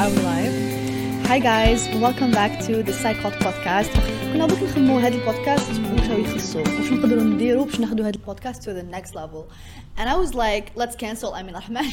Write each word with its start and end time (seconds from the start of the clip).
Are 0.00 0.08
we 0.08 0.16
live? 0.22 1.26
Hi 1.26 1.38
guys, 1.38 1.86
welcome 2.00 2.30
back 2.30 2.52
to 2.66 2.82
the 2.82 2.92
Psychot 2.92 3.34
podcast. 3.44 3.90
كنا 4.32 4.46
دوك 4.46 4.62
نخمو 4.62 4.98
هذا 4.98 5.14
البودكاست 5.14 5.70
واش 5.70 6.08
راهو 6.08 6.18
يخصو 6.18 6.58
واش 6.58 6.92
نقدروا 6.92 7.22
نديروا 7.22 7.64
باش 7.64 7.80
ناخذوا 7.80 8.00
هذا 8.06 8.10
البودكاست 8.16 8.62
to 8.70 8.72
the 8.72 8.82
next 8.96 9.14
level. 9.14 9.42
And 9.98 10.08
I 10.08 10.16
was 10.16 10.34
like, 10.34 10.72
let's 10.76 10.96
cancel 10.96 11.34
Amin 11.34 11.54
Rahman. 11.54 11.92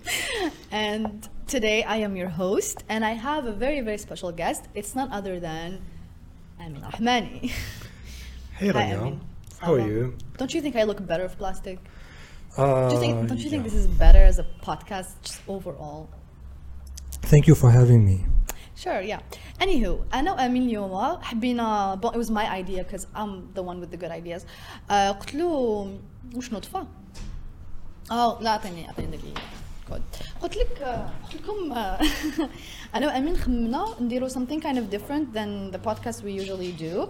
and 0.71 1.27
today 1.47 1.83
I 1.83 1.97
am 2.07 2.15
your 2.15 2.29
host 2.29 2.77
and 2.89 3.03
I 3.05 3.13
have 3.27 3.43
a 3.45 3.51
very 3.65 3.81
very 3.81 3.97
special 3.97 4.31
guest. 4.31 4.61
It's 4.73 4.95
none 4.95 5.09
other 5.11 5.35
than 5.47 5.69
Amin 6.61 6.81
Rahmani. 6.89 7.51
Hey 8.59 8.67
Hi, 8.69 8.73
Rania, 8.79 8.99
Amin. 9.01 9.21
how 9.63 9.73
are 9.73 9.79
Hello. 9.79 9.89
you? 9.93 10.17
Don't 10.39 10.53
you 10.55 10.61
think 10.61 10.75
I 10.81 10.83
look 10.83 10.99
better 11.11 11.23
with 11.27 11.37
plastic? 11.43 11.77
Uh, 12.57 12.87
Do 12.89 12.93
you 12.95 13.01
think, 13.05 13.15
don't 13.29 13.43
you 13.45 13.49
think 13.53 13.63
yeah. 13.63 13.69
this 13.69 13.77
is 13.83 13.87
better 14.05 14.23
as 14.31 14.37
a 14.45 14.45
podcast 14.67 15.11
just 15.27 15.41
overall? 15.55 16.03
Thank 17.31 17.47
you 17.47 17.55
for 17.55 17.69
having 17.71 18.05
me. 18.05 18.25
Sure, 18.75 19.01
yeah. 19.01 19.19
Anywho, 19.59 20.05
أنا 20.13 20.33
وأمين 20.33 20.63
اليوم 20.63 21.21
حبينا 21.21 21.99
bon, 22.01 22.13
it 22.13 22.17
was 22.17 22.31
my 22.31 22.49
idea 22.49 22.83
because 22.83 23.07
I'm 23.15 23.53
the 23.53 23.63
one 23.63 23.79
with 23.79 23.91
the 23.91 23.97
good 23.97 24.11
ideas. 24.11 24.45
Uh, 24.89 25.13
قلت 25.13 25.35
له 25.35 25.87
وش 26.35 26.53
نطفى؟ 26.53 26.85
اه 28.11 28.39
لا 28.41 28.49
اعطيني 28.49 28.87
اعطيني 28.87 29.17
دقيقة 29.17 29.41
كود 29.89 30.01
قلت 30.41 30.57
لك 30.57 30.81
آه، 30.81 31.09
قلت 31.23 31.41
لكم 31.41 31.71
آه، 31.73 31.99
أنا 32.95 33.07
وأمين 33.07 33.37
خممنا 33.37 33.85
نديروا 34.01 34.29
something 34.29 34.61
kind 34.61 34.77
of 34.77 34.89
different 34.95 35.33
than 35.33 35.71
the 35.71 35.79
podcast 35.89 36.23
we 36.23 36.31
usually 36.31 36.71
do. 36.71 37.09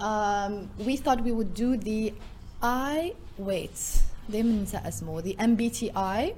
Um, 0.00 0.68
we 0.86 0.96
thought 0.96 1.20
we 1.22 1.32
would 1.32 1.54
do 1.54 1.76
the 1.76 2.12
I 2.62 3.12
wait 3.38 3.78
دايما 4.28 4.52
ننسى 4.52 4.76
اسمه 4.76 5.22
the 5.22 5.34
MBTI 5.36 6.32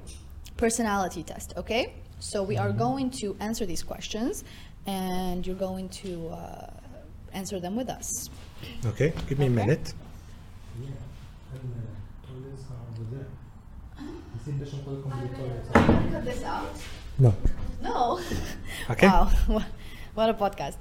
personality 0.63 1.23
test 1.23 1.57
okay 1.57 2.00
so 2.21 2.37
we 2.43 2.55
are 2.63 2.71
going 2.71 3.07
to 3.21 3.35
answer 3.39 3.65
these 3.65 3.83
questions 3.83 4.43
and 4.85 5.45
you're 5.45 5.61
going 5.69 5.87
to 6.03 6.11
uh, 6.29 6.69
answer 7.33 7.59
them 7.59 7.75
with 7.75 7.89
us 7.89 8.07
Okay, 8.91 9.09
give 9.27 9.37
me 9.39 9.45
a 9.45 9.49
Okay. 9.49 9.59
minute. 9.61 9.93
cut 16.11 16.25
this 16.25 16.43
out 16.43 16.69
No. 17.19 17.33
no 17.81 18.19
Okay. 18.89 19.07
wow 19.07 19.29
what 20.15 20.29
a 20.29 20.33
podcast 20.33 20.77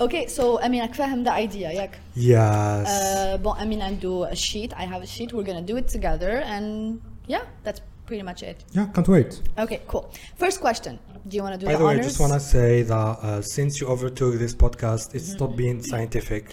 okay 0.00 0.26
so 0.26 0.60
I 0.60 0.68
mean 0.68 0.82
راك 0.82 0.94
فاهم 0.94 1.24
the 1.24 1.30
idea 1.32 1.70
ياك 1.72 1.90
Yes. 2.16 2.86
uh, 2.86 3.38
bon 3.38 3.56
I 3.58 3.64
mean 3.64 3.80
عنده 3.82 4.28
a 4.30 4.36
sheet 4.36 4.72
I 4.76 4.84
have 4.84 5.02
a 5.02 5.06
sheet 5.06 5.32
we're 5.32 5.42
gonna 5.44 5.62
do 5.62 5.76
it 5.76 5.88
together 5.88 6.38
and 6.44 7.00
yeah 7.26 7.42
that's 7.64 7.80
pretty 8.12 8.22
much 8.30 8.40
it 8.42 8.58
yeah, 8.72 8.86
can't 8.94 9.08
wait. 9.16 9.30
okay 9.64 9.80
cool 9.92 10.04
first 10.36 10.58
question 10.66 10.98
do 11.28 11.32
you 11.36 11.42
want 11.46 11.54
to 11.54 11.60
do 11.60 11.66
By 11.66 11.72
the, 11.72 11.78
the 11.78 11.84
way, 11.84 11.90
I 11.90 11.94
honors 11.94 12.06
just 12.08 12.20
want 12.24 12.32
to 12.32 12.40
say 12.40 12.70
that 12.82 12.94
uh, 13.22 13.42
since 13.56 13.72
you 13.80 13.86
overtook 13.94 14.32
this 14.44 14.54
podcast, 14.64 15.14
it 15.14 15.20
stopped 15.34 15.56
being 15.62 15.82
scientific. 15.82 16.44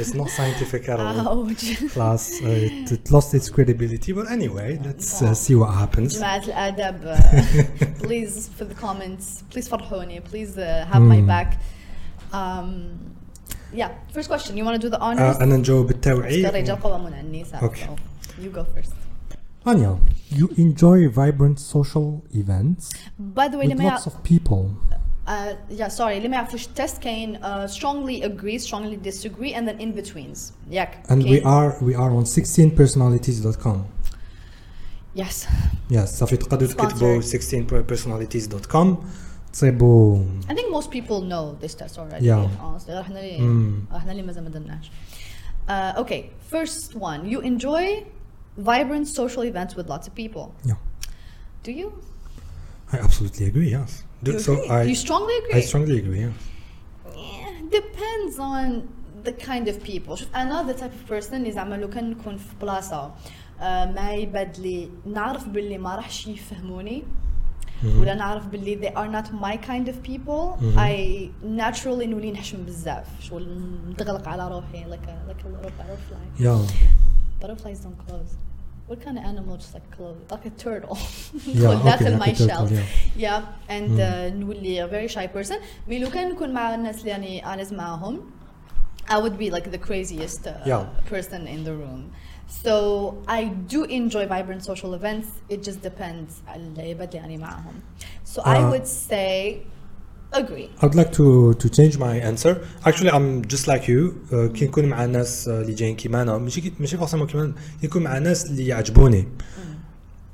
It's 0.00 0.14
not 0.20 0.28
scientific 0.38 0.82
at 0.92 1.00
all. 1.00 1.48
ouch 1.50 1.64
Plus, 1.96 2.22
uh, 2.42 2.46
it, 2.66 2.92
it 2.96 3.04
lost 3.16 3.34
its 3.38 3.48
credibility. 3.54 4.10
But 4.18 4.26
anyway, 4.38 4.68
let's 4.88 5.10
uh, 5.20 5.34
see 5.44 5.56
what 5.56 5.70
happens. 5.82 6.10
جماعة 6.18 6.44
الأدب 6.44 6.98
uh, 7.16 8.02
please 8.06 8.48
for 8.56 8.64
the 8.64 8.74
comments 8.74 9.42
please 9.50 9.68
فرحوني 9.68 10.20
please 10.30 10.56
uh, 10.58 10.86
have 10.92 11.02
my 11.02 11.16
Hmm. 11.20 11.26
back 11.26 11.50
um, 12.32 12.68
yeah 13.72 13.90
first 14.12 14.28
question 14.28 14.56
you 14.56 14.64
want 14.64 14.80
to 14.80 14.86
do 14.86 14.90
the 14.96 15.00
honors 15.00 15.36
Uh, 15.36 15.42
أنا 15.42 15.56
نجاوب 15.56 15.86
بالتوعية. 15.86 16.48
الرجال 16.48 16.80
قوامون 16.80 17.12
على 17.14 17.20
النساء 17.26 17.60
Okay. 17.68 17.86
so 17.86 18.42
you 18.44 18.50
go 18.58 18.64
first 18.76 18.92
Anya, 19.66 19.96
you 20.30 20.46
enjoy 20.58 21.08
vibrant 21.08 21.58
social 21.58 22.22
events 22.34 22.90
by 23.18 23.48
the 23.48 23.56
way 23.58 23.66
with 23.66 23.70
لما 23.72 23.96
lots 23.96 24.06
of 24.06 24.12
people. 24.32 24.64
uh, 25.26 25.54
yeah 25.70 25.88
sorry 25.88 26.20
لما 26.20 26.36
يعرفوش 26.36 26.66
test 26.66 26.98
كاين 27.00 27.36
uh, 27.36 27.66
strongly 27.68 28.22
agree 28.24 28.58
strongly 28.58 28.96
disagree 29.08 29.54
and 29.54 29.68
then 29.68 29.80
in 29.80 29.92
betweens 30.00 30.52
ياك 30.70 31.02
And 31.08 31.22
we 31.22 31.24
كاين- 31.24 31.46
are 31.46 31.84
we 31.84 31.94
are 31.94 32.10
on 32.10 32.24
16personalities.com. 32.26 33.84
yes 35.16 35.46
Yes, 35.90 36.04
صافي 36.04 36.36
تقدروا 36.36 36.68
تكتبوا 36.72 37.20
Sponsored. 37.20 37.24
16personalities.com. 37.24 38.96
تصيبوا 39.52 40.24
I 40.48 40.54
think 40.54 40.74
most 40.76 40.90
people 40.90 41.20
know 41.20 41.64
this 41.64 41.74
test 41.74 41.98
already 41.98 42.24
Yeah. 42.24 42.48
honestly 42.60 42.90
غير 42.90 43.00
احنا 43.00 43.20
اللي 43.20 43.38
Mm. 43.90 43.94
احنا 43.94 44.12
اللي 44.12 44.22
مازال 44.22 44.44
ما 44.44 44.50
درناش 44.50 44.90
uh, 45.68 46.02
okay 46.02 46.22
first 46.54 46.94
one 46.94 47.30
you 47.32 47.40
enjoy 47.40 48.04
vibrant 48.58 49.06
social 49.20 49.42
events 49.52 49.72
with 49.76 49.86
lots 49.94 50.06
of 50.08 50.12
people 50.22 50.44
Yeah. 50.70 50.78
do 51.66 51.72
you 51.80 51.88
I 52.92 52.98
absolutely 52.98 53.46
agree. 53.46 53.70
Yes. 53.78 53.90
Do, 54.22 54.32
you 54.32 54.38
so 54.38 54.52
agree? 54.52 54.68
I 54.78 54.82
you 54.92 54.94
strongly 55.06 55.34
agree 55.40 55.54
I 55.58 55.60
strongly 55.70 55.96
agree. 56.02 56.20
Yeah. 56.26 56.34
Yeah, 57.16 57.52
depends 57.78 58.34
on 58.38 58.66
the 59.26 59.32
kind 59.32 59.64
of 59.72 59.76
people 59.90 60.14
شوف 60.14 60.28
انا 60.36 60.72
the 60.72 60.76
type 60.80 60.94
of 60.98 61.12
person 61.12 61.34
اللي 61.34 61.52
زعما 61.52 61.74
لو 61.74 61.88
كان 61.88 62.10
نكون 62.10 62.36
في 62.36 62.54
بلاصه 62.60 63.14
آه، 63.60 63.84
ما 63.92 64.12
يبدلي 64.12 64.90
نعرف 65.06 65.48
باللي 65.48 65.78
ما 65.78 65.94
راحش 65.96 66.26
يفهموني 66.26 67.02
ولا 67.84 68.14
نعرف 68.14 68.46
باللي 68.46 68.80
they 68.80 68.92
are 68.94 69.08
not 69.16 69.28
my 69.32 69.56
kind 69.66 69.88
of 69.88 69.96
people 70.08 70.58
I 70.76 71.28
naturally 71.42 72.06
نولي 72.06 72.32
نحشم 72.32 72.64
بزاف 72.64 73.06
شغل 73.20 73.58
نتغلق 73.90 74.28
على 74.28 74.48
روحي 74.48 74.84
like 74.84 75.06
a 75.08 75.30
like 75.30 75.44
a 75.44 75.48
little 75.48 75.72
butterfly 75.78 76.44
Yeah. 76.44 76.60
butterflies 77.42 77.78
don't 77.84 77.98
close 78.08 78.32
what 78.88 79.00
kind 79.04 79.16
of 79.18 79.24
animal 79.24 79.56
just 79.56 79.74
like 79.74 79.88
close 79.96 80.16
like 80.32 80.46
a 80.46 80.54
turtle 80.64 80.98
Yeah, 81.46 81.56
ندخل 81.56 81.84
داخل 81.84 82.18
okay, 82.18 82.20
my 82.20 82.26
like 82.26 82.34
a 82.34 82.38
turtle, 82.38 82.48
shell 82.48 82.68
yeah. 82.72 83.24
yeah 83.24 83.42
and 83.74 84.00
uh, 84.00 84.34
نولي 84.34 84.84
a 84.84 84.88
very 84.88 85.08
shy 85.08 85.26
person 85.36 85.56
مي 85.88 85.98
لو 85.98 86.10
كان 86.10 86.32
نكون 86.32 86.50
مع 86.54 86.74
الناس 86.74 86.98
اللي 86.98 87.10
يعني 87.10 87.54
انس 87.54 87.72
معاهم 87.72 88.20
I 89.10 89.14
would 89.18 89.36
be 89.38 89.50
like 89.50 89.70
the 89.70 89.78
craziest 89.88 90.46
uh, 90.46 90.52
Yeah. 90.66 90.84
person 91.12 91.46
in 91.54 91.60
the 91.68 91.74
room 91.82 92.02
so 92.64 92.74
I 93.28 93.40
do 93.74 93.80
enjoy 94.00 94.24
vibrant 94.34 94.62
social 94.70 94.92
events 95.00 95.28
it 95.54 95.60
just 95.68 95.80
depends 95.82 96.32
على 96.48 96.62
العباد 96.76 97.08
اللي 97.08 97.16
يعني 97.18 97.38
معاهم 97.38 97.80
so 98.34 98.40
I 98.40 98.44
Uh, 98.44 98.70
would 98.72 98.86
say 98.86 99.56
agree 100.33 100.69
I'd 100.81 100.95
like 100.95 101.11
to 101.19 101.53
to 101.61 101.69
change 101.77 101.97
my 101.97 102.15
answer. 102.29 102.53
Actually, 102.85 103.11
I'm 103.17 103.45
just 103.53 103.65
like 103.67 103.87
you. 103.87 104.01
Uh, 104.31 104.53
كي 104.53 104.65
نكون 104.65 104.85
مع 104.85 105.05
الناس 105.05 105.45
uh, 105.45 105.49
اللي 105.49 105.73
جايين 105.73 105.95
كيما 105.95 106.21
أنا 106.21 106.37
ماشي 106.37 106.73
ماشي 106.79 106.97
فورسيمون 106.97 107.27
كيما 107.27 107.53
كي 107.81 107.87
نكون 107.87 108.03
مع 108.03 108.17
ناس 108.17 108.45
اللي 108.45 108.67
يعجبوني. 108.67 109.27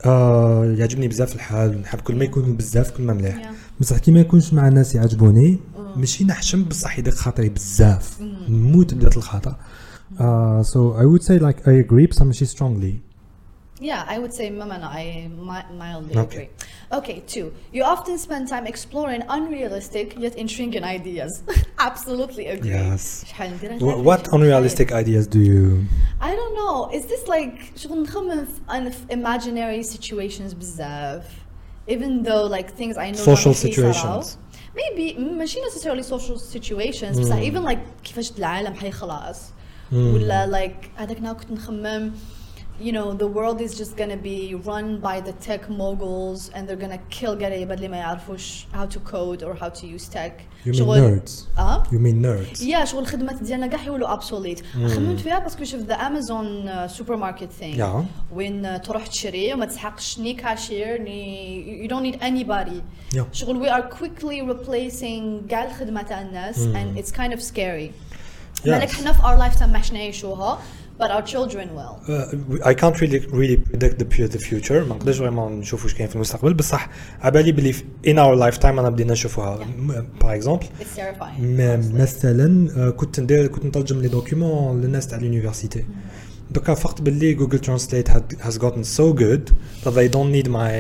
آه 0.06 0.66
يعجبني 0.66 1.08
بزاف 1.08 1.36
الحال 1.36 1.82
نحب 1.82 2.02
كل 2.02 2.16
ما 2.16 2.24
يكونوا 2.26 2.56
بزاف 2.56 2.92
كل 2.92 3.04
ما 3.04 3.14
مليح. 3.14 3.52
بصح 3.80 3.98
كي 3.98 4.12
ما 4.12 4.20
يكونش 4.20 4.54
مع 4.54 4.68
الناس 4.68 4.96
يعجبوني 4.96 5.60
ماشي 5.96 6.24
نحشم 6.24 6.64
بصح 6.64 7.00
يدق 7.00 7.14
خاطري 7.14 7.50
بزاف 7.50 8.22
نموت 8.50 8.94
بدات 8.94 9.18
الخطا. 9.18 9.58
آه، 10.20 10.64
so 10.64 10.78
I 11.02 11.06
would 11.06 11.24
say 11.28 11.40
like 11.40 11.60
I 11.68 11.88
agree 11.88 12.10
بصح 12.10 12.24
ماشي 12.24 12.46
strongly. 12.46 13.15
Yeah, 13.91 14.05
I 14.15 14.19
would 14.23 14.35
say 14.39 14.47
Mama, 14.51 14.77
no, 14.85 14.89
I 15.03 15.05
mi- 15.51 15.71
mildly 15.83 16.15
Okay. 16.25 16.45
agree. 16.45 16.49
Okay, 16.99 17.19
two. 17.35 17.47
You 17.77 17.83
often 17.95 18.15
spend 18.27 18.43
time 18.55 18.67
exploring 18.67 19.23
unrealistic 19.37 20.07
yet 20.25 20.35
intriguing 20.45 20.85
ideas. 20.99 21.33
Absolutely 21.79 22.47
agree. 22.55 22.71
Yes. 22.71 23.25
شحال 23.29 23.51
ندير 23.55 23.79
Wh- 23.79 24.05
What 24.09 24.23
unrealistic 24.35 24.93
ideas 24.93 25.27
do 25.27 25.41
you? 25.53 25.85
I 26.21 26.31
don't 26.39 26.55
know. 26.61 26.91
Is 26.99 27.05
this 27.07 27.27
like 27.29 27.57
شغل 27.77 28.03
نخمم 28.03 28.45
في 28.45 28.61
أنا 28.71 28.91
في 28.91 29.07
imaginary 29.11 29.87
situations 29.97 30.55
بزاف 30.55 31.25
even 31.89 32.23
though 32.25 32.47
like 32.57 32.69
things 32.81 32.97
I 32.97 33.11
know 33.13 33.17
Social 33.35 33.55
don't 33.55 33.65
really 33.65 33.75
صراو. 33.75 34.23
situations. 34.23 34.37
Maybe 34.77 35.19
ماشي 35.19 35.59
necessarily 35.61 36.03
social 36.03 36.39
situations 36.55 37.19
بصح 37.21 37.41
even 37.41 37.65
like 37.73 37.79
كيفاش 38.05 38.33
العالم 38.39 38.75
حيخلص 38.75 39.39
ولا 39.93 40.47
like 40.53 41.01
هذاك 41.01 41.19
النهار 41.19 41.35
كنت 41.37 41.51
نخمم 41.53 42.13
you 42.89 42.93
know 42.93 43.09
the 43.25 43.31
world 43.39 43.59
is 43.67 43.73
just 43.83 43.95
gonna 44.01 44.21
be 44.31 44.39
run 44.71 44.87
by 45.09 45.17
the 45.29 45.35
tech 45.47 45.63
moguls 45.83 46.41
and 46.55 46.63
they're 46.67 46.83
gonna 46.87 47.01
kill 47.21 47.35
قرايبة 47.45 47.75
اللي 47.75 47.89
ما 47.89 47.97
يعرفوش 47.97 48.67
how 48.75 48.87
to 48.95 48.99
code 49.13 49.43
or 49.43 49.55
how 49.63 49.69
to 49.69 49.85
use 49.87 50.09
tech 50.09 50.33
You 50.67 50.73
mean 50.73 50.75
شغل- 50.79 51.21
nerds. 51.21 51.31
اه 51.59 51.83
You 51.85 51.99
mean 51.99 52.23
nerds? 52.27 52.63
يا 52.63 52.85
شغل 52.85 53.03
الخدمات 53.03 53.43
ديالنا 53.43 53.67
كاع 53.67 53.83
يولوا 53.85 54.13
ابسوليت 54.13 54.63
خممت 54.75 55.21
فيها 55.21 55.39
باسكو 55.39 55.65
شفت 55.65 55.85
ذا 55.85 55.95
امازون 55.95 56.71
سوبر 56.89 57.17
ماركت 57.17 57.51
ثينغ 57.53 58.03
Yeah. 58.03 58.05
وين 58.35 58.77
uh, 58.77 58.81
تروح 58.81 59.07
تشري 59.07 59.55
وما 59.55 59.67
تسحقش 59.67 60.19
ني 60.19 60.35
كاشير 60.35 61.03
ني 61.03 61.89
you 61.89 61.91
don't 61.91 62.05
need 62.13 62.21
anybody 62.23 62.81
Yeah. 63.17 63.23
شغل 63.33 63.67
we 63.67 63.69
are 63.71 63.95
quickly 63.97 64.41
replacing 64.53 65.49
كاع 65.49 65.65
الخدمات 65.65 66.09
تاع 66.09 66.23
الناس 66.23 66.57
and 66.65 66.99
it's 66.99 67.11
kind 67.13 67.33
of 67.39 67.41
scary 67.43 67.91
بالك 68.65 68.89
Yes. 68.91 68.95
حنا 68.95 69.13
في 69.13 69.23
our 69.23 69.41
lifetime 69.53 69.63
ماش 69.69 69.93
نعيشوها 69.93 70.59
but 71.03 71.11
our 71.17 71.25
children 71.33 71.67
will 71.79 71.95
Uh, 72.09 72.71
I 72.71 72.75
can't 72.81 72.97
really 73.03 73.21
really 73.41 73.59
predict 73.71 73.97
the 74.03 74.09
pu- 74.15 74.29
the 74.37 74.41
future 74.49 74.73
ما 74.89 74.95
نقدرش 74.95 75.19
فريمون 75.19 75.53
نشوف 75.53 75.85
واش 75.85 75.95
كاين 75.95 76.09
في 76.09 76.15
المستقبل 76.17 76.55
بصح 76.55 76.89
عبالي 77.21 77.53
بلي 77.53 77.73
في- 77.73 77.85
in 78.07 78.15
our 78.17 78.41
lifetime 78.53 78.65
انا 78.65 78.91
بدينا 78.91 79.13
نشوفوها 79.13 79.67
باغ 80.21 80.35
اكزومبل 80.35 80.65
it's 80.67 80.99
terrifying 81.01 81.41
مثلا 82.01 82.71
آه، 82.87 82.91
كنت 82.91 83.21
ندير 83.21 83.47
كنت 83.47 83.65
نترجم 83.67 84.01
لي 84.01 84.09
دوكيومون 84.09 84.81
للناس 84.81 85.07
تاع 85.07 85.19
اليونيفرسيتي 85.19 85.85
دوكا 86.51 86.75
فقت 86.75 87.03
باللي 87.03 87.35
جوجل 87.35 87.59
ترانسليت 87.59 88.09
has 88.43 88.55
gotten 88.59 88.85
so 88.99 89.15
good 89.21 89.53
that 89.85 89.91
they 89.95 90.09
don't 90.15 90.33
need 90.37 90.49
my 90.49 90.73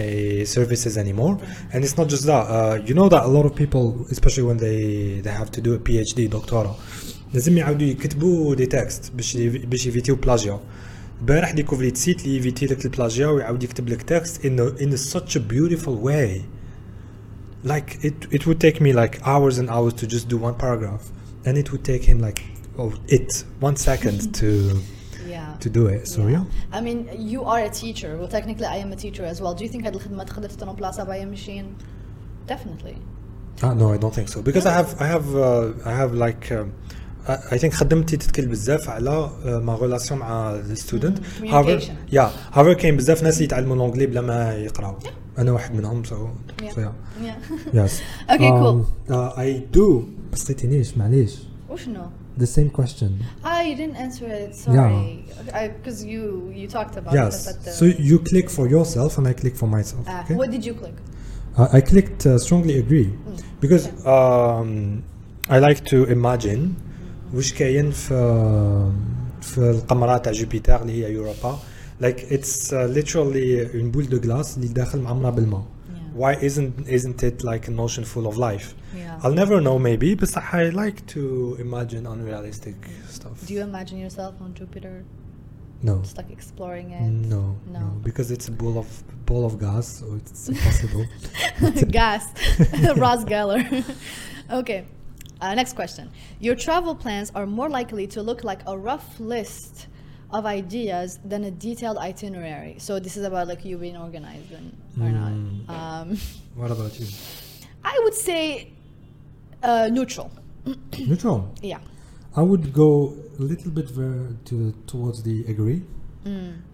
services 0.56 0.96
anymore 0.98 1.36
and 1.72 1.84
it's 1.84 1.96
not 2.00 2.08
just 2.14 2.24
that 2.26 2.44
uh, 2.46 2.88
you 2.88 2.94
know 2.94 3.08
that 3.08 3.22
a 3.24 3.28
lot 3.36 3.44
of 3.46 3.52
people 3.62 4.12
especially 4.14 4.44
when 4.50 4.58
they 4.64 4.78
they 5.26 5.34
have 5.40 5.50
to 5.56 5.60
do 5.60 5.70
a 5.74 5.78
PhD 5.88 6.20
دكتوراه 6.20 6.74
لازم 7.34 7.58
يعاودوا 7.58 7.86
يكتبوا 7.86 8.54
دي 8.54 8.66
تكست 8.66 9.12
باش 9.14 9.36
باش 9.36 9.86
يفيتيو 9.86 10.16
بلاجيا 10.16 10.60
البارح 11.20 11.50
ديكوفريت 11.50 11.96
سيت 11.96 12.24
اللي 12.24 12.36
يفيتي 12.36 12.66
لك 12.66 12.84
البلاجيا 12.84 13.26
ويعاود 13.26 13.62
يكتب 13.62 13.88
لك 13.88 14.02
تكست 14.02 14.46
in 14.46 14.50
a, 14.60 14.82
in 14.82 14.96
such 14.96 15.36
a 15.36 15.40
beautiful 15.40 15.94
way 16.08 16.40
like 17.64 17.98
it 18.08 18.14
it 18.36 18.46
would 18.46 18.60
take 18.66 18.80
me 18.80 18.92
like 18.92 19.14
hours 19.26 19.58
and 19.58 19.68
hours 19.68 19.94
to 20.00 20.06
just 20.06 20.26
do 20.28 20.36
one 20.48 20.54
paragraph 20.54 21.04
and 21.46 21.54
it 21.62 21.70
would 21.72 21.84
take 21.92 22.04
him 22.10 22.18
like 22.28 22.40
oh 22.78 22.92
it 23.16 23.44
one 23.68 23.76
second 23.88 24.18
to 24.40 24.50
Yeah. 25.36 25.54
to 25.64 25.68
do 25.78 25.82
it 25.94 26.02
so 26.14 26.20
yeah, 26.34 26.44
I 26.78 26.80
mean, 26.86 26.98
you 27.32 27.40
are 27.52 27.60
a 27.70 27.72
teacher. 27.82 28.10
Well, 28.18 28.30
technically, 28.38 28.68
I 28.76 28.78
am 28.84 28.90
a 28.98 29.00
teacher 29.04 29.24
as 29.32 29.36
well. 29.42 29.52
Do 29.58 29.62
you 29.64 29.70
think 29.72 29.84
هاد 29.86 29.94
الخدمة 29.94 30.24
تقدر 30.24 30.48
تنبلاصها 30.48 31.04
by 31.04 31.16
a 31.16 31.26
machine? 31.26 31.66
Definitely. 32.48 32.96
Ah, 33.62 33.74
no 33.74 33.92
I 33.92 33.98
don't 34.02 34.14
think 34.14 34.28
so 34.28 34.42
because 34.42 34.66
I 34.66 34.72
have 34.72 34.90
I 35.00 35.06
have 35.14 35.26
uh, 35.36 35.90
I 35.90 35.92
have 36.00 36.12
like 36.14 36.44
um, 36.58 36.72
I 37.27 37.55
I 37.55 37.57
think 37.57 37.73
خدمتي 37.73 38.17
تتكل 38.17 38.45
بزاف 38.47 38.89
على 38.89 39.29
uh, 39.43 39.47
ما 39.47 39.75
ريلاسيون 39.81 40.19
مع 40.19 40.51
الستودنت 40.55 41.17
Mhm. 41.19 41.23
Communication. 41.51 41.91
يا 42.13 42.31
هافر 42.53 42.73
كاين 42.73 42.97
بزاف 42.97 43.23
ناس 43.23 43.33
اللي 43.33 43.45
يتعلموا 43.45 43.75
الانجلي 43.75 44.05
بلا 44.05 44.21
ما 44.21 44.53
يقراو 44.55 44.95
أنا 45.37 45.51
واحد 45.51 45.75
منهم 45.75 46.03
Yeah. 46.03 46.63
yeah 47.25 47.35
Yeah. 47.73 47.89
Okay, 48.33 48.49
cool. 48.59 48.85
Um, 49.09 49.13
uh, 49.13 49.39
I 49.45 49.77
do 49.77 50.03
بس 50.33 50.47
قيتينيش 50.47 50.97
معليش 50.97 51.35
وشنو? 51.69 52.01
the 52.39 52.45
same 52.45 52.69
question 52.79 53.09
Ah, 53.45 53.61
you 53.67 53.75
didn't 53.81 53.97
answer 54.05 54.27
it. 54.43 54.55
Sorry. 54.55 55.25
Because 55.77 55.99
you 56.13 56.23
you 56.59 56.67
talked 56.77 56.95
about 56.99 57.13
it. 57.13 57.19
yes 57.21 57.35
uh, 57.47 57.71
so 57.79 57.83
you 58.09 58.17
click 58.31 58.47
for 58.57 58.65
yourself 58.75 59.11
and 59.17 59.25
I 59.31 59.33
click 59.41 59.55
for 59.61 59.67
myself 59.77 60.03
ah, 60.07 60.21
okay 60.23 60.35
What 60.41 60.49
did 60.55 60.63
you 60.69 60.73
click? 60.81 60.97
Uh, 61.59 61.77
I 61.77 61.81
clicked 61.91 62.21
uh, 62.25 62.37
strongly 62.45 62.75
agree 62.83 63.09
Mm. 63.13 63.39
because 63.63 63.83
um, 64.15 64.69
I 65.55 65.57
like 65.67 65.79
to 65.91 65.97
imagine 66.17 66.61
وش 67.34 67.52
كاين 67.52 67.90
في 67.90 68.14
في 69.42 69.58
القمرات 69.70 70.24
تاع 70.24 70.32
جوبيتر 70.32 70.82
اللي 70.82 70.92
هي 71.06 71.12
يوروبا 71.12 71.58
like 72.02 72.18
it's 72.30 72.70
uh, 72.72 72.88
literally 72.98 73.68
une 73.74 73.90
boule 73.92 74.08
de 74.10 74.18
glace 74.26 74.56
اللي 74.56 74.68
داخل 74.68 75.00
معمرة 75.00 75.30
بالماء 75.30 75.64
Yeah. 75.90 76.22
why 76.22 76.34
isn't 76.48 76.88
isn't 76.88 77.22
it 77.22 77.44
like 77.44 77.68
an 77.68 77.78
ocean 77.86 78.04
full 78.04 78.26
of 78.30 78.36
life 78.48 78.68
Yeah. 78.94 79.22
I'll 79.24 79.38
never 79.44 79.56
know 79.66 79.76
maybe 79.88 80.10
but 80.22 80.30
I 80.58 80.62
like 80.84 80.98
to 81.14 81.22
imagine 81.66 82.02
unrealistic 82.14 82.78
stuff 83.16 83.36
Do 83.48 83.52
you 83.56 83.62
imagine 83.70 83.98
yourself 84.04 84.34
on 84.44 84.50
Jupiter, 84.60 84.94
no 85.88 85.94
just 86.06 86.16
like 86.20 86.30
exploring 86.38 86.88
it? 87.00 87.08
no, 87.34 87.42
No. 87.74 87.80
no 87.80 87.86
because 88.08 88.28
it's 88.34 88.46
a 88.52 88.54
ball 88.60 88.76
of 88.82 88.88
ball 89.30 89.44
of 89.50 89.54
gas 89.66 89.86
so 89.98 90.04
it's 90.18 90.40
impossible 90.52 91.04
Gas. 92.00 92.22
Ross 93.04 93.22
Geller. 93.32 93.62
okay. 94.60 94.80
Uh, 95.45 95.53
next 95.53 95.73
question. 95.73 96.09
Your 96.39 96.55
travel 96.55 96.95
plans 96.95 97.31
are 97.35 97.45
more 97.45 97.69
likely 97.69 98.07
to 98.07 98.23
look 98.23 98.43
like 98.43 98.61
a 98.65 98.75
rough 98.75 99.19
list 99.19 99.87
of 100.31 100.43
ideas 100.47 101.19
than 101.23 101.43
a 101.43 101.51
detailed 101.51 101.97
itinerary. 101.99 102.75
So 102.79 102.99
this 102.99 103.15
is 103.15 103.23
about 103.25 103.47
like 103.47 103.63
you 103.63 103.77
being 103.77 103.95
organized 103.95 104.51
and 104.59 104.67
or 104.99 105.09
Mm. 105.11 105.67
not. 105.67 105.75
Um, 105.77 106.17
what 106.59 106.71
about 106.71 106.99
you 106.99 107.05
I 107.83 107.95
would 108.03 108.15
say 108.15 108.71
uh, 109.61 109.87
neutral. 109.97 110.31
neutral 111.11 111.53
Yeah. 111.61 111.79
I 112.35 112.41
would 112.41 112.73
go 112.73 113.13
a 113.39 113.43
little 113.51 113.71
bit 113.79 113.87
ver- 113.91 114.35
to 114.49 114.55
towards 114.87 115.21
the 115.27 115.45
agree 115.53 115.81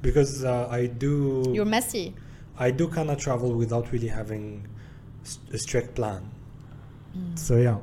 because 0.02 0.46
uh, 0.46 0.80
I 0.80 0.82
do 0.88 1.44
You're 1.56 1.66
messy. 1.78 2.16
I 2.58 2.72
do 2.72 2.88
kind 2.88 3.10
of 3.12 3.18
travel 3.18 3.52
without 3.64 3.92
really 3.92 4.08
having 4.08 4.66
a 5.54 5.58
strict 5.58 5.94
plan. 6.00 6.22
So 7.36 7.58
yeah, 7.58 7.78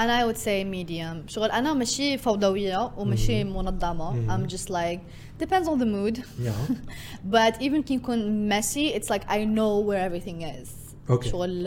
أنا 0.00 0.22
I 0.22 0.24
would 0.32 0.38
say 0.38 0.64
medium. 0.64 1.28
شغل 1.28 1.50
أنا 1.50 1.72
ماشي 1.74 2.18
فوضوية 2.18 2.92
وماشي 2.96 3.44
منظمة. 3.44 4.28
I'm 4.28 4.46
just 4.50 4.70
like 4.70 5.00
depends 5.44 5.68
on 5.68 5.78
the 5.78 5.86
mood. 5.86 6.22
yeah. 6.40 6.52
But 7.30 7.60
even 7.62 7.82
كي 7.82 7.96
نكون 7.96 8.48
messy, 8.48 8.94
it's 8.94 9.10
like 9.10 9.24
I 9.28 9.44
know 9.44 9.78
where 9.78 10.00
everything 10.10 10.42
is. 10.42 10.68
Okay. 11.10 11.30
شغل 11.30 11.66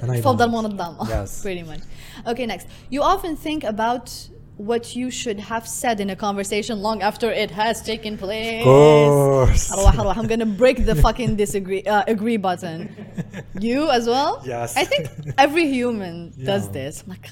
And 0.00 0.10
I 0.10 0.16
الفوضى 0.16 0.38
don't. 0.38 0.48
المنظمة. 0.54 1.08
Yes. 1.08 1.42
Pretty 1.42 1.62
much. 1.62 1.80
Okay, 2.26 2.46
next. 2.46 2.66
You 2.90 3.02
often 3.02 3.36
think 3.36 3.64
about 3.64 4.10
what 4.57 4.95
you 4.95 5.11
should 5.11 5.39
have 5.39 5.67
said 5.67 5.99
in 5.99 6.09
a 6.09 6.15
conversation 6.15 6.81
long 6.81 7.01
after 7.01 7.29
it 7.29 7.51
has 7.51 7.81
taken 7.81 8.17
place. 8.17 8.61
Of 8.61 8.65
course. 8.65 9.71
I'm 9.71 10.27
gonna 10.27 10.45
break 10.45 10.85
the 10.85 10.95
fucking 10.95 11.35
disagree 11.35 11.83
uh, 11.83 12.03
agree 12.07 12.37
button. 12.37 12.95
You 13.59 13.89
as 13.89 14.05
well? 14.07 14.41
Yes. 14.45 14.75
I 14.75 14.83
think 14.83 15.07
every 15.37 15.67
human 15.67 16.33
yeah. 16.37 16.45
does 16.45 16.69
this. 16.69 17.03
I'm 17.03 17.09
like. 17.09 17.29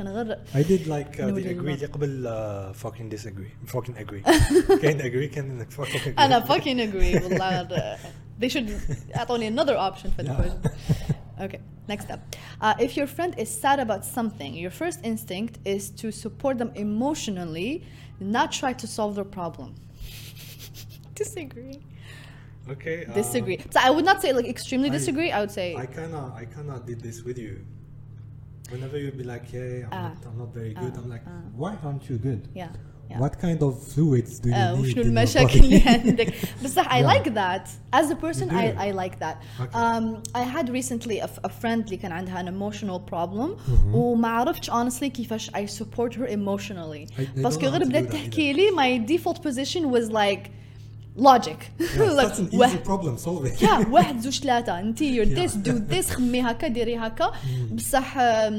غير 0.00 0.38
I 0.54 0.62
did 0.62 0.86
like 0.86 1.20
uh, 1.20 1.26
No, 1.26 1.34
the 1.34 1.42
they 1.42 1.50
agree 1.50 1.72
love. 1.72 1.82
اللي 1.82 1.86
قبل 1.86 2.24
uh, 2.26 2.76
fucking 2.84 3.08
disagree 3.16 3.70
fucking 3.72 3.94
agree 3.96 4.22
كاين 4.82 4.98
agree 5.00 5.34
كاين 5.34 5.66
fucking 5.70 6.00
agree 6.06 6.18
أنا 6.20 6.40
fucking 6.46 6.78
agree 6.80 7.22
والله 7.22 7.96
they 8.40 8.48
should 8.48 8.70
أعطوني 9.16 9.48
another 9.48 9.76
option 9.76 10.10
for 10.10 10.22
the 10.22 10.28
Yeah. 10.30 10.36
question. 10.36 11.16
Okay, 11.46 11.60
next 11.94 12.08
up. 12.14 12.20
Uh, 12.62 12.74
if 12.86 12.96
your 12.96 13.06
friend 13.16 13.32
is 13.44 13.48
sad 13.64 13.78
about 13.86 14.02
something, 14.16 14.50
your 14.64 14.70
first 14.82 14.98
instinct 15.10 15.54
is 15.74 15.84
to 16.02 16.06
support 16.24 16.54
them 16.62 16.70
emotionally, 16.86 17.70
not 18.36 18.48
try 18.60 18.72
to 18.82 18.86
solve 18.96 19.12
their 19.18 19.30
problem. 19.40 19.70
disagree. 21.14 21.78
okay 22.74 22.96
uh, 23.06 23.12
Disagree. 23.22 23.58
So 23.74 23.78
I 23.88 23.90
would 23.94 24.04
not 24.10 24.18
say 24.22 24.30
like 24.38 24.48
extremely 24.56 24.90
I- 24.90 24.96
disagree. 24.98 25.30
I 25.36 25.38
would 25.42 25.54
say 25.60 25.68
I 25.84 25.86
kinda 25.98 26.22
I 26.42 26.44
kinda 26.54 26.74
did 26.90 26.98
this 27.06 27.18
with 27.28 27.38
you 27.44 27.54
whenever 28.72 28.96
you'd 29.02 29.18
be 29.22 29.26
like 29.34 29.46
yeah 29.52 29.86
I'm, 29.86 29.92
Ah. 29.92 30.08
not, 30.08 30.26
I'm 30.28 30.38
not 30.42 30.50
very 30.60 30.74
good 30.82 30.92
Ah, 30.96 31.00
I'm 31.00 31.08
like 31.14 31.24
ah. 31.26 31.42
why 31.62 31.72
aren't 31.86 32.04
you 32.10 32.16
good 32.28 32.42
yeah. 32.60 32.70
yeah. 33.10 33.18
what 33.22 33.34
kind 33.46 33.60
of 33.66 33.72
fluids 33.94 34.32
do 34.42 34.48
you 34.48 34.54
آه، 34.54 34.74
need 34.74 34.80
وشنو 34.80 34.92
in 34.92 34.96
your 34.96 35.06
المشاكل 35.06 35.48
body? 35.60 35.64
اللي 35.64 35.82
عندك 35.86 36.34
بس 36.64 36.78
I 36.78 36.82
Yeah. 36.82 37.12
like 37.14 37.28
that 37.34 37.66
as 38.00 38.06
a 38.10 38.16
person 38.26 38.46
You 38.48 38.50
do. 38.50 38.56
I, 38.56 38.88
I 38.88 38.90
like 39.02 39.16
that 39.24 39.36
Okay. 39.60 39.78
um, 39.84 40.04
I 40.40 40.42
had 40.56 40.66
recently 40.80 41.16
a, 41.20 41.28
f- 41.32 41.40
a 41.44 41.48
friend 41.62 41.84
اللي 41.84 41.96
كان 41.96 42.12
عندها 42.12 42.42
an 42.42 42.46
emotional 42.48 43.00
problem 43.12 43.50
Mm-hmm. 43.68 43.94
وما 43.94 44.28
عرفتش 44.28 44.70
honestly 44.70 45.04
كيفاش 45.06 45.50
I 45.50 45.66
support 45.66 46.14
her 46.14 46.26
emotionally 46.26 47.06
I- 47.18 47.22
I 47.38 47.42
باسكو 47.42 47.60
don't 47.62 47.64
know 47.64 47.72
غير 47.72 47.80
how 47.80 47.84
to 47.84 47.88
بدات 47.88 48.04
do 48.08 48.08
that 48.08 48.12
تحكي 48.12 48.52
لي 48.52 48.62
my 48.70 49.08
default 49.12 49.38
position 49.38 49.82
was 49.96 50.10
like 50.12 50.50
logic 51.16 51.58
Yeah, 51.80 52.02
like 52.18 52.28
such 52.28 52.38
an 52.38 52.46
easy 52.48 52.56
واحد 52.58 52.84
problem 52.84 53.18
solving 53.18 53.62
يا 53.62 53.88
واحد 53.90 54.18
زوج 54.20 54.38
ثلاثة 54.40 54.78
انت 54.80 54.98
you're 54.98 55.02
Yeah. 55.02 55.38
this 55.48 55.52
do 55.68 55.94
this 55.94 56.10
خمي 56.10 56.40
هكا 56.42 56.68
ديري 56.68 56.96
هكا 56.96 57.32
بصح 57.72 58.14
um, 58.18 58.52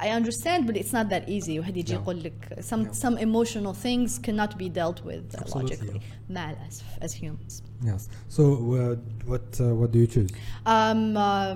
I 0.00 0.08
understand 0.20 0.60
but 0.68 0.76
it's 0.76 0.92
not 0.92 1.08
that 1.10 1.28
easy 1.28 1.58
واحد 1.58 1.76
يجي 1.76 1.92
Yeah. 1.92 1.96
يقول 1.96 2.22
لك 2.22 2.58
some 2.60 2.86
Yeah. 2.86 2.92
some 3.04 3.18
emotional 3.18 3.74
things 3.74 4.18
cannot 4.26 4.58
be 4.58 4.68
dealt 4.68 5.04
with 5.04 5.34
uh, 5.34 5.40
Absolutely, 5.40 5.76
logically 5.76 6.00
مع 6.30 6.50
الأسف 6.50 6.84
as 7.02 7.12
humans 7.22 7.62
yes 7.84 8.08
so 8.28 8.40
uh, 8.42 8.96
what 9.30 9.60
uh, 9.60 9.64
what 9.80 9.90
do 9.92 9.98
you 9.98 10.06
choose 10.16 10.30
um 10.66 11.16
uh, 11.16 11.54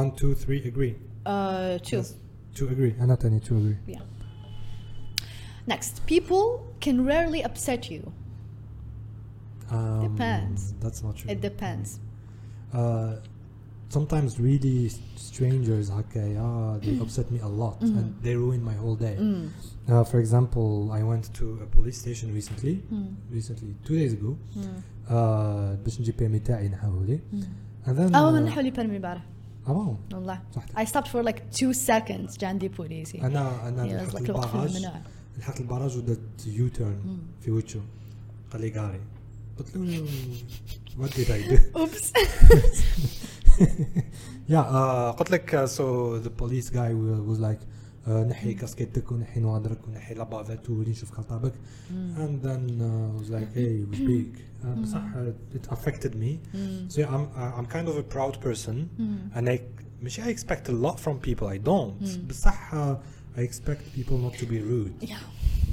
one 0.00 0.10
two 0.20 0.34
three 0.44 0.60
agree 0.72 0.94
uh 1.26 1.78
two 1.90 1.96
Yes. 1.96 2.14
to 2.58 2.62
agree 2.68 3.00
أنا 3.02 3.14
تاني 3.14 3.40
to 3.40 3.44
agree 3.44 3.94
yeah 3.94 4.00
next 5.66 5.94
people 6.06 6.44
can 6.80 6.96
rarely 7.06 7.42
upset 7.50 7.90
you 7.90 8.02
um, 9.70 10.02
Depends. 10.08 10.60
that's 10.82 11.00
not 11.04 11.12
true 11.18 11.28
it 11.34 11.40
depends 11.50 11.88
uh, 12.78 13.12
sometimes 13.96 14.30
really 14.48 14.78
strangers 15.28 15.86
okay 16.02 16.30
ah, 16.46 16.72
they 16.84 16.94
upset 17.04 17.26
me 17.34 17.38
a 17.50 17.52
lot 17.62 17.76
Mm-hmm. 17.80 17.98
and 17.98 18.06
they 18.24 18.34
ruin 18.44 18.60
my 18.70 18.76
whole 18.82 18.96
day 19.06 19.16
Mm. 19.20 19.44
uh, 19.92 20.04
for 20.10 20.18
example 20.24 20.70
I 20.98 21.02
went 21.10 21.24
to 21.38 21.44
a 21.64 21.66
police 21.76 21.98
station 22.04 22.28
recently 22.40 22.74
Mm. 22.94 23.08
recently 23.38 23.70
two 23.86 23.96
days 24.00 24.12
ago 24.18 24.30
Mm. 24.36 24.60
uh, 24.60 25.84
باش 25.84 26.00
نجيب 26.00 26.16
بيرمي 26.16 26.38
تاعي 26.38 26.68
نحاولوا 26.68 27.04
لي 27.06 27.18
Mm. 27.32 27.36
and 27.88 27.92
then 27.98 28.14
أول 28.16 28.32
ما 28.32 28.38
uh, 28.38 28.42
نحولي 28.42 28.70
برمي 28.70 28.96
البارح 28.96 29.24
ah 29.66 29.70
bon 29.70 30.14
والله 30.14 30.40
صحتك. 30.54 30.78
I 30.80 30.84
stopped 30.84 31.08
for 31.08 31.22
like 31.30 31.40
two 31.60 31.72
seconds 31.88 32.38
جا 32.38 32.46
عندي 32.48 32.68
بوليسي 32.68 33.22
انا 33.22 33.68
انا 33.68 33.84
Yeah, 33.84 33.88
it's 34.10 34.14
لحقت 34.14 34.22
like 34.22 34.30
الوقت 34.30 34.46
الباراج 34.46 34.70
الممنوع 34.76 35.00
لحقت 35.38 35.60
الباراج 35.60 35.96
ودرت 35.96 36.46
يو 36.46 36.68
تيرن 36.68 36.96
Mm. 37.04 37.44
في 37.44 37.50
وجهه 37.50 37.82
قال 38.52 38.60
لي 38.60 38.70
قاري 38.70 39.00
قلت 39.58 39.76
له 39.76 40.06
what 41.00 41.10
did 41.10 41.30
I 41.30 41.50
do 41.50 41.58
اوبس 41.76 42.12
yeah 44.48 44.64
uh, 44.66 45.16
قلت 45.18 45.30
لك 45.30 45.56
uh, 45.56 45.68
so 45.68 46.18
the 46.26 46.30
police 46.42 46.68
guy 46.70 46.92
wa- 46.94 47.22
was 47.30 47.38
like 47.38 47.60
uh, 48.06 48.10
نحي 48.10 48.54
كاسكيتك 48.54 49.12
ونحي 49.12 49.40
نوادرك 49.40 49.88
ونحي 49.88 50.14
لابافات 50.14 50.70
ولي 50.70 50.90
نشوف 50.90 51.10
خلطابك 51.10 51.52
and 52.16 52.42
then 52.46 52.80
uh, 52.80 53.20
was 53.20 53.30
like 53.30 53.52
hey 53.54 53.84
we 53.90 53.96
speak 53.96 54.38
uh, 54.64 54.66
بصح 54.66 55.14
uh, 55.14 55.56
it 55.56 55.66
affected 55.72 56.14
me 56.14 56.38
so 56.88 57.00
yeah, 57.00 57.14
I'm 57.14 57.26
uh, 57.36 57.58
I'm 57.58 57.66
kind 57.66 57.88
of 57.88 57.96
a 57.96 58.02
proud 58.16 58.34
person 58.40 58.76
and 59.34 59.48
I 59.48 59.60
مش 60.02 60.20
I 60.20 60.28
expect 60.28 60.68
a 60.68 60.72
lot 60.86 60.96
from 61.00 61.18
people 61.28 61.46
I 61.48 61.58
don't 61.68 62.28
بصح 62.28 62.72
uh, 62.74 62.96
I 63.36 63.40
expect 63.40 63.82
people 63.98 64.18
not 64.26 64.34
to 64.40 64.46
be 64.46 64.58
rude 64.70 64.94
Yeah. 65.10 65.22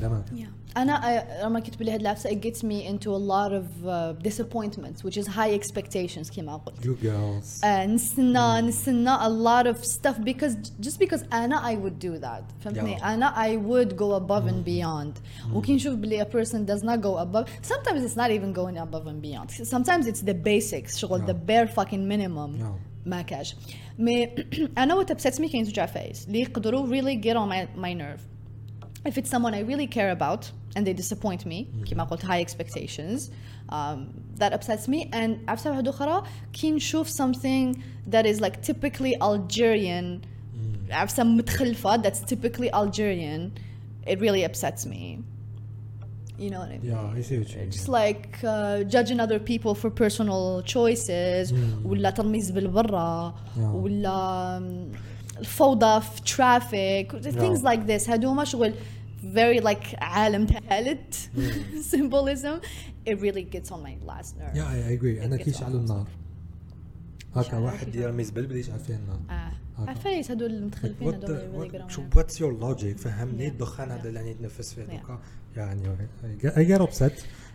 دمك 0.01 0.25
Yeah. 0.33 0.62
انا 0.77 1.21
uh, 1.41 1.43
لما 1.45 1.59
كنت 1.59 1.77
بلي 1.77 1.91
هاد 1.91 1.99
العفسه 1.99 2.29
it 2.29 2.33
gets 2.33 2.57
me 2.59 2.89
into 2.91 3.07
a 3.07 3.19
lot 3.19 3.51
of 3.51 3.65
uh, 3.85 4.29
disappointments 4.29 5.03
which 5.03 5.17
is 5.17 5.27
high 5.27 5.59
expectations 5.59 6.31
كما 6.35 6.57
قلت 6.57 6.83
you 6.85 7.03
girls 7.05 7.61
uh, 7.63 7.65
نستنى 7.65 8.61
نستنى 8.61 9.15
a 9.17 9.29
lot 9.29 9.67
of 9.75 9.85
stuff 9.85 10.15
because 10.23 10.55
just 10.81 10.99
because 10.99 11.23
انا 11.33 11.73
I 11.73 11.75
would 11.75 11.99
do 12.05 12.19
that 12.25 12.43
فهمتني 12.63 12.97
Yeah. 12.97 13.03
انا 13.05 13.33
I 13.35 13.57
would 13.57 13.91
go 13.97 14.13
above 14.21 14.47
and 14.51 14.65
beyond 14.65 15.21
وكي 15.53 15.75
نشوف 15.75 15.93
بلي 15.95 16.23
a 16.23 16.27
person 16.27 16.65
does 16.71 16.83
not 16.83 17.01
go 17.01 17.17
above 17.17 17.45
sometimes 17.71 18.01
it's 18.03 18.17
not 18.17 18.29
even 18.31 18.53
going 18.53 18.77
above 18.77 19.07
and 19.07 19.21
beyond 19.21 19.49
sometimes 19.67 20.05
it's 20.07 20.21
the 20.21 20.33
basics 20.33 20.95
شغل 20.97 21.21
Yeah. 21.21 21.31
the 21.31 21.33
bare 21.33 21.67
fucking 21.67 22.07
minimum 22.13 22.59
Yeah. 22.61 22.89
ما 23.05 23.21
كاش 23.21 23.55
مي 23.99 24.29
انا 24.77 25.03
what 25.03 25.07
upsets 25.07 25.35
me 25.39 25.51
كاين 25.51 25.63
زوج 25.65 25.79
عفايس 25.79 26.27
اللي 26.27 26.41
يقدروا 26.41 26.87
really 26.87 27.21
get 27.25 27.33
on 27.35 27.49
my, 27.49 27.81
my 27.81 27.93
nerve 28.01 28.21
if 29.05 29.17
it's 29.17 29.29
someone 29.29 29.53
I 29.53 29.61
really 29.71 29.87
care 29.87 30.11
about 30.11 30.51
and 30.75 30.85
they 30.87 30.93
disappoint 30.93 31.45
me 31.45 31.67
كما 31.85 32.03
قلت 32.03 32.21
high 32.23 32.41
expectations 32.41 33.29
um, 33.69 33.97
that 34.39 34.53
upsets 34.53 34.87
me 34.87 35.09
and 35.13 35.37
عفسة 35.47 35.69
واحدة 35.71 35.89
أخرى 35.89 36.23
كي 36.53 36.71
نشوف 36.71 37.07
something 37.09 37.81
that 38.11 38.25
is 38.25 38.39
like 38.41 38.61
typically 38.61 39.15
Algerian 39.21 40.21
عفسة 40.91 41.23
متخلفة 41.23 42.01
that's 42.03 42.19
typically 42.21 42.69
Algerian 42.73 43.51
it 44.07 44.19
really 44.19 44.43
upsets 44.43 44.85
me 44.85 45.19
you 46.37 46.49
know 46.49 46.59
what 46.59 46.69
I 46.69 46.77
mean 46.77 46.91
yeah 46.91 47.17
I 47.17 47.21
see 47.21 47.37
what 47.39 47.49
you 47.53 47.57
mean 47.61 47.71
just 47.71 47.89
like 47.89 48.29
uh, 48.43 48.83
judging 48.83 49.19
other 49.19 49.39
people 49.39 49.73
for 49.75 49.89
personal 49.89 50.61
choices 50.63 51.53
ولا 51.85 52.09
ترميز 52.09 52.51
بالبرة 52.51 53.33
Yeah. 53.57 53.59
ولا 53.59 54.59
um, 54.59 54.97
الفوضى 55.38 56.00
في 56.00 56.22
ترافيك 56.36 57.12
things 57.12 57.60
no. 57.60 57.64
like 57.64 57.86
this. 57.86 58.10
هادوما 58.10 58.44
شغل 58.44 58.74
very 59.34 59.60
like 59.60 60.02
عالم 60.02 60.46
تالت 60.46 61.14
mm. 61.14 61.40
symbolism. 61.94 62.60
It 63.06 63.20
really 63.20 63.42
gets 63.42 63.70
on 63.70 63.82
my 63.82 63.96
last 64.06 64.36
nerve. 64.38 64.54
Yeah 64.54 64.66
I 64.66 64.98
agree. 64.98 65.24
أنا 65.24 65.36
كيشعلوا 65.36 65.80
النار. 65.80 66.06
هكا 67.34 67.58
واحد 67.58 67.94
يرمي 67.94 68.24
زبل 68.24 68.46
بدا 68.46 68.58
يشعل 68.58 68.78
فيه 68.78 68.94
النار 68.94 69.20
آه. 69.30 69.90
عفايت 69.90 70.30
هادو 70.30 70.46
المتخلفين 70.46 71.08
هادو 71.08 71.88
What's 71.88 72.34
your 72.34 72.52
logic? 72.62 72.98
فهمني 72.98 73.48
الدخان 73.48 73.90
هذا 73.90 74.08
اللي 74.08 74.18
يعني 74.18 74.30
يتنفس 74.30 74.74
فيه. 74.74 74.82
دوكا 74.82 75.20
يعني 75.56 75.96
I 76.44 76.64
get 76.68 76.80
upset. 76.86 77.12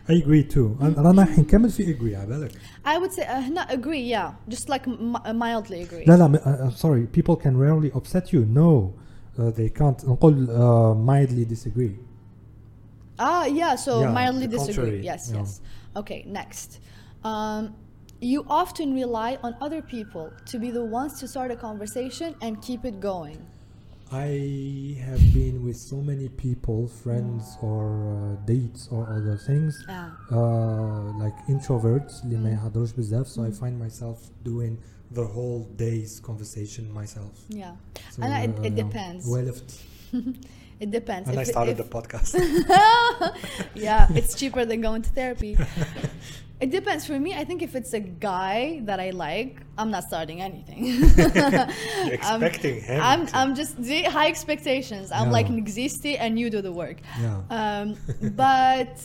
get 0.09 0.15
upset 0.15 0.17
I 0.17 0.23
agree 0.23 0.43
too 0.43 0.77
أنا- 0.81 0.97
رانا 0.99 1.21
راح 1.21 1.39
نكمل 1.39 1.69
في 1.69 1.95
agree 1.97 2.15
على 2.15 2.27
بالك 2.27 2.51
I 2.85 2.97
would 2.99 3.11
say 3.13 3.23
uh, 3.23 3.31
هنا 3.31 3.67
agree 3.67 4.13
yeah 4.13 4.53
just 4.55 4.69
like 4.69 4.87
m- 4.87 5.37
mildly 5.39 5.81
agree 5.87 6.07
لا 6.07 6.17
لا 6.17 6.27
م- 6.27 6.35
uh, 6.35 6.69
I'm 6.69 6.75
sorry 6.75 7.05
people 7.19 7.35
can 7.35 7.57
rarely 7.57 7.91
upset 7.97 8.33
you 8.33 8.45
no 8.45 8.93
uh, 9.39 9.51
they 9.51 9.69
can't 9.81 10.07
نقول 10.07 10.47
uh, 10.47 10.95
mildly 10.95 11.45
disagree 11.55 11.95
Ah, 13.17 13.45
yeah, 13.45 13.75
so 13.87 13.93
Yeah, 14.01 14.11
mildly 14.19 14.45
the 14.47 14.57
disagree. 14.57 14.75
contrary, 14.75 15.05
Yes, 15.11 15.21
yeah. 15.31 15.37
yes. 15.39 15.49
Okay, 16.01 16.19
next. 16.39 16.69
Um, 17.31 17.61
you 18.33 18.39
often 18.61 18.87
rely 19.03 19.31
on 19.45 19.51
other 19.65 19.81
people 19.95 20.25
to 20.51 20.55
be 20.63 20.69
the 20.79 20.85
ones 20.99 21.11
to 21.21 21.25
start 21.33 21.49
a 21.57 21.59
conversation 21.67 22.29
and 22.43 22.51
keep 22.67 22.81
it 22.91 22.97
going. 23.11 23.39
I 24.11 24.97
have 25.07 25.23
been 25.33 25.55
with 25.65 25.77
so 25.77 25.97
many 26.11 26.29
people 26.29 26.87
friends 26.87 27.57
or 27.61 27.85
uh, 28.15 28.45
dates 28.45 28.87
or 28.91 29.01
other 29.17 29.35
things 29.47 29.73
Ah. 29.89 30.11
uh, 30.31 31.23
like 31.23 31.37
introverts 31.47 32.23
اللي 32.23 32.37
ما 32.37 32.51
يهضروش 32.51 32.91
بزاف 32.91 33.27
so 33.27 33.41
I 33.41 33.51
find 33.51 33.75
myself 33.85 34.17
doing 34.43 34.77
the 35.15 35.25
whole 35.35 35.61
day's 35.77 36.19
conversation 36.29 36.83
myself 37.01 37.33
Yeah. 37.49 37.73
so, 38.11 38.21
And 38.23 38.31
it- 38.45 38.65
it 38.65 38.73
uh, 38.73 38.83
depends. 38.83 39.27
ولفت 39.27 39.71
It 40.85 40.91
depends. 40.91 41.25
And 41.29 41.37
I 41.39 41.41
If 41.41 41.47
it- 41.47 41.51
started 41.55 41.75
if- 41.79 41.81
the 41.83 41.89
podcast. 41.97 42.31
yeah, 43.87 44.07
it's 44.19 44.33
cheaper 44.39 44.63
than 44.69 44.79
going 44.87 45.03
to 45.07 45.11
therapy. 45.19 45.53
It 46.63 46.69
depends. 46.71 47.05
For 47.09 47.17
me, 47.25 47.31
I 47.41 47.43
think 47.49 47.59
if 47.67 47.73
it's 47.79 47.93
a 48.01 48.03
guy 48.31 48.79
that 48.87 48.99
I 49.07 49.09
like, 49.27 49.51
I'm 49.79 49.91
not 49.95 50.03
starting 50.11 50.39
anything. 50.49 50.81
You're 50.85 52.23
I'm- 52.31 52.41
expecting 52.43 52.75
him. 52.89 53.01
I'm, 53.09 53.21
to- 53.27 53.35
I'm 53.39 53.51
just 53.61 53.73
the 53.91 53.99
high 54.15 54.29
expectations. 54.35 55.05
I'm 55.17 55.27
Yeah. 55.27 55.37
like 55.37 55.47
Nxisti 55.47 56.13
and 56.23 56.31
you 56.41 56.47
do 56.55 56.61
the 56.69 56.71
work. 56.83 56.97
yeah 57.25 57.41
Um, 57.59 57.87
but 58.45 58.95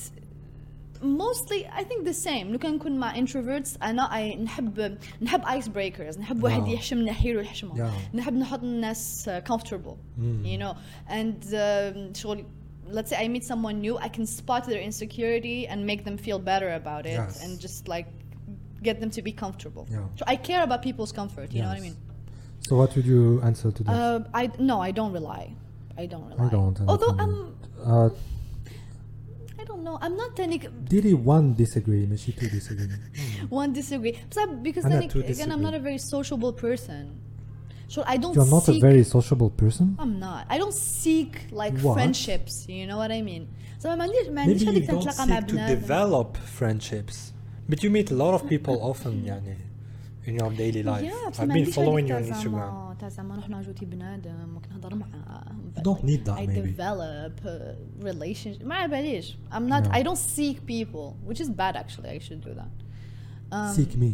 mostly 1.02 1.66
I 1.80 1.82
think 1.88 2.04
the 2.04 2.12
same 2.14 2.52
لو 2.52 2.58
كان 2.58 2.74
نكون 2.74 2.98
مع 2.98 3.14
introverts 3.14 3.76
أنا 3.82 4.08
I 4.12 4.36
نحب 4.38 4.98
نحب 5.22 5.42
ice 5.44 5.68
breakers 5.68 6.18
نحب 6.18 6.42
واحد 6.44 6.64
Yeah. 6.64 6.68
يحشم 6.68 6.98
نحيله 6.98 7.40
يحشمه 7.42 7.74
Yeah. 7.90 8.16
نحب 8.16 8.32
نحط 8.34 8.62
الناس 8.62 9.28
uh, 9.28 9.52
comfortable 9.52 9.96
Mm. 10.18 10.44
you 10.46 10.58
know 10.58 10.74
and 11.08 11.44
um, 11.44 12.18
شغل 12.18 12.44
let's 12.87 13.09
say 13.09 13.17
I 13.17 13.27
meet 13.27 13.43
someone 13.43 13.79
new, 13.79 13.97
I 13.97 14.09
can 14.09 14.25
spot 14.25 14.65
their 14.65 14.81
insecurity 14.81 15.67
and 15.67 15.85
make 15.85 16.03
them 16.05 16.17
feel 16.17 16.39
better 16.39 16.73
about 16.73 17.05
it 17.05 17.11
yes. 17.11 17.43
and 17.43 17.59
just 17.59 17.87
like 17.87 18.07
get 18.81 18.99
them 18.99 19.09
to 19.11 19.21
be 19.21 19.31
comfortable. 19.31 19.87
Yeah. 19.89 20.05
So 20.15 20.25
I 20.27 20.35
care 20.35 20.63
about 20.63 20.81
people's 20.81 21.11
comfort, 21.11 21.51
you 21.51 21.59
yes. 21.59 21.63
know 21.63 21.69
what 21.69 21.77
I 21.77 21.81
mean? 21.81 21.97
So 22.61 22.75
what 22.77 22.95
would 22.95 23.05
you 23.05 23.41
answer 23.41 23.71
to 23.71 23.83
this? 23.83 23.93
Uh, 23.93 24.23
I 24.33 24.51
no, 24.57 24.81
I 24.81 24.91
don't 24.91 25.11
rely. 25.11 25.53
I 25.97 26.05
don't 26.05 26.25
rely. 26.27 26.45
I 26.45 26.49
don't. 26.49 26.79
Although 26.87 27.15
I'm 27.19 27.19
um, 27.19 27.55
uh, 27.85 28.09
I 29.59 29.63
don't 29.63 29.83
know. 29.83 29.97
I'm 30.01 30.17
not 30.17 30.35
tenic. 30.35 30.69
Did 30.85 31.03
he 31.05 31.13
one 31.13 31.53
disagree, 31.53 32.05
but 32.05 32.19
she 32.19 32.31
two 32.31 32.49
disagree. 32.49 32.87
one 33.49 33.71
disagree. 33.73 34.11
Because, 34.11 34.49
because 34.61 34.83
then 34.83 35.03
again, 35.03 35.51
I'm 35.51 35.61
not 35.61 35.73
a 35.73 35.79
very 35.79 35.97
sociable 35.97 36.53
person. 36.53 37.21
so 37.94 38.02
I 38.02 38.16
don't 38.22 38.34
you're 38.36 38.52
not 38.56 38.64
seek 38.68 38.76
a 38.82 38.86
very 38.88 39.04
sociable 39.16 39.50
person 39.62 39.86
I'm 40.02 40.14
not 40.26 40.42
I 40.54 40.56
don't 40.62 40.78
seek 41.02 41.32
like 41.62 41.74
What? 41.86 41.94
friendships 41.96 42.54
you 42.68 42.84
know 42.90 42.98
what 43.02 43.10
I 43.18 43.20
mean 43.30 43.44
so 43.82 43.86
ما 43.86 44.02
عنديش 44.02 44.28
ما 44.32 44.40
عنديش 44.40 44.62
Maybe 44.62 44.66
you 44.66 44.68
هذيك 44.68 44.90
don't 44.90 44.98
تتلاقى 45.00 45.26
مع 45.26 45.40
seek 45.40 45.44
to 45.44 45.52
بنات 45.52 45.78
develop 45.78 46.36
friendships, 46.60 47.16
but 47.70 47.78
you 47.82 47.90
meet 47.90 48.10
a 48.10 48.14
lot 48.14 48.34
of 48.40 48.42
people 48.48 48.76
often, 48.92 49.24
يعني, 49.26 49.56
in 50.26 50.34
your 50.34 50.50
daily 50.50 50.82
life. 50.82 51.04
yeah 51.04 51.30
بس 51.30 51.36
I've 51.36 51.40
ما 51.40 51.54
been 51.54 51.58
عنديش 51.58 51.74
following 51.74 52.10
هذيك 52.10 52.10
you 52.10 52.12
on 52.12 52.28
تاع 52.28 52.40
Instagram. 52.40 52.44
زعما 52.44 52.96
تاع 53.00 53.08
زعما 53.08 53.34
نروح 53.34 53.48
نعجوتي 53.48 53.84
بنادم 53.86 54.34
ممكن 54.54 54.68
نهضر 54.70 54.94
معاه 54.94 55.44
You 55.76 55.80
don't 55.82 56.04
need 56.04 56.24
that, 56.26 56.38
I 56.38 56.46
maybe. 56.46 56.70
develop 56.72 57.44
uh, 57.44 58.04
relationship 58.06 58.64
ما 58.64 58.74
على 58.74 58.88
باليش 58.90 59.36
I'm 59.52 59.68
not 59.72 59.84
No. 59.84 59.90
I 59.98 60.02
don't 60.02 60.18
seek 60.36 60.56
people 60.66 61.16
which 61.28 61.40
is 61.40 61.48
bad 61.50 61.76
actually 61.76 62.08
I 62.08 62.18
should 62.28 62.40
do 62.48 62.54
that 62.60 62.72
um, 63.52 63.74
seek 63.76 63.96
me 63.96 64.10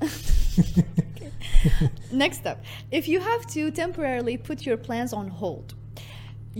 Next 2.11 2.45
up, 2.51 2.57
if 2.91 3.07
you 3.07 3.19
have 3.19 3.43
to 3.55 3.61
temporarily 3.71 4.35
put 4.37 4.65
your 4.65 4.77
plans 4.87 5.11
on 5.13 5.27
hold, 5.27 5.67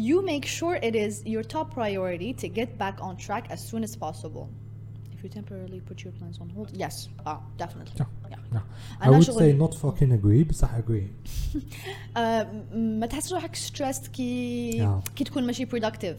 you 0.07 0.21
make 0.33 0.45
sure 0.45 0.73
it 0.89 0.95
is 0.95 1.13
your 1.33 1.43
top 1.43 1.67
priority 1.73 2.33
to 2.41 2.47
get 2.59 2.69
back 2.83 2.97
on 3.01 3.13
track 3.17 3.43
as 3.55 3.59
soon 3.69 3.83
as 3.83 3.95
possible. 3.95 4.45
If 5.15 5.23
you 5.23 5.29
temporarily 5.29 5.79
put 5.89 5.97
your 6.03 6.13
plans 6.19 6.37
on 6.43 6.49
hold, 6.55 6.69
yes, 6.83 6.95
ah, 7.25 7.39
definitely. 7.57 7.93
Yeah. 8.01 8.05
Yeah. 8.31 8.37
yeah. 8.53 8.61
I 9.01 9.07
أنا 9.07 9.17
would 9.19 9.23
شغل- 9.27 9.39
say 9.39 9.53
not 9.53 9.73
fucking 9.75 10.11
agree 10.11 10.43
بصح 10.49 10.77
agree 10.77 11.07
آه، 12.17 12.43
م- 12.73 12.99
ما 12.99 13.05
تحسش 13.05 13.33
روحك 13.33 13.55
stressed 13.55 14.07
كي 14.09 14.71
Yeah. 14.81 15.09
كي 15.15 15.23
تكون 15.23 15.43
ماشي 15.45 15.65
productive 15.65 16.17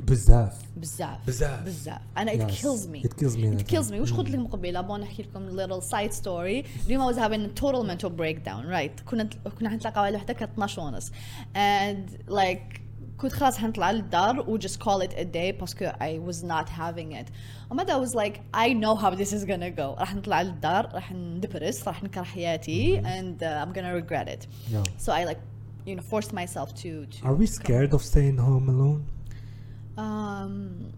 بزاف 0.00 0.58
بزاف 0.76 1.26
بزاف. 1.26 1.62
بزاف 1.62 2.00
انا 2.18 2.32
it 2.32 2.50
Yes. 2.50 2.54
kills 2.54 2.86
me 2.86 3.06
It 3.08 3.12
kills 3.12 3.36
me 3.36 3.44
it 3.44 3.58
that 3.58 3.66
kills 3.72 3.88
time. 3.88 3.92
me 3.92 4.00
وش 4.00 4.12
قلت 4.12 4.30
لكم 4.30 4.46
قبيله 4.46 4.80
بون 4.80 5.00
نحكي 5.00 5.22
لكم 5.22 5.48
little 5.56 5.82
side 5.84 6.12
story 6.22 6.66
اليوم 6.86 7.12
I 7.12 7.14
was 7.14 7.18
having 7.18 7.50
a 7.50 7.60
total 7.62 7.82
mental 7.84 8.10
breakdown 8.10 8.66
right 8.66 9.04
كنا 9.04 9.28
كنا 9.58 9.70
حنتلاقى 9.70 10.02
على 10.04 10.16
وحده 10.16 10.34
كانت 10.34 10.52
12 10.52 10.82
ونص 10.82 11.10
and 11.54 12.30
like 12.30 12.80
كنت 13.18 13.32
خلاص 13.32 13.58
حنطلع 13.58 13.90
للدار 13.90 14.40
و 14.40 14.58
just 14.58 14.72
call 14.84 15.02
it 15.06 15.12
a 15.12 15.24
day 15.24 15.60
باسكو 15.60 15.84
I 15.86 16.30
was 16.32 16.36
not 16.44 16.68
having 16.68 17.12
it 17.22 17.30
ومدى 17.70 17.92
I 17.92 18.06
was 18.08 18.14
like 18.14 18.36
I 18.56 18.68
know 18.72 18.96
how 19.02 19.14
this 19.14 19.32
is 19.32 19.44
gonna 19.44 19.76
go 19.78 19.98
راح 20.00 20.14
نطلع 20.14 20.42
للدار 20.42 20.88
راح 20.94 21.12
ندبرس 21.12 21.88
راح 21.88 22.02
نكره 22.02 22.22
حياتي 22.22 23.00
and 23.02 23.42
uh, 23.42 23.44
I'm 23.64 23.72
gonna 23.76 24.02
regret 24.04 24.28
it 24.28 24.46
Yeah. 24.72 25.04
so 25.06 25.12
I 25.12 25.24
like 25.30 25.38
you 25.86 25.94
know 25.96 26.02
forced 26.14 26.32
myself 26.32 26.68
to, 26.82 27.06
to 27.06 27.26
Are 27.26 27.34
we 27.40 27.46
to 27.46 27.52
come- 27.52 27.64
scared 27.64 27.92
of 27.94 28.00
staying 28.12 28.38
home 28.48 28.68
alone? 28.74 29.00
Um, 29.98 30.92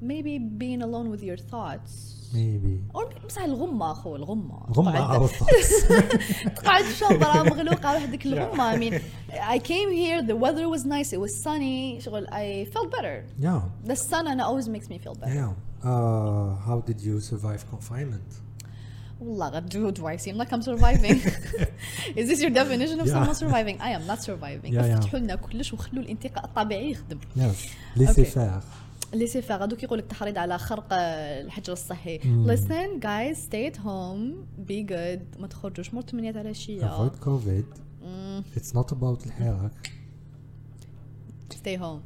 maybe 0.00 0.38
being 0.38 0.82
alone 0.82 1.10
with 1.10 1.22
your 1.22 1.36
thoughts. 1.36 2.12
Maybe. 2.34 2.80
Or 2.94 3.04
بس 3.28 3.38
الغمة 3.38 3.90
أخو 3.92 4.16
الغمة 4.16 4.72
غمة 4.72 4.92
تقعد- 4.92 5.20
our 5.22 5.28
thoughts. 5.28 5.86
تقعد 6.56 6.84
في 6.84 6.94
شنطرة 6.98 7.42
مغلوقة 7.42 7.96
وحدك 7.96 8.26
الغمة 8.26 8.72
I 8.72 8.76
mean 8.78 8.94
I 9.32 9.58
came 9.58 9.90
here 9.90 10.22
the 10.22 10.36
weather 10.36 10.68
was 10.68 10.84
nice 10.84 11.12
it 11.12 11.20
was 11.20 11.34
sunny 11.42 12.00
شغل 12.00 12.26
I 12.26 12.64
felt 12.74 12.90
better 12.90 13.24
yeah. 13.38 13.60
the 13.84 13.96
sun 13.96 14.26
and 14.26 14.40
always 14.40 14.68
makes 14.68 14.88
me 14.90 14.98
feel 14.98 15.14
better 15.14 15.34
Yeah. 15.34 15.52
Uh, 15.84 16.56
how 16.68 16.78
did 16.88 17.00
you 17.00 17.20
survive 17.20 17.60
confinement? 17.70 18.30
والله 19.21 19.49
غدو 19.49 19.89
دو 19.89 20.09
اي 20.09 20.17
سيم 20.17 20.37
لايك 20.37 20.53
ام 20.53 20.61
سرفايفينغ 20.61 21.19
از 22.19 22.25
ذيس 22.25 22.41
يور 22.41 22.51
ديفينيشن 22.51 22.99
اوف 22.99 23.09
سام 23.09 23.33
سرفايفينغ 23.33 23.83
اي 23.83 23.95
ام 23.95 24.01
نوت 24.07 24.19
سرفايفينغ 24.19 24.79
افتحوا 24.93 25.19
لنا 25.19 25.35
كلش 25.35 25.73
وخلوا 25.73 26.03
الانتقاء 26.03 26.45
الطبيعي 26.45 26.91
يخدم. 26.91 27.17
ليسي 27.95 28.25
فيغ 28.25 28.61
ليسي 29.13 29.41
فيغ 29.41 29.63
هذوك 29.63 29.83
يقول 29.83 29.99
لك 29.99 30.05
تحريض 30.05 30.37
على 30.37 30.57
خرق 30.57 30.87
آه، 30.91 31.41
الحجر 31.41 31.73
الصحي. 31.73 32.17
ليسن 32.23 32.99
جايز 32.99 33.37
ستي 33.37 33.67
ات 33.67 33.79
هوم 33.79 34.45
بي 34.57 34.83
جود 34.83 35.21
ما 35.39 35.47
تخرجوش. 35.47 35.93
مور 35.93 36.03
8 36.03 36.39
على 36.39 36.53
شيء 36.53 36.85
افويد 36.85 37.15
كوفيد 37.15 37.65
اتس 38.57 38.75
نوت 38.75 38.91
اباوت 38.93 39.25
الحراك. 39.25 39.91
ستي 41.49 41.77
هوم 41.77 42.01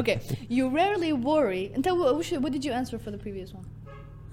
okay. 0.00 0.18
You 0.56 0.64
rarely 0.78 1.12
worry. 1.12 1.76
انت 1.76 1.88
what 2.44 2.52
did 2.52 2.64
you 2.64 2.72
answer 2.72 2.98
for 2.98 3.10
the 3.10 3.18
previous 3.24 3.50
one? 3.54 3.83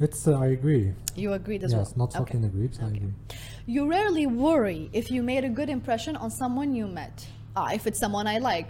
It's 0.01 0.29
uh, 0.29 0.39
I 0.47 0.49
agree. 0.59 0.93
you 1.23 1.33
agreed 1.33 1.63
as 1.65 1.73
yes, 1.73 1.79
well 1.79 1.93
not 2.03 2.11
okay. 2.11 2.19
fucking 2.19 2.45
agree, 2.51 2.69
but 2.73 2.81
I 2.83 2.87
Okay. 2.87 2.97
agree. 2.97 3.15
You 3.75 3.83
rarely 3.97 4.27
worry 4.27 4.91
if 4.93 5.11
you 5.15 5.21
made 5.23 5.45
a 5.51 5.53
good 5.59 5.71
impression 5.79 6.15
on 6.25 6.31
someone 6.31 6.69
you 6.75 6.87
met. 6.87 7.17
Ah, 7.59 7.69
if 7.79 7.83
it's 7.89 7.99
someone 8.05 8.27
I 8.37 8.39
like. 8.53 8.69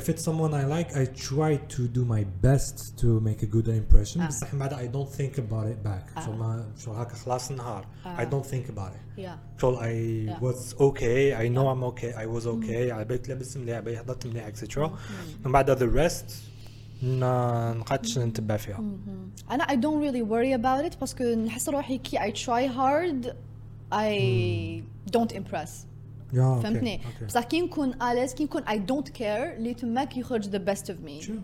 If 0.00 0.08
it's 0.08 0.24
someone 0.28 0.52
I 0.54 0.64
like, 0.64 0.88
I 0.96 1.04
try 1.30 1.52
to 1.76 1.82
do 1.86 2.02
my 2.04 2.22
best 2.46 2.98
to 3.00 3.20
make 3.28 3.40
a 3.42 3.46
good 3.46 3.68
impression. 3.68 4.20
Ah. 4.22 4.28
بصح 4.28 4.54
بعد 4.54 4.72
I 4.72 4.86
don't 4.96 5.10
think 5.20 5.38
about 5.38 5.66
it 5.72 5.82
back. 5.84 6.04
Ah. 6.16 6.20
شغل 6.26 6.36
ما 6.36 6.66
شغل 6.78 6.96
هكا 6.96 7.14
خلاص 7.14 7.50
النهار. 7.50 7.84
Ah. 8.04 8.20
I 8.20 8.24
don't 8.24 8.46
think 8.46 8.68
about 8.68 8.92
it. 8.94 9.20
Yeah. 9.20 9.36
شغل 9.60 9.76
I 9.76 9.90
Yeah. 10.30 10.38
was 10.40 10.74
okay. 10.80 11.34
I 11.34 11.48
know 11.48 11.64
Yeah. 11.64 11.72
I'm 11.72 11.84
okay. 11.84 12.12
I 12.14 12.26
was 12.26 12.46
okay. 12.46 12.90
على 12.90 13.04
بالي 13.04 13.22
لابس 13.28 13.56
مليح 13.56 13.74
على 13.76 13.84
بالي 13.84 13.98
حضرت 13.98 14.26
مليح 14.26 14.46
etc. 14.46 14.62
Mm. 14.64 15.46
من 15.46 15.52
بعد 15.52 15.78
the 15.78 15.88
rest 15.96 16.24
ما 16.24 16.47
نقعدش 17.02 18.18
نتبع 18.18 18.56
فيها. 18.56 18.76
Mm. 18.76 19.50
أنا 19.52 19.64
I 19.64 19.76
don't 19.76 20.00
really 20.00 20.22
worry 20.22 20.60
about 20.62 20.92
it 20.92 20.98
باسكو 21.00 21.24
نحس 21.24 21.68
روحي 21.68 21.98
كي 21.98 22.18
I 22.18 22.30
try 22.32 22.66
hard 22.76 23.34
I 23.92 25.12
don't 25.16 25.32
impress. 25.32 25.86
Yeah, 26.32 26.40
okay, 26.40 26.62
فهمتني؟ 26.62 26.98
okay. 26.98 27.24
بصح 27.24 27.44
كي 27.44 27.60
نكون 27.60 28.02
أليز 28.02 28.34
كي 28.34 28.44
نكون 28.44 28.62
I 28.62 28.76
don't 28.78 29.08
care 29.12 29.20
اللي 29.56 29.74
تماك 29.74 30.16
يخرج 30.16 30.44
the 30.56 30.60
best 30.60 30.84
of 30.88 30.96
me. 31.06 31.20
True. 31.26 31.42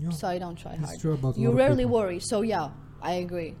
Yeah. 0.00 0.10
So 0.10 0.26
I 0.28 0.38
don't 0.38 0.58
try 0.64 0.72
It's 0.74 0.86
hard. 0.90 1.00
true 1.00 1.14
about 1.14 1.36
a 1.36 1.40
you 1.40 1.48
lot 1.48 1.52
of 1.52 1.58
rarely 1.58 1.84
people. 1.84 1.96
worry. 1.98 2.20
So 2.20 2.36
yeah, 2.42 2.68
I 3.02 3.12
agree. 3.26 3.52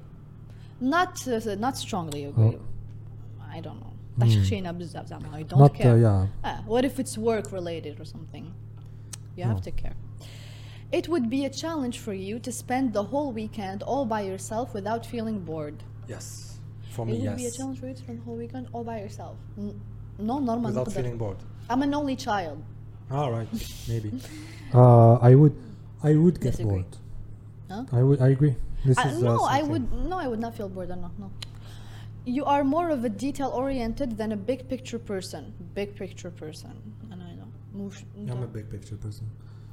Not 0.80 1.12
uh, 1.28 1.54
not 1.66 1.74
strongly 1.84 2.22
agree. 2.30 2.56
Oh. 2.58 3.56
I 3.56 3.60
don't 3.60 3.80
know. 3.80 3.92
تشخشينا 4.20 4.72
بزاف 4.72 5.06
زعما 5.06 5.38
I 5.38 5.42
don't 5.42 5.58
Not 5.58 5.70
uh, 5.70 5.82
care. 5.82 5.98
yeah. 5.98 6.26
Ah, 6.48 6.62
what 6.66 6.84
if 6.84 6.98
it's 7.00 7.18
work 7.18 7.52
related 7.52 8.00
or 8.00 8.04
something? 8.04 8.44
You 9.36 9.44
have 9.44 9.60
No. 9.60 9.70
to 9.70 9.72
care. 9.82 9.96
It 10.92 11.08
would 11.08 11.28
be 11.36 11.44
a 11.44 11.50
challenge 11.50 11.98
for 11.98 12.14
you 12.14 12.38
to 12.46 12.50
spend 12.52 12.92
the 12.92 13.02
whole 13.12 13.30
weekend 13.32 13.82
all 13.82 14.04
by 14.04 14.20
yourself 14.30 14.72
without 14.78 15.02
feeling 15.12 15.38
bored. 15.50 15.78
Yes. 16.08 16.58
For 16.94 17.02
it 17.02 17.06
me, 17.06 17.12
would 17.14 17.22
yes. 17.30 17.36
be 17.42 17.46
a 17.46 17.50
challenge 17.58 17.78
for 17.80 17.86
you 17.88 17.94
to 17.94 18.02
spend 18.04 18.18
the 18.20 18.24
whole 18.24 18.36
weekend 18.44 18.64
all 18.72 18.84
by 18.84 19.00
yourself. 19.00 19.36
N- 19.58 19.78
no, 20.18 20.38
normal. 20.38 20.70
Without 20.70 20.86
نقدر. 20.88 20.94
feeling 20.98 21.16
bored. 21.18 21.36
I'm 21.70 21.82
an 21.82 21.92
only 21.94 22.16
child. 22.16 22.58
All 23.10 23.30
right, 23.36 23.48
maybe. 23.88 24.10
uh, 24.74 25.14
I 25.30 25.34
would, 25.40 25.54
I 26.02 26.12
would 26.22 26.36
get 26.40 26.52
Disagree. 26.52 26.70
bored. 26.82 26.96
Huh? 27.70 27.84
I 28.00 28.02
would, 28.06 28.20
I 28.20 28.28
agree. 28.36 28.54
This 28.84 28.98
Uh, 28.98 29.08
is 29.10 29.22
no, 29.22 29.34
uh, 29.34 29.42
I 29.42 29.60
something. 29.60 29.70
would. 29.72 30.08
No, 30.12 30.16
I 30.24 30.26
would 30.30 30.40
not 30.46 30.52
feel 30.58 30.68
bored. 30.68 30.88
No, 30.88 31.10
no. 31.24 31.28
You 32.36 32.44
are 32.44 32.64
more 32.64 32.88
of 32.96 33.00
a 33.04 33.12
detail 33.26 33.50
oriented 33.62 34.10
than 34.20 34.30
a 34.32 34.40
big 34.50 34.60
picture 34.72 34.98
person. 35.12 35.42
Big 35.74 35.88
picture 36.02 36.30
person. 36.42 36.74
And 37.12 37.18
I 37.30 37.32
know. 37.38 37.48
مش 37.76 38.04
I'm 38.30 38.42
a 38.42 38.46
big 38.56 38.66
picture 38.74 38.96
person. 38.96 39.26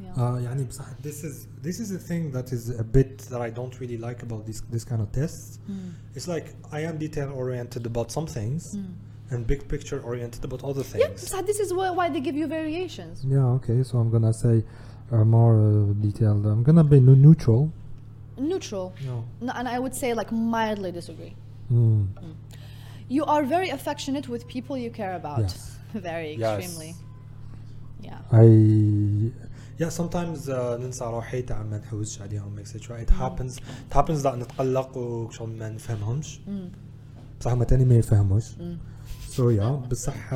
Yeah. 0.04 0.12
Uh, 0.18 0.38
يعني 0.42 0.64
بصح 0.70 0.86
this 1.02 1.24
is 1.24 1.48
this 1.62 1.80
is 1.80 1.92
a 1.92 2.00
thing 2.10 2.32
that 2.32 2.52
is 2.52 2.70
a 2.70 2.84
bit 2.84 3.18
that 3.32 3.42
I 3.42 3.50
don't 3.50 3.80
really 3.80 3.98
like 3.98 4.22
about 4.24 4.46
this 4.46 4.60
this 4.74 4.84
kind 4.84 5.02
of 5.02 5.12
tests. 5.12 5.60
Mm. 5.70 5.92
It's 6.16 6.28
like 6.28 6.48
I 6.72 6.80
am 6.90 6.98
detail 6.98 7.30
oriented 7.42 7.86
about 7.92 8.12
some 8.12 8.28
things 8.28 8.64
and 9.32 9.48
big 9.48 9.62
picture 9.74 10.00
oriented 10.10 10.42
about 10.50 10.62
other 10.70 10.84
Yeah, 10.86 10.94
things. 11.08 11.28
so 11.32 11.42
this 11.50 11.60
is 11.66 11.70
why, 11.78 11.90
why 12.00 12.08
they 12.14 12.22
give 12.28 12.36
you 12.42 12.48
variations. 12.60 13.16
Yeah. 13.36 13.58
Okay. 13.58 13.80
So 13.88 13.94
I'm 14.02 14.10
gonna 14.16 14.34
say 14.46 14.56
uh, 15.12 15.24
more 15.38 15.56
uh, 15.62 15.94
detailed. 16.08 16.44
I'm 16.54 16.64
gonna 16.68 16.84
be 16.96 17.00
nu- 17.08 17.16
neutral. 17.28 17.62
Neutral. 18.52 18.88
No. 19.10 19.16
No, 19.46 19.52
and 19.60 19.68
I 19.76 19.78
would 19.84 19.96
say 20.02 20.10
like 20.22 20.30
mildly 20.32 20.92
disagree. 21.00 21.34
Mm. 21.72 22.08
You 23.16 23.24
are 23.34 23.44
very 23.56 23.70
affectionate 23.78 24.28
with 24.34 24.42
people 24.56 24.76
you 24.86 24.92
care 25.02 25.16
about. 25.22 25.40
Yes. 25.42 25.56
very 26.10 26.32
Yes. 26.34 26.60
extremely. 26.60 26.92
Yeah. 28.08 28.20
I 28.44 28.46
yeah 29.80 29.90
sometimes 29.90 30.50
uh, 30.50 30.54
ننسى 30.54 31.06
روحي 31.06 31.42
تاع 31.42 31.64
ما 31.64 31.78
نحوسش 31.78 32.22
عليهم 32.22 32.60
etc. 32.60 32.72
It 32.74 33.10
happens 33.10 33.58
it 33.58 33.94
happens 33.94 34.24
that 34.24 34.28
نتقلق 34.36 34.98
وشغل 34.98 35.50
ما 35.50 35.70
نفهمهمش 35.70 36.40
بصح 37.40 37.52
هما 37.52 37.66
تاني 37.66 37.86
ما 37.86 37.96
يفهموش 37.96 38.52
so 39.36 39.40
yeah 39.60 39.88
بصح 39.92 40.34
uh, 40.34 40.36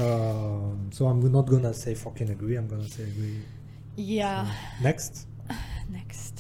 so 0.98 1.02
I'm 1.02 1.32
not 1.32 1.46
gonna 1.52 1.74
say 1.74 1.96
fucking 1.96 2.30
agree 2.30 2.58
I'm 2.58 2.68
gonna 2.74 2.90
say 2.98 3.04
agree 3.04 3.40
Yeah. 3.98 4.46
next 4.84 5.14
Next. 6.00 6.36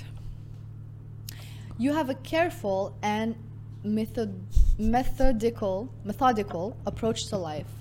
You 1.84 1.90
have 2.00 2.10
a 2.18 2.20
careful 2.34 2.82
and 3.16 3.30
method 4.00 4.30
methodical 4.96 5.78
methodical 6.10 6.66
approach 6.92 7.20
to 7.32 7.38
life. 7.52 7.72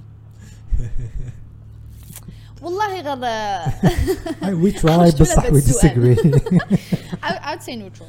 والله 2.63 3.01
غير 3.01 3.17
I, 4.43 4.55
we 4.55 4.73
try 4.79 4.87
خرجت 4.87 5.23
بصح 5.23 5.45
ولا 5.45 5.51
we 5.51 5.53
بالسؤال؟ 5.53 6.17
disagree 6.17 6.17
I, 7.23 7.53
I'd 7.53 7.63
say 7.63 7.77
neutral. 7.77 8.09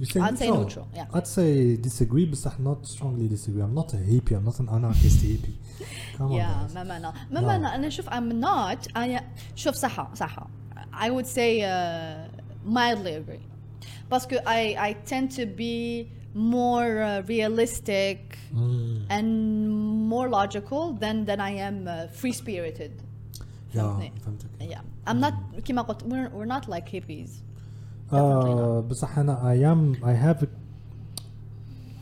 You 0.00 0.06
say 0.06 0.20
I'd 0.20 0.38
say 0.38 0.50
neutral, 0.50 0.86
yeah. 0.94 1.06
I'd 1.16 1.26
say 1.26 1.76
disagree 1.76 2.26
بصح 2.32 2.58
not 2.60 2.86
strongly 2.86 3.28
disagree 3.28 3.62
I'm 3.62 3.74
not 3.74 3.92
a 3.94 3.96
hippie 3.96 4.34
I'm 4.36 4.44
not 4.44 4.58
an 4.60 4.68
anarchist 4.68 5.20
hippie 5.22 5.56
come 6.16 6.26
on 6.26 6.32
Yeah, 6.32 6.54
guys. 6.62 6.74
ما 6.74 6.84
معنى 6.84 7.12
ما 7.30 7.40
معنى 7.40 7.74
أنا 7.74 7.88
شوف 7.88 8.08
I'm 8.08 8.32
not 8.44 8.96
أنا 8.96 9.22
شوف 9.56 9.74
صح 9.74 10.14
صح 10.14 10.36
I 10.92 11.10
would 11.10 11.26
say 11.26 11.62
uh, 11.62 12.28
mildly 12.64 13.14
agree 13.14 13.42
باسكو 14.10 14.36
I 14.36 14.76
I 14.88 14.92
tend 15.10 15.30
to 15.38 15.46
be 15.46 16.08
more 16.34 17.02
uh, 17.02 17.22
realistic 17.28 18.18
Mm. 18.52 19.06
and 19.16 19.28
more 20.14 20.28
logical 20.28 20.82
than 21.02 21.16
than 21.28 21.38
I 21.50 21.52
am 21.68 21.76
uh, 21.86 21.94
free 22.20 22.32
spirited. 22.42 22.92
Yeah, 23.74 23.76
فهمتني؟ 23.76 24.12
فهمتك. 24.20 24.70
Yeah, 24.72 24.80
I'm 25.10 25.20
not 25.20 25.34
كما 25.64 25.82
قلت 25.82 26.02
we're, 26.04 26.28
we're 26.34 26.46
not 26.46 26.68
like 26.68 26.88
hippies. 26.88 27.30
Definitely 28.10 28.52
Uh, 28.52 28.80
بصح 28.90 29.18
أنا 29.18 29.36
I 29.42 29.56
am 29.64 30.04
I 30.04 30.12
have 30.12 30.42
a 30.42 30.46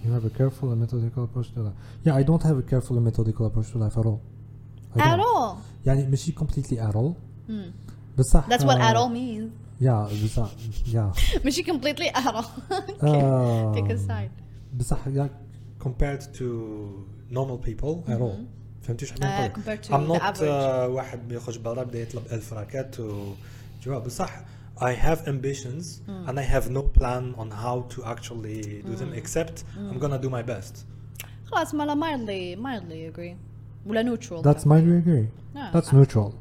you 0.04 0.12
have 0.12 0.24
a 0.24 0.30
careful 0.30 0.72
and 0.72 0.80
methodical 0.80 1.24
approach 1.24 1.48
to 1.54 1.60
life 1.60 1.76
yeah 2.06 2.14
I 2.14 2.22
don't 2.22 2.42
have 2.42 2.58
a 2.58 2.62
careful 2.72 2.96
and 2.96 3.04
methodical 3.04 3.44
approach 3.46 3.70
to 3.72 3.78
life 3.78 3.96
at 3.98 4.06
all 4.06 4.20
I 4.96 5.00
At 5.00 5.16
don't. 5.16 5.20
all. 5.20 5.56
يعني 5.86 6.06
ماشي 6.06 6.32
completely 6.32 6.78
at 6.78 6.94
all 6.96 7.12
Hmm. 7.48 7.70
بصح 8.18 8.48
That's 8.48 8.64
what 8.64 8.78
uh, 8.80 8.88
at 8.90 8.96
all 8.96 9.08
means. 9.08 9.50
yeah 9.80 10.08
بصح 10.24 10.48
yeah 10.86 11.44
ماشي 11.44 11.62
completely 11.62 12.08
at 12.14 12.34
all. 12.34 12.44
Uh, 12.72 13.74
Pick 13.74 13.90
a 13.90 13.98
side. 13.98 14.30
بصح 14.78 14.98
yeah 15.08 15.28
compared 15.78 16.22
to 16.38 16.46
normal 17.30 17.58
people 17.58 18.04
at 18.08 18.20
all 18.20 18.36
فهمتي 18.82 19.06
شحال 19.06 19.20
Uh, 19.20 19.24
نقول 19.24 19.50
compared 19.64 19.84
to 19.84 19.88
I'm 19.88 20.08
the 20.08 20.18
not 20.18 20.22
average. 20.22 20.40
uh, 20.40 20.90
واحد 20.90 21.28
بيخرج 21.28 21.58
برا 21.58 21.82
بدا 21.84 21.98
يطلب 21.98 22.22
ألف 22.32 22.52
راكات 22.52 23.00
و 23.00 23.32
جوا 23.82 23.98
بصح 23.98 24.40
I 24.80 24.92
have 25.06 25.18
ambitions 25.26 25.84
Hmm. 26.06 26.28
and 26.28 26.38
I 26.38 26.44
have 26.54 26.66
no 26.70 26.82
plan 26.98 27.24
on 27.42 27.48
how 27.64 27.76
to 27.94 27.98
actually 28.14 28.60
do 28.88 28.94
them 29.00 29.12
except 29.22 29.56
Hmm. 29.74 29.90
I'm 29.90 29.98
gonna 29.98 30.22
do 30.26 30.30
my 30.30 30.42
best. 30.52 30.84
خلاص 31.52 31.74
مالا 31.74 31.94
mildly 31.94 32.56
mildly 32.60 33.14
agree. 33.16 33.36
ولا 33.86 34.02
neutral. 34.02 34.42
That's 34.42 34.64
my 34.64 34.78
agree. 34.78 35.26
Yeah, 35.56 35.72
That's 35.74 35.88
I- 35.92 35.94
neutral. 35.96 36.32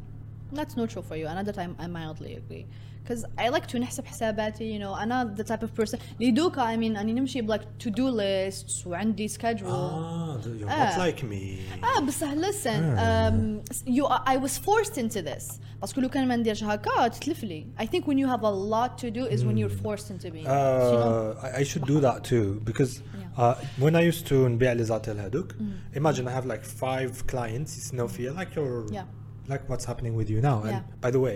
That's 0.54 0.76
neutral 0.78 1.04
for 1.10 1.16
you. 1.16 1.28
Another 1.28 1.54
time 1.60 1.72
I 1.80 1.88
mildly 1.88 2.34
agree. 2.42 2.66
Because 3.04 3.24
I 3.38 3.48
like 3.50 3.68
to 3.68 3.76
نحسب 3.78 4.06
حساباتي, 4.06 4.78
you 4.80 4.82
know, 4.84 5.02
أنا 5.02 5.36
the 5.40 5.44
type 5.44 5.64
of 5.64 5.82
person 5.82 6.00
اللي 6.22 6.32
دوكا 6.32 6.62
I 6.62 6.78
mean 6.78 6.98
أني 6.98 7.14
نمشي 7.14 7.42
like 7.48 7.62
to 7.86 7.90
do 7.90 8.10
lists 8.10 8.88
وعندي 8.88 9.28
schedule. 9.28 9.68
Ah, 9.68 10.38
you're 10.60 10.70
Ah. 10.70 10.96
not 10.96 10.98
like 10.98 11.24
me. 11.24 11.60
اه 11.84 12.00
بصح 12.08 12.34
listen 12.34 12.98
Ah. 12.98 13.30
um, 13.30 13.62
you 13.96 14.06
I 14.06 14.38
was 14.38 14.58
forced 14.58 14.98
into 14.98 15.22
this 15.22 15.60
باسكو 15.82 16.02
لو 16.02 16.10
كان 16.10 16.28
ما 16.28 16.36
نديرش 16.36 16.64
هكا 16.64 17.08
تتلف 17.08 17.44
لي 17.44 17.66
I 17.80 17.84
think 17.86 18.04
when 18.06 18.18
you 18.18 18.28
have 18.28 18.44
a 18.44 18.52
lot 18.74 18.98
to 19.02 19.12
do 19.12 19.26
is 19.36 19.40
when 19.46 19.58
you're 19.58 19.78
forced 19.86 20.10
into 20.12 20.32
being 20.32 20.46
you 20.46 20.48
know? 20.48 21.36
Uh, 21.42 21.46
I, 21.46 21.60
I 21.62 21.64
should 21.64 21.86
do 21.94 22.00
that 22.08 22.24
too 22.32 22.62
because 22.70 22.92
Yeah. 23.02 23.44
uh, 23.44 23.56
when 23.84 23.96
I 23.96 24.02
used 24.12 24.28
to 24.28 24.34
نبيع 24.34 24.72
لي 24.74 24.84
زاتيل 24.84 25.20
هذوك 25.20 25.56
imagine 25.96 26.28
I 26.28 26.32
have 26.42 26.46
like 26.46 26.64
five 26.64 27.28
clients 27.32 27.78
يسنو 27.78 28.08
فيا 28.08 28.32
like 28.34 28.56
your 28.60 28.94
Yeah. 28.94 29.04
like 29.48 29.64
what's 29.70 29.86
happening 29.86 30.14
with 30.20 30.30
you 30.30 30.40
now 30.42 30.58
and 30.68 30.72
Yeah. 30.72 30.82
by 31.06 31.12
the 31.16 31.20
way 31.26 31.36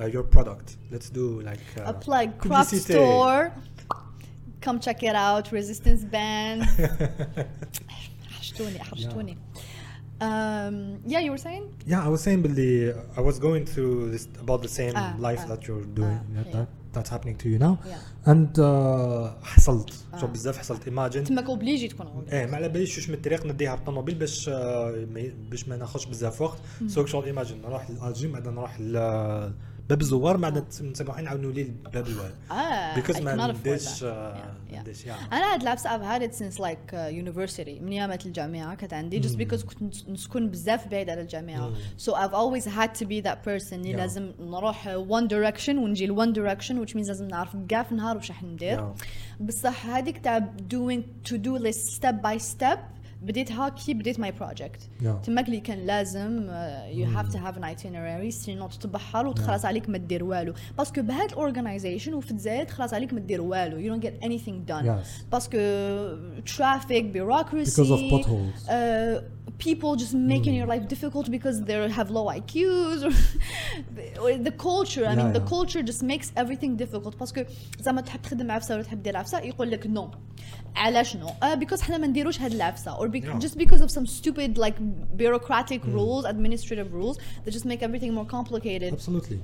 uh, 0.00 0.06
your 0.14 0.24
product 0.34 0.76
let's 0.92 1.08
do 1.20 1.26
like 1.50 1.64
uh, 1.78 1.92
a 1.92 1.94
plug 2.04 2.28
craft 2.38 2.70
publicité. 2.72 2.92
store 2.94 3.42
come 4.64 4.78
check 4.86 5.02
it 5.10 5.16
out 5.28 5.44
resistance 5.52 6.02
band 6.14 6.60
حشتوني 8.30 8.78
حشتوني 8.82 9.36
um, 10.20 10.98
yeah 11.06 11.20
you 11.20 11.30
were 11.34 11.42
saying 11.48 11.64
yeah 11.86 12.04
I 12.06 12.08
was 12.08 12.20
saying 12.22 12.42
باللي 12.42 12.94
I 13.16 13.20
was 13.20 13.38
going 13.38 13.64
through 13.66 14.10
this 14.10 14.28
about 14.40 14.62
the 14.62 14.68
same 14.68 14.92
Ah, 14.96 15.14
life 15.18 15.42
ah, 15.44 15.48
that 15.50 15.60
you're 15.66 15.86
doing 16.00 16.18
ah, 16.20 16.34
that, 16.36 16.46
yeah. 16.54 16.64
That 16.97 17.03
that's 17.03 17.11
happening 17.15 17.37
to 17.43 17.47
you 17.47 17.59
now 17.67 17.75
Yeah. 17.85 18.29
and 18.31 18.59
uh, 18.59 19.45
حصلت 19.45 19.93
Ah. 20.13 20.17
شو 20.21 20.27
بزاف 20.27 20.57
حصلت 20.57 20.83
imagine 20.89 21.27
تماك 21.27 21.45
اوبليجي 21.45 21.87
تكون 21.87 22.07
غادي. 22.07 22.31
إيه 22.31 22.45
ما 22.45 22.55
على 22.55 22.69
باليش 22.69 22.95
شوش 22.95 23.09
من 23.09 23.15
الطريق 23.15 23.45
نديها 23.45 23.75
بالطوموبيل 23.75 24.15
باش 24.15 24.49
آه، 24.49 25.07
باش 25.49 25.67
ما 25.67 25.77
ناخذش 25.77 26.05
بزاف 26.05 26.41
وقت 26.41 26.57
سو 26.87 27.05
شغل 27.05 27.25
ايماجين 27.25 27.61
نروح 27.61 27.89
لالجي 27.89 28.27
بعد 28.27 28.47
نروح 28.47 28.79
ل 28.79 28.93
باب 29.89 30.01
الزوار 30.01 30.37
ما 30.37 30.47
عندنا 30.47 30.65
نسمعوا 30.81 31.13
حين 31.15 31.25
نعاونوا 31.25 31.51
الباب 31.51 32.07
الوالد. 32.07 32.35
آه 32.51 32.95
بيكوز 32.95 33.17
ما 33.17 33.43
عنديش 33.43 34.03
آه، 34.03 34.53
أنا 35.33 35.53
هاد 35.53 35.63
لابس 35.63 35.85
اف 35.85 36.01
هاد 36.01 36.31
سينس 36.31 36.59
لايك 36.59 36.93
يونيفرسيتي 36.93 37.79
من 37.79 37.91
ايامات 37.91 38.25
الجامعة 38.25 38.75
كانت 38.75 38.93
عندي 38.93 39.19
جست 39.19 39.35
بيكوز 39.35 39.63
كنت 39.63 40.09
نسكن 40.09 40.49
بزاف 40.49 40.87
بعيد 40.87 41.09
على 41.09 41.21
الجامعة. 41.21 41.71
سو 41.97 42.11
اف 42.11 42.33
اولويز 42.33 42.67
هاد 42.67 42.93
تو 42.93 43.05
بي 43.05 43.21
ذات 43.21 43.45
بيرسون 43.45 43.79
اللي 43.79 43.93
لازم 43.93 44.31
نروح 44.39 44.87
آه، 44.87 44.97
وان 44.97 45.27
دايركشن 45.27 45.77
ونجي 45.77 46.05
لوان 46.05 46.33
دايركشن 46.33 46.79
ويتش 46.79 46.95
مينز 46.95 47.07
لازم 47.07 47.27
نعرف 47.27 47.55
كاع 47.69 47.83
في 47.83 47.91
النهار 47.91 48.17
واش 48.17 48.31
راح 48.31 48.43
ندير. 48.43 48.93
بصح 49.39 49.85
هذيك 49.87 50.17
تاع 50.17 50.37
دوينغ 50.69 51.03
تو 51.25 51.35
دو 51.35 51.57
ليست 51.57 51.89
ستيب 51.89 52.21
باي 52.21 52.39
ستيب 52.39 52.77
بديت 53.21 53.51
هاكي 53.51 53.93
بديت 53.93 54.19
ماي 54.19 54.31
بروجكت 54.31 54.89
تما 55.01 55.21
تماك 55.23 55.45
اللي 55.45 55.59
كان 55.59 55.85
لازم 55.85 56.49
يو 56.91 57.05
هاف 57.05 57.33
تو 57.33 57.39
هاف 57.39 57.57
ان 57.57 57.63
ايتينراري 57.63 58.31
سينو 58.31 58.67
تتبحر 58.67 59.27
وتخلص 59.27 59.65
عليك 59.65 59.89
ما 59.89 59.97
دير 59.97 60.23
والو. 60.23 60.53
باسكو 60.77 61.01
بهاد 61.01 61.31
الاورغنايزيشن 61.31 62.13
وفي 62.13 62.31
الجزائر 62.31 62.65
تخلص 62.65 62.93
عليك 62.93 63.13
ما 63.13 63.19
دير 63.19 63.41
والو. 63.41 63.77
يو 63.77 63.89
دونت 63.89 64.01
جيت 64.01 64.23
اني 64.23 64.37
ثينغ 64.37 64.57
دون 64.57 65.01
باسكو 65.31 65.57
ترافيك 66.57 67.05
بيروكراسي 67.05 67.81
بيكوز 67.81 67.91
اوف 67.91 68.01
بوت 68.01 68.27
هولز 68.27 68.69
people 69.58 69.90
just 70.04 70.14
making 70.34 70.54
your 70.60 70.66
life 70.74 70.84
difficult 70.94 71.26
because 71.36 71.56
they 71.68 71.76
have 71.98 72.08
low 72.18 72.26
IQs 72.40 72.98
or, 73.06 73.12
or 74.22 74.30
the 74.48 74.54
culture 74.68 75.04
I 75.06 75.14
mean 75.18 75.28
Yeah, 75.28 75.38
the 75.38 75.44
yeah. 75.44 75.54
culture 75.56 75.82
just 75.90 76.02
makes 76.12 76.28
everything 76.42 76.72
difficult 76.76 77.16
باسكو 77.18 77.44
زعما 77.80 78.00
تحب 78.00 78.22
تخدم 78.22 78.50
عفسه 78.50 78.74
ولا 78.74 78.82
تحب 78.82 79.02
دير 79.02 79.16
عفسه 79.16 79.38
يقول 79.38 79.70
لك 79.70 79.86
نو 79.86 80.10
علاش 80.76 81.16
نو 81.16 81.28
uh, 81.28 81.56
because 81.64 81.80
حنا 81.82 81.98
ما 81.98 82.06
نديروش 82.06 82.40
هاد 82.40 82.52
العفسه 82.52 82.96
or 82.98 83.08
be 83.08 83.20
Yeah. 83.22 83.38
just 83.46 83.56
because 83.58 83.80
of 83.80 83.90
some 83.90 84.06
stupid 84.06 84.58
like 84.58 84.76
bureaucratic 85.22 85.80
Hmm. 85.84 85.94
rules 85.98 86.24
administrative 86.24 86.88
rules 86.98 87.16
that 87.44 87.50
just 87.56 87.64
make 87.72 87.82
everything 87.88 88.12
more 88.18 88.28
complicated 88.36 88.92
absolutely 88.92 89.38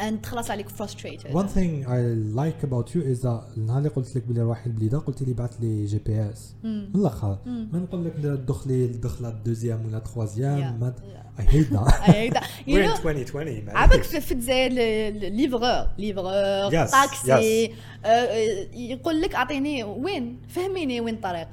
and 0.00 0.22
تخلص 0.22 0.50
عليك 0.50 0.68
frustrated. 0.68 1.32
One 1.32 1.48
thing 1.48 1.84
I 1.86 2.00
like 2.40 2.62
about 2.64 2.94
you 2.94 3.00
is 3.02 3.22
that 3.22 3.56
النهار 3.56 3.78
اللي 3.78 3.88
قلت 3.88 4.16
لك 4.16 4.22
بلي 4.28 4.42
رايح 4.42 4.66
البليدة 4.66 4.98
قلت 4.98 5.22
لي 5.22 5.32
بعث 5.32 5.60
لي 5.60 5.84
جي 5.86 5.98
بي 5.98 6.30
اس 6.30 6.54
من 6.64 6.90
الأخر 6.94 7.38
ما 7.46 7.78
نقول 7.78 8.04
لك 8.04 8.12
دخلي 8.48 8.84
الدخلة 8.84 9.28
الدوزيام 9.28 9.86
ولا 9.86 9.98
تخوازيام. 9.98 10.94
I 11.38 11.42
hate 11.42 11.70
that. 11.70 12.00
I 12.08 12.12
hate 12.12 12.34
that. 12.34 12.48
you 12.66 12.74
We're 12.74 12.82
in 12.82 12.90
know 12.90 12.96
2020 12.96 13.64
man. 13.66 13.76
عبك 13.76 14.02
في, 14.02 14.32
الجزائر 14.32 14.72
ليفغور 15.30 15.88
ليفغور 15.98 16.32
آه، 18.04 18.66
يقول 18.74 19.20
لك 19.20 19.34
أعطيني 19.34 19.84
وين؟ 19.84 20.38
فهميني 20.48 21.00
وين 21.00 21.14
الطريق. 21.14 21.48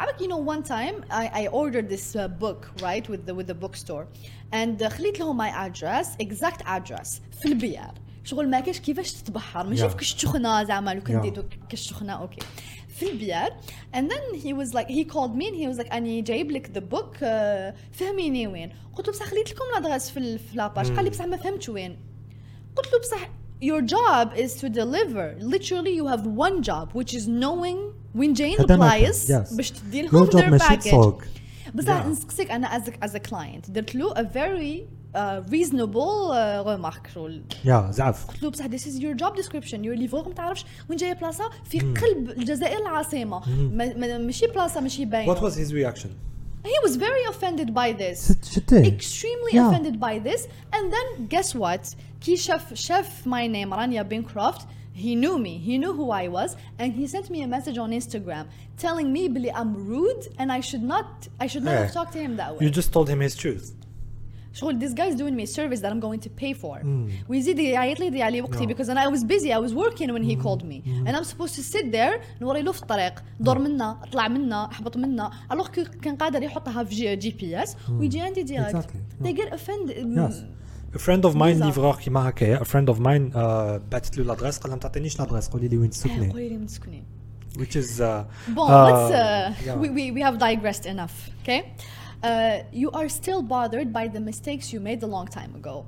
عبك 0.00 0.18
you 0.18 0.26
know 0.26 0.54
one 0.54 0.68
time 0.68 1.04
I, 1.10 1.42
I 1.42 1.48
ordered 1.52 1.88
this 1.88 2.16
uh, 2.16 2.28
book 2.42 2.82
right 2.82 3.08
with 3.08 3.26
the 3.26 3.34
with 3.34 3.46
the 3.46 3.64
bookstore 3.64 4.04
and 4.52 4.82
uh, 4.82 4.88
خليت 4.88 5.20
لهم 5.20 5.42
my 5.42 5.50
address 5.50 6.06
exact 6.26 6.60
address 6.66 7.20
في 7.40 7.46
البيار 7.46 7.94
شغل 8.24 8.50
ما 8.50 8.60
كاش 8.60 8.80
كيفاش 8.80 9.12
تتبحر 9.12 9.66
ماشي 9.66 9.82
Yeah. 9.82 9.86
في 9.90 9.96
كشتخنه 9.96 10.64
زعما 10.64 10.94
لو 10.94 11.00
كان 11.00 11.18
Yeah. 11.18 11.22
ديتو 11.22 11.42
كشتخنه 11.68 12.12
اوكي 12.12 12.40
في 12.88 13.10
البيار 13.10 13.50
and 13.94 14.04
then 14.10 14.38
he 14.40 14.52
was 14.52 14.74
like 14.74 14.88
he 14.88 15.04
called 15.04 15.34
me 15.36 15.46
and 15.48 15.56
he 15.56 15.68
was 15.74 15.78
like 15.84 15.92
اني 15.92 16.22
جايب 16.22 16.50
لك 16.50 16.66
the 16.78 16.94
book 16.96 17.16
uh, 17.16 17.96
فهميني 17.98 18.46
وين 18.46 18.72
قلت 18.94 19.06
له 19.06 19.12
بصح 19.12 19.26
خليت 19.26 19.50
لكم 19.50 19.64
لادغاس 19.74 20.10
في 20.10 20.16
ال- 20.18 20.38
في 20.38 20.56
لاباج 20.56 20.92
قال 20.92 21.04
لي 21.04 21.10
بصح 21.10 21.24
ما 21.24 21.36
فهمتش 21.36 21.68
وين 21.68 21.98
قلت 22.76 22.92
له 22.92 23.00
بصح 23.00 23.30
your 23.62 23.80
job 23.94 24.26
is 24.44 24.52
to 24.62 24.68
deliver 24.68 25.26
literally 25.54 25.92
you 26.00 26.06
have 26.14 26.24
one 26.46 26.56
job 26.70 26.86
which 26.98 27.12
is 27.18 27.26
knowing 27.26 27.78
وين 28.14 28.32
جايين 28.34 28.56
هذا 28.60 28.76
ما 28.76 28.88
كان. 28.88 28.96
البلايص 28.96 29.32
Yes. 29.32 29.56
باش 29.56 29.70
تدي 29.70 30.08
Your 30.08 30.12
لهم 30.12 30.26
job 30.26 30.30
their 30.32 30.50
ماشي 30.50 30.64
package 30.64 30.78
تسوق. 30.84 31.22
بصح 31.74 32.02
Yeah. 32.02 32.06
نسقسيك 32.06 32.50
انا 32.50 32.78
as 32.78 32.82
a, 32.82 33.08
as 33.08 33.12
a 33.12 33.20
client 33.30 33.70
درت 33.70 33.94
له 33.94 34.14
a 34.14 34.22
very 34.24 34.82
uh, 35.16 35.18
reasonable 35.52 36.30
uh, 36.32 36.66
remark 36.66 37.08
شغل 37.14 37.42
Yeah, 37.64 37.90
زعف. 37.90 38.26
قلت 38.30 38.42
له 38.42 38.50
بصح 38.50 38.66
this 38.66 38.82
is 38.82 39.00
your 39.00 39.14
job 39.22 39.36
description 39.42 39.74
your 39.78 39.98
ليفور 39.98 40.28
ما 40.28 40.34
تعرفش 40.34 40.64
وين 40.90 40.98
جايه 40.98 41.12
بلاصه 41.12 41.50
في 41.64 41.78
قلب 41.80 42.30
الجزائر 42.30 42.78
العاصمه 42.82 43.48
ما- 43.48 43.94
ما- 43.96 44.18
ماشي 44.18 44.46
بلاصه 44.46 44.80
ماشي 44.80 45.04
باينه 45.04 45.34
What 45.34 45.38
was 45.38 45.54
his 45.54 45.70
reaction? 45.72 46.08
He 46.63 46.77
was 46.83 46.95
very 46.95 47.23
offended 47.25 47.73
by 47.73 47.91
this. 47.93 48.29
Extremely 48.85 49.53
yeah. 49.53 49.67
offended 49.67 49.99
by 49.99 50.19
this. 50.19 50.47
And 50.73 50.91
then 50.93 51.27
guess 51.27 51.55
what? 51.55 51.95
He 52.21 52.35
chef, 52.35 52.77
chef 52.77 53.25
my 53.25 53.47
name, 53.47 53.71
Rania 53.71 54.07
Bancroft. 54.07 54.69
He 54.93 55.15
knew 55.15 55.39
me. 55.39 55.57
He 55.57 55.77
knew 55.77 55.93
who 55.93 56.11
I 56.11 56.27
was, 56.27 56.57
and 56.77 56.93
he 56.93 57.07
sent 57.07 57.29
me 57.29 57.41
a 57.41 57.47
message 57.47 57.77
on 57.77 57.91
Instagram 57.91 58.47
telling 58.77 59.11
me, 59.11 59.29
"Billy, 59.29 59.51
I'm 59.51 59.73
rude, 59.73 60.27
and 60.37 60.51
I 60.51 60.59
should 60.59 60.83
not. 60.83 61.27
I 61.39 61.47
should 61.47 61.63
not 61.63 61.75
eh. 61.75 61.83
have 61.83 61.93
talked 61.93 62.13
to 62.13 62.19
him 62.19 62.35
that 62.35 62.51
way." 62.53 62.65
You 62.65 62.69
just 62.69 62.91
told 62.91 63.09
him 63.09 63.21
his 63.21 63.35
truth. 63.35 63.73
شغل 64.53 64.79
this 64.79 64.93
guy 64.93 65.13
is 65.13 65.15
doing 65.17 65.35
me 65.35 65.43
a 65.43 65.55
service 65.59 65.79
that 65.81 65.91
I'm 65.91 65.99
going 65.99 66.19
to 66.19 66.29
pay 66.43 66.53
for 66.63 66.85
ويزيد 67.29 67.59
يعيط 67.59 67.99
لي 67.99 68.05
يضيع 68.07 68.29
لي 68.29 68.41
وقتي 68.41 68.65
No. 68.65 68.69
because 68.69 68.89
I 68.89 69.07
was 69.15 69.23
busy 69.23 69.51
I 69.53 69.59
was 69.67 69.73
working 69.73 70.09
when 70.13 70.23
he 70.23 70.35
called 70.35 70.63
me 70.63 70.83
and 71.07 71.15
I'm 71.17 71.23
supposed 71.23 71.55
to 71.55 71.63
sit 71.75 71.91
there 71.91 72.21
نوري 72.41 72.61
له 72.61 72.71
في 72.71 72.81
الطريق 72.81 73.23
دور 73.39 73.59
منا 73.59 73.97
اطلع 74.03 74.27
منا 74.27 74.65
احبط 74.71 74.97
منا 74.97 75.31
الوغ 75.51 75.67
كان 76.01 76.15
قادر 76.15 76.43
يحطها 76.43 76.83
في 76.83 77.15
جي, 77.15 77.31
بي 77.31 77.63
اس 77.63 77.75
ويجي 77.91 78.21
عندي 78.21 78.43
ديريكت 78.43 78.75
Exactly. 78.75 79.25
they 79.25 79.33
get 79.33 79.53
offended 79.53 80.17
Yes. 80.17 80.35
A 80.95 80.99
friend 80.99 81.23
of 81.25 81.35
mine. 81.35 81.63
ليفرور 81.65 81.95
كيما 81.95 82.29
هكايا 82.29 82.57
a 82.59 82.61
friend 82.63 82.93
of 82.93 82.97
mine 82.97 83.33
uh, 83.33 83.37
بعثت 83.91 84.17
له 84.17 84.23
لادريس 84.23 84.57
قال 84.57 84.67
لها 84.69 84.75
ما 84.75 84.81
تعطينيش 84.81 85.19
لادريس 85.19 85.47
قولي 85.47 85.67
لي 85.67 85.77
وين 85.77 85.85
آه، 85.87 85.91
تسكني 85.91 86.29
قولي 86.29 86.49
لي 86.49 86.57
من 86.57 86.65
تسكني 86.65 87.03
which 87.57 87.75
is 87.75 87.99
uh, 87.99 88.23
Bon, 88.55 88.67
uh, 88.69 88.85
let's. 88.87 89.11
Uh, 89.11 89.53
yeah. 89.65 89.75
we, 89.81 89.87
we, 89.97 90.03
we 90.17 90.21
have 90.27 90.37
digressed 90.47 90.85
enough, 90.93 91.15
okay? 91.43 91.59
Uh, 92.24 92.28
you 92.82 92.90
are 92.98 93.08
still 93.20 93.42
bothered 93.54 93.90
by 93.98 94.06
the 94.14 94.20
mistakes 94.30 94.64
you 94.72 94.80
made 94.90 95.00
a 95.02 95.10
long 95.16 95.26
time 95.38 95.52
ago. 95.60 95.84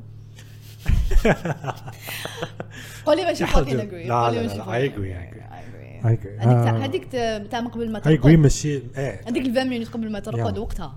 قولي 3.07 3.25
ماشي 3.25 3.45
يا 3.45 3.49
fucking 3.49 3.55
حاجة. 3.55 3.89
agree. 3.91 4.07
لا، 4.09 4.25
قولي 4.27 4.37
لا، 4.37 4.43
ماشي 4.43 4.57
لا، 4.59 4.65
fucking 4.65 4.69
I 4.69 4.93
agree, 4.93 5.13
I 5.13 5.33
agree. 5.33 5.45
I 5.53 5.61
agree. 5.61 6.05
I 6.05 6.13
agree. 6.13 6.41
هذيك 6.41 6.43
تاع- 6.43 6.77
آه. 6.77 6.85
هذيك 6.85 7.05
تاع- 7.13 7.39
تاع 7.39 7.61
من 7.61 7.69
قبل 7.69 7.93
ما 7.93 7.99
I 7.99 8.03
agree 8.03 8.05
ترقد 8.05 8.31
ماشي 8.31 8.75
ايه 8.97 9.21
هذيك 9.29 9.47
ال 9.47 9.51
20 9.51 9.69
مينوت 9.69 9.89
قبل 9.89 10.11
ما 10.13 10.19
ترقد 10.21 10.55
Yeah. 10.55 10.59
وقتها 10.59 10.97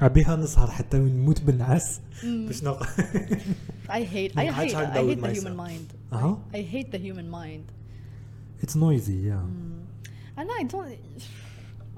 بها 0.01 0.35
نسهر 0.35 0.67
حتى 0.71 0.97
نموت 0.97 1.41
بالنعاس 1.41 1.99
باش 2.23 2.63
نق... 2.63 2.83
I 3.89 4.01
hate 4.13 4.31
I 4.33 4.35
ما 4.35 4.51
عادش 4.51 4.71
hate 4.71 4.75
هكذا 4.75 4.93
I 4.93 5.15
with 5.15 5.19
hate 5.19 5.21
the 5.23 5.39
human 5.41 5.55
myself. 5.57 5.69
mind 5.69 6.13
أها. 6.13 6.39
I 6.53 6.57
hate 6.57 6.91
the 6.91 6.99
human 6.99 7.29
mind 7.31 7.71
It's 8.65 8.75
noisy 8.75 9.17
yeah 9.29 9.45
and 10.39 10.47
I 10.59 10.63
don't 10.73 10.91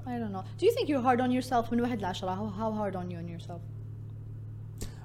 I 0.06 0.18
don't 0.18 0.32
know 0.32 0.44
do 0.58 0.66
you 0.66 0.72
think 0.74 0.88
you're 0.88 1.00
hard 1.08 1.20
on 1.20 1.30
yourself 1.30 1.70
من 1.70 1.80
واحد 1.80 2.00
لعشرة 2.00 2.34
how, 2.36 2.48
how 2.58 2.72
hard 2.72 2.96
on 2.96 3.10
you 3.10 3.18
on 3.18 3.28
yourself 3.28 3.60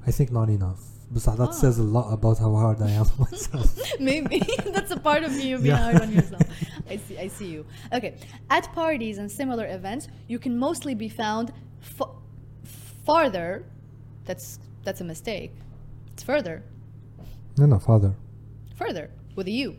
I 0.08 0.12
think 0.12 0.31
not 0.31 0.49
enough 0.49 0.81
بصح 1.13 1.36
that 1.38 1.49
Ah. 1.49 1.51
says 1.51 1.77
a 1.79 1.84
lot 1.84 2.12
about 2.13 2.38
how 2.39 2.53
hard 2.55 2.81
I 2.81 2.91
am 2.91 3.05
myself 3.19 3.69
Maybe 3.99 4.39
that's 4.75 4.91
a 4.91 4.99
part 4.99 5.23
of 5.23 5.31
you 5.34 5.58
being 5.58 5.65
Yeah. 5.75 5.77
hard 5.86 6.01
on 6.01 6.12
yourself. 6.12 6.41
I 6.93 6.97
see. 7.05 7.17
I 7.25 7.27
see 7.38 7.47
you. 7.55 7.62
Okay. 7.97 8.12
At 8.58 8.63
parties 8.84 9.17
and 9.21 9.27
similar 9.41 9.65
events, 9.79 10.03
you 10.31 10.38
can 10.45 10.53
mostly 10.67 10.93
be 11.05 11.10
found 11.23 11.47
f- 11.81 12.15
farther. 13.08 13.49
That's 14.27 14.47
that's 14.86 15.01
a 15.05 15.08
mistake. 15.13 15.51
It's 16.13 16.23
further, 16.31 16.55
no 17.60 17.65
no 17.73 17.79
father 17.89 18.12
further 18.81 19.05
with 19.38 19.47
a 19.53 19.55
U. 19.67 19.69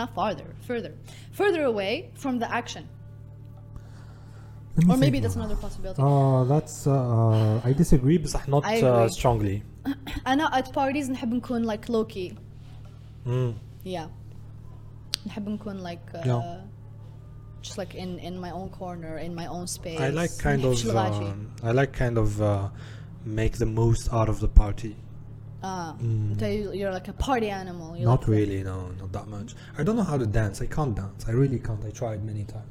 Not 0.00 0.08
farther, 0.14 0.48
further, 0.70 0.92
further 1.40 1.62
away 1.72 1.92
from 2.22 2.34
the 2.42 2.48
action. 2.60 2.84
Let 4.76 4.86
me 4.86 4.94
Or 4.94 4.96
maybe 4.98 5.10
think 5.12 5.22
that's 5.24 5.36
now. 5.36 5.44
another 5.44 5.56
possibility. 5.66 6.02
Uh, 6.02 6.44
that's 6.52 6.86
uh, 6.86 7.60
I 7.68 7.72
disagree 7.72 8.18
بصح 8.18 8.48
not 8.48 8.62
I 8.64 8.82
uh, 8.82 8.86
agree. 8.86 9.08
strongly 9.12 9.62
أنا 10.26 10.50
at 10.58 10.72
parties 10.72 11.10
نحب 11.10 11.32
نكون 11.34 11.64
like 11.66 11.88
low 11.88 12.04
key. 12.04 12.32
Mm. 13.26 13.54
Yeah. 13.84 14.06
نحب 15.26 15.48
نكون 15.48 15.82
like 15.82 16.14
uh, 16.14 16.26
Yeah. 16.26 16.60
just 17.62 17.78
like 17.78 17.94
in 17.94 18.18
in 18.18 18.34
my 18.38 18.50
own 18.50 18.68
corner, 18.80 19.18
in 19.18 19.34
my 19.34 19.46
own 19.46 19.66
space. 19.66 20.00
I 20.00 20.10
like 20.10 20.30
kind 20.38 20.62
نحبش 20.62 20.84
of 20.84 20.90
الغاشي. 20.90 21.32
um, 21.32 21.46
I 21.62 21.72
like 21.72 21.92
kind 21.92 22.18
of 22.18 22.40
uh, 22.42 22.68
make 23.24 23.54
the 23.58 23.66
most 23.80 24.12
out 24.12 24.28
of 24.28 24.38
the 24.40 24.48
party 24.62 24.94
Ah, 25.62 25.94
Mm. 26.00 26.38
so 26.40 26.46
you- 26.56 26.72
you're 26.78 26.94
like 26.98 27.08
a 27.14 27.16
party 27.28 27.48
animal. 27.62 27.88
You 27.98 28.04
not 28.04 28.20
like 28.20 28.26
the- 28.26 28.32
really 28.38 28.60
no 28.70 28.76
not 29.00 29.10
that 29.16 29.26
much 29.36 29.50
I 29.78 29.82
don't 29.84 29.96
know 30.00 30.08
how 30.12 30.18
to 30.24 30.26
dance 30.40 30.56
I 30.66 30.68
can't 30.76 30.94
dance 31.02 31.20
I 31.30 31.32
really 31.42 31.60
can't 31.66 31.82
I 31.90 31.92
tried 32.02 32.20
many 32.30 32.44
times 32.54 32.70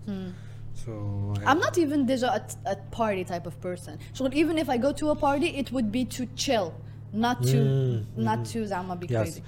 So 0.74 1.35
I, 1.44 1.50
I'm 1.50 1.59
not 1.59 1.78
even 1.78 2.06
déjà 2.06 2.28
a, 2.35 2.70
a 2.70 2.76
party 2.90 3.24
type 3.24 3.46
of 3.46 3.61
person. 3.61 3.98
So 4.12 4.28
even 4.33 4.59
if 4.59 4.68
I 4.68 4.76
go 4.78 4.92
to 4.92 5.11
a 5.11 5.14
party, 5.16 5.48
it 5.48 5.72
would 5.72 5.92
be 5.92 6.04
to 6.06 6.26
chill, 6.37 6.74
not 7.12 7.42
to 7.44 7.56
mm, 7.56 8.04
not 8.16 8.40
mm. 8.40 8.52
to 8.52 8.66
zama 8.66 8.96
be 8.96 9.06
yes. 9.06 9.22
crazy. 9.22 9.42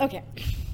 Okay, 0.00 0.22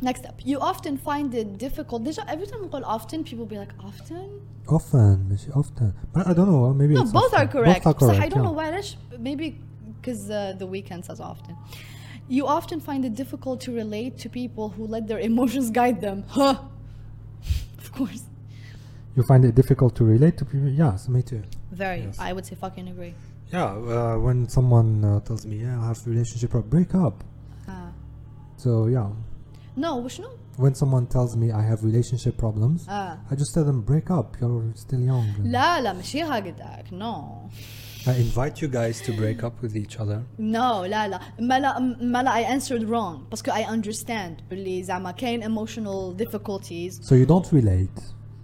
next 0.00 0.24
up. 0.24 0.40
You 0.44 0.58
often 0.60 0.96
find 0.96 1.34
it 1.34 1.58
difficult. 1.58 2.04
Déjà, 2.04 2.24
every 2.28 2.46
time 2.46 2.62
we 2.62 2.68
call 2.68 2.84
often, 2.84 3.24
people 3.24 3.44
be 3.44 3.58
like, 3.58 3.72
often? 3.84 4.40
Often, 4.66 5.38
often. 5.54 5.92
But 6.12 6.26
I 6.26 6.32
don't 6.32 6.50
know, 6.50 6.72
maybe 6.72 6.94
No, 6.94 7.04
both 7.04 7.34
are 7.34 7.46
correct. 7.46 7.84
Both 7.84 7.86
are 7.86 7.98
correct. 7.98 8.16
So 8.16 8.22
I 8.22 8.28
don't 8.28 8.38
yeah. 8.38 8.48
know 8.48 8.52
why, 8.52 8.82
maybe 9.18 9.60
because 10.00 10.30
uh, 10.30 10.54
the 10.58 10.66
weekends 10.66 11.10
as 11.10 11.20
often. 11.20 11.56
You 12.28 12.46
often 12.46 12.80
find 12.80 13.04
it 13.04 13.14
difficult 13.14 13.60
to 13.62 13.72
relate 13.72 14.18
to 14.18 14.28
people 14.28 14.68
who 14.70 14.86
let 14.86 15.06
their 15.08 15.18
emotions 15.30 15.70
guide 15.70 16.00
them. 16.00 16.24
Huh? 16.28 16.58
of 17.78 17.92
course 17.92 18.22
you 19.17 19.21
find 19.31 19.43
it 19.49 19.53
difficult 19.61 19.91
to 19.99 20.03
relate 20.13 20.35
to 20.39 20.45
people 20.51 20.69
yes 20.83 20.99
me 21.15 21.21
too 21.31 21.43
Very. 21.83 22.01
Yes. 22.07 22.17
I 22.27 22.29
would 22.35 22.45
say 22.49 22.55
fucking 22.65 22.87
agree. 22.93 23.13
Yeah, 23.55 23.65
uh, 23.65 24.15
when 24.25 24.39
someone 24.57 24.91
uh, 25.03 25.19
tells 25.27 25.43
me, 25.49 25.55
yeah, 25.65 25.81
I 25.83 25.85
have 25.91 25.99
a 26.07 26.09
relationship 26.13 26.49
problem, 26.53 26.69
break 26.75 26.91
up. 27.05 27.15
آه. 27.69 27.91
So 28.57 28.69
yeah, 28.95 29.09
No 29.77 29.97
وشنو؟ 30.05 30.27
when 30.57 30.73
someone 30.75 31.05
tells 31.07 31.35
me 31.35 31.51
I 31.51 31.61
have 31.71 31.83
relationship 31.83 32.35
problems, 32.37 32.87
آه. 32.89 33.17
I 33.31 33.35
just 33.35 33.53
tell 33.55 33.65
them 33.65 33.81
break 33.81 34.09
up. 34.11 34.37
You're 34.41 34.73
still 34.75 35.01
young. 35.11 35.25
لا 35.43 35.81
لا 35.81 35.93
ماشي 35.93 36.23
هكذاك 36.23 36.85
no 36.91 37.49
I 38.05 38.11
invite 38.27 38.61
you 38.61 38.67
guys 38.67 38.99
to 39.07 39.11
break 39.21 39.43
up 39.43 39.55
with 39.63 39.75
each 39.75 39.97
other. 39.99 40.19
No 40.39 40.85
لا 40.85 41.07
لا 41.07 41.19
ما 41.39 41.59
لا 41.59 41.79
ما 42.01 42.23
لا 42.23 42.31
I 42.31 42.59
answered 42.59 42.83
wrong 42.89 43.29
باسكو 43.31 43.51
I 43.51 43.63
understand 43.63 44.41
باللي 44.49 44.83
زعما 44.83 45.11
كاين 45.11 45.43
emotional 45.43 46.13
difficulties 46.23 46.99
So 47.01 47.15
you 47.15 47.25
don't 47.25 47.51
relate. 47.51 47.99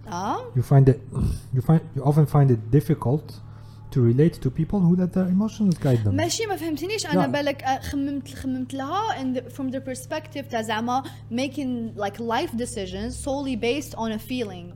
اه 0.08 0.38
You 0.56 0.62
find 0.62 0.88
it. 0.88 0.98
You 1.54 1.60
find 1.60 1.80
you 1.96 2.02
often 2.04 2.26
find 2.26 2.50
it 2.50 2.60
difficult 2.78 3.26
to 3.94 3.98
relate 4.10 4.36
to 4.44 4.48
people 4.60 4.78
who 4.86 4.92
let 5.02 5.10
their 5.16 5.28
emotions 5.36 5.74
guide 5.84 6.04
them. 6.04 6.14
ماشي 6.14 6.46
ما 6.46 6.56
فهمتنيش 6.56 7.06
انا 7.06 7.20
لا. 7.20 7.26
بالك 7.26 7.62
آه، 7.62 7.80
خممت 7.80 8.34
خممت 8.34 8.74
لها 8.74 9.22
in 9.22 9.36
the, 9.36 9.40
from 9.40 9.72
the 9.74 9.80
perspective 9.90 10.48
تاع 10.50 10.62
زعما 10.62 11.02
making 11.32 11.98
like 12.00 12.16
life 12.20 12.56
decisions 12.56 13.14
solely 13.24 13.56
based 13.56 13.94
on 13.94 14.12
a 14.12 14.18
feeling 14.18 14.66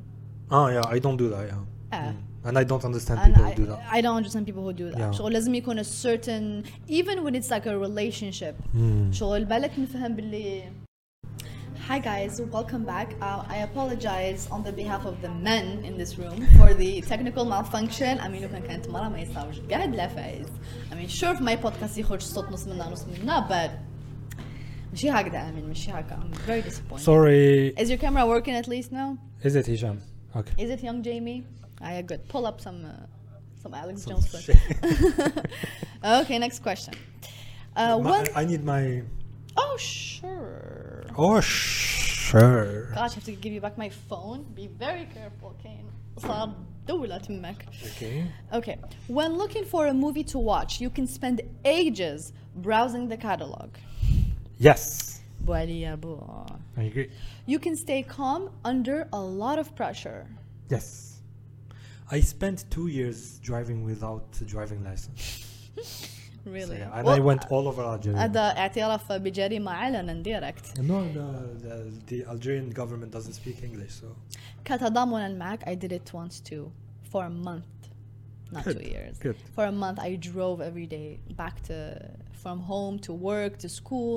Oh 0.51 0.67
yeah, 0.69 0.95
I 0.97 0.99
don't 0.99 1.17
do 1.17 1.29
that. 1.35 1.45
Yeah. 1.49 1.95
آه. 1.95 2.15
And 2.47 2.59
I 2.59 2.65
don't 2.71 2.85
understand 2.85 3.19
And 3.19 3.27
people 3.35 3.45
I, 3.45 3.51
who 3.51 3.63
do 3.63 3.67
that. 3.73 3.81
I 3.97 4.01
don't 4.05 4.17
understand 4.23 4.45
people 4.51 4.65
who 4.69 4.73
do 4.83 4.91
that 4.95 4.99
Yeah. 5.01 5.11
شغل 5.19 5.33
لازم 5.33 5.55
يكون 5.55 5.81
a 5.81 5.85
certain 5.85 6.65
even 6.89 7.17
when 7.25 7.35
it's 7.35 7.51
like 7.51 7.67
a 7.67 7.77
relationship 7.89 8.55
Hmm. 8.75 9.13
شغل 9.13 9.45
بالك 9.45 9.71
نفهم 9.79 10.17
باللي 10.17 10.63
Hi 11.89 11.99
guys, 11.99 12.41
welcome 12.41 12.85
back. 12.85 13.15
Uh, 13.21 13.45
I 13.49 13.59
apologize 13.59 14.49
on 14.51 14.63
the 14.63 14.73
behalf 14.73 15.05
of 15.05 15.21
the 15.21 15.29
men 15.29 15.85
in 15.85 15.99
this 15.99 16.19
room 16.19 16.47
for 16.59 16.73
the 16.75 17.01
technical 17.03 17.45
malfunction. 17.45 18.19
I 18.21 18.29
mean, 18.29 18.43
لو 18.43 18.49
كان 18.49 18.63
كانت 18.63 18.89
مرة 18.89 19.09
ما 19.09 19.21
يصاوبش 19.21 19.61
قاعد 19.71 19.95
لا 19.97 20.09
فايز. 20.09 20.47
I 20.91 20.95
mean, 20.95 21.09
sure 21.09 21.35
في 21.37 21.45
my 21.45 21.57
podcast 21.57 21.99
يخرج 21.99 22.21
صوت 22.21 22.49
نص 22.53 22.67
منا 22.67 22.89
نص 22.91 23.05
منا 23.05 23.49
but 23.49 23.71
ماشي 24.93 25.11
هكذا 25.11 25.51
I 25.51 25.53
mean 25.53 25.65
ماشي 25.69 25.91
هكذا. 25.91 26.17
I'm 26.17 26.33
very 26.49 26.63
disappointed. 26.63 27.05
Sorry. 27.05 27.69
Is 27.79 27.91
your 27.91 27.99
camera 27.99 28.27
working 28.27 28.55
at 28.55 28.69
least 28.69 28.93
now? 28.93 29.19
Is 29.45 29.55
it 29.57 29.67
Hisham? 29.67 30.01
Okay. 30.37 30.55
Is 30.65 30.71
it 30.71 30.83
young 30.83 31.03
Jamie? 31.03 31.45
Ah, 31.83 32.01
good. 32.01 32.27
Pull 32.29 32.47
up 32.47 32.61
some 32.61 32.85
uh, 32.85 32.93
some 33.63 33.75
Alex 33.75 34.03
Some 34.03 34.11
Jones. 34.13 34.27
shit. 34.45 34.57
footage. 34.57 35.45
okay, 36.23 36.39
next 36.39 36.59
question. 36.63 36.95
Uh, 37.77 37.99
My- 37.99 38.11
when? 38.11 38.25
I 38.41 38.45
need 38.51 38.63
my. 38.65 39.03
Oh 39.57 39.77
sure. 39.79 40.98
Oh 41.19 41.41
sure. 41.41 42.87
Gosh, 42.95 43.13
I 43.13 43.15
have 43.15 43.25
to 43.25 43.33
give 43.33 43.53
you 43.53 43.61
back 43.61 43.77
my 43.79 43.91
phone. 44.09 44.45
Be 44.55 44.67
very 44.67 45.07
careful, 45.15 45.55
Kane. 45.63 45.89
صار 46.19 46.55
دولة 46.89 47.19
تمك. 47.19 47.57
Okay. 47.85 48.25
Okay. 48.53 48.79
When 49.09 49.37
looking 49.37 49.65
for 49.65 49.87
a 49.87 49.95
movie 49.95 50.25
to 50.25 50.39
watch, 50.39 50.81
you 50.81 50.91
can 50.91 51.07
spend 51.07 51.43
ages 51.65 52.33
browsing 52.57 53.09
the 53.09 53.17
catalog. 53.17 53.71
Yes. 54.59 55.21
بوالي 55.45 55.81
يا 55.81 55.95
بو. 55.95 56.47
I 56.77 56.83
agree. 56.83 57.11
You 57.47 57.59
can 57.59 57.77
stay 57.77 58.03
calm 58.03 58.51
under 58.65 59.09
a 59.13 59.21
lot 59.21 59.59
of 59.59 59.75
pressure. 59.75 60.27
Yes. 60.71 61.21
I 62.11 62.21
spent 62.21 62.65
two 62.71 62.89
years 62.89 63.39
driving 63.39 63.85
without 63.85 64.27
a 64.41 64.45
driving 64.45 64.85
license. 64.85 65.45
So, 66.49 66.51
Really. 66.51 66.79
yeah, 66.79 66.97
and 66.97 67.07
Well, 67.07 67.17
I 67.17 67.21
went 67.21 67.43
all 67.51 67.67
over 67.69 67.83
Algeria. 67.83 68.19
هذا 68.19 68.41
اعتراف 68.41 69.13
بجريمة 69.13 69.71
علنا 69.71 70.23
direct. 70.23 70.79
no, 70.79 71.05
the, 71.15 71.27
the, 71.65 71.91
the 72.07 72.25
Algerian 72.31 72.71
government 72.71 73.11
doesn't 73.13 73.33
speak 73.35 73.63
English, 73.63 73.93
so. 74.01 74.07
كتضامنا 74.65 75.29
معك 75.39 75.65
I 75.69 75.75
did 75.75 75.93
it 75.93 76.13
once 76.15 76.41
too 76.41 76.71
for 77.13 77.25
a 77.25 77.31
month 77.31 77.65
not 78.53 78.65
Good, 78.65 78.77
two 78.83 78.89
years 78.89 79.19
good. 79.19 79.37
for 79.57 79.65
a 79.65 79.73
month 79.73 79.99
I 80.01 80.17
drove 80.17 80.61
every 80.61 80.87
day 80.87 81.09
back 81.43 81.57
to 81.69 81.77
from 82.43 82.59
home 82.73 82.99
to 83.07 83.13
work 83.31 83.53
to 83.65 83.69
school 83.81 84.17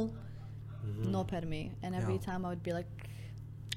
no 1.16 1.22
permit 1.34 1.70
and 1.84 1.92
every 2.00 2.18
Mm-hmm. 2.18 2.24
Yeah. 2.28 2.32
time 2.32 2.40
I 2.46 2.50
would 2.54 2.64
be 2.70 2.74
like 2.80 2.92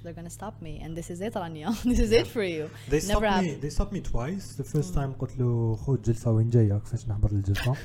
they're 0.02 0.18
gonna 0.20 0.36
stop 0.40 0.54
me 0.66 0.72
and 0.82 0.90
this 0.98 1.08
is 1.14 1.18
it 1.26 1.32
Rania 1.42 1.68
this 1.90 2.00
is 2.06 2.10
it 2.20 2.26
for 2.34 2.44
you 2.56 2.64
They 2.92 3.00
never 3.00 3.08
stopped 3.10 3.22
me. 3.22 3.28
happened 3.48 3.62
They 3.64 3.72
stopped 3.76 3.94
me 3.98 4.02
twice. 4.14 4.46
The 4.62 4.68
first 4.74 4.90
time 4.98 5.10
قلت 5.20 5.38
له 5.38 5.76
خذ 5.76 6.02
جلسة 6.02 6.30
وين 6.30 6.50
جاية 6.50 6.78
كيفاش 6.78 7.08
نحضر 7.08 7.30
الجلسة. 7.30 7.76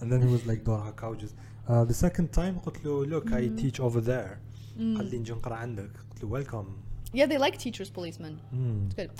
And 0.00 0.10
then 0.12 0.20
he 0.22 0.26
was 0.36 0.46
like 0.46 0.64
دور 0.64 0.88
هكا 0.88 1.06
وجز. 1.06 1.34
Uh, 1.68 1.84
the 1.84 1.94
second 1.94 2.32
time 2.38 2.58
قلت 2.64 2.84
له 2.84 3.06
look 3.06 3.26
I 3.26 3.48
Mm. 3.48 3.60
teach 3.62 3.80
over 3.80 4.00
there. 4.00 4.38
قال 4.78 5.10
لي 5.10 5.18
نجي 5.18 5.32
نقرا 5.32 5.54
عندك. 5.54 5.90
قلت 6.10 6.24
له 6.24 6.42
welcome. 6.44 6.66
yeah 7.14 7.26
they 7.26 7.38
like 7.38 7.56
teachers 7.58 7.90
policemen 7.98 8.34
Mm. 8.52 8.86
it's 8.88 8.94
good 8.94 9.10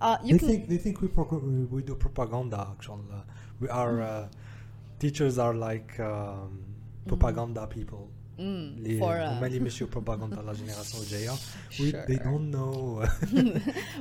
uh, 0.00 0.16
you 0.24 0.32
They 0.34 0.38
can 0.38 0.48
think 0.48 0.68
they 0.72 0.78
think 0.84 0.96
we 1.02 1.08
pro- 1.16 1.42
we 1.74 1.82
do 1.90 1.94
propaganda 2.06 2.60
actually. 2.72 3.20
We 3.62 3.68
are 3.82 3.94
uh, 4.02 4.28
teachers 5.02 5.34
are 5.44 5.54
like 5.68 5.90
um, 6.10 6.50
propaganda 7.10 7.62
people. 7.76 8.04
mm, 8.38 8.42
اللي 8.42 8.98
for 9.00 9.04
هما 9.04 9.40
uh, 9.40 9.44
اللي 9.44 9.56
يمشيو 9.56 9.86
propaganda 9.88 10.38
لا 10.38 10.52
جينيراسيون 10.52 11.02
الجاية. 11.04 11.30
We, 11.30 11.92
they 12.08 12.16
Sure. 12.16 12.24
don't 12.24 12.50
know. 12.56 13.06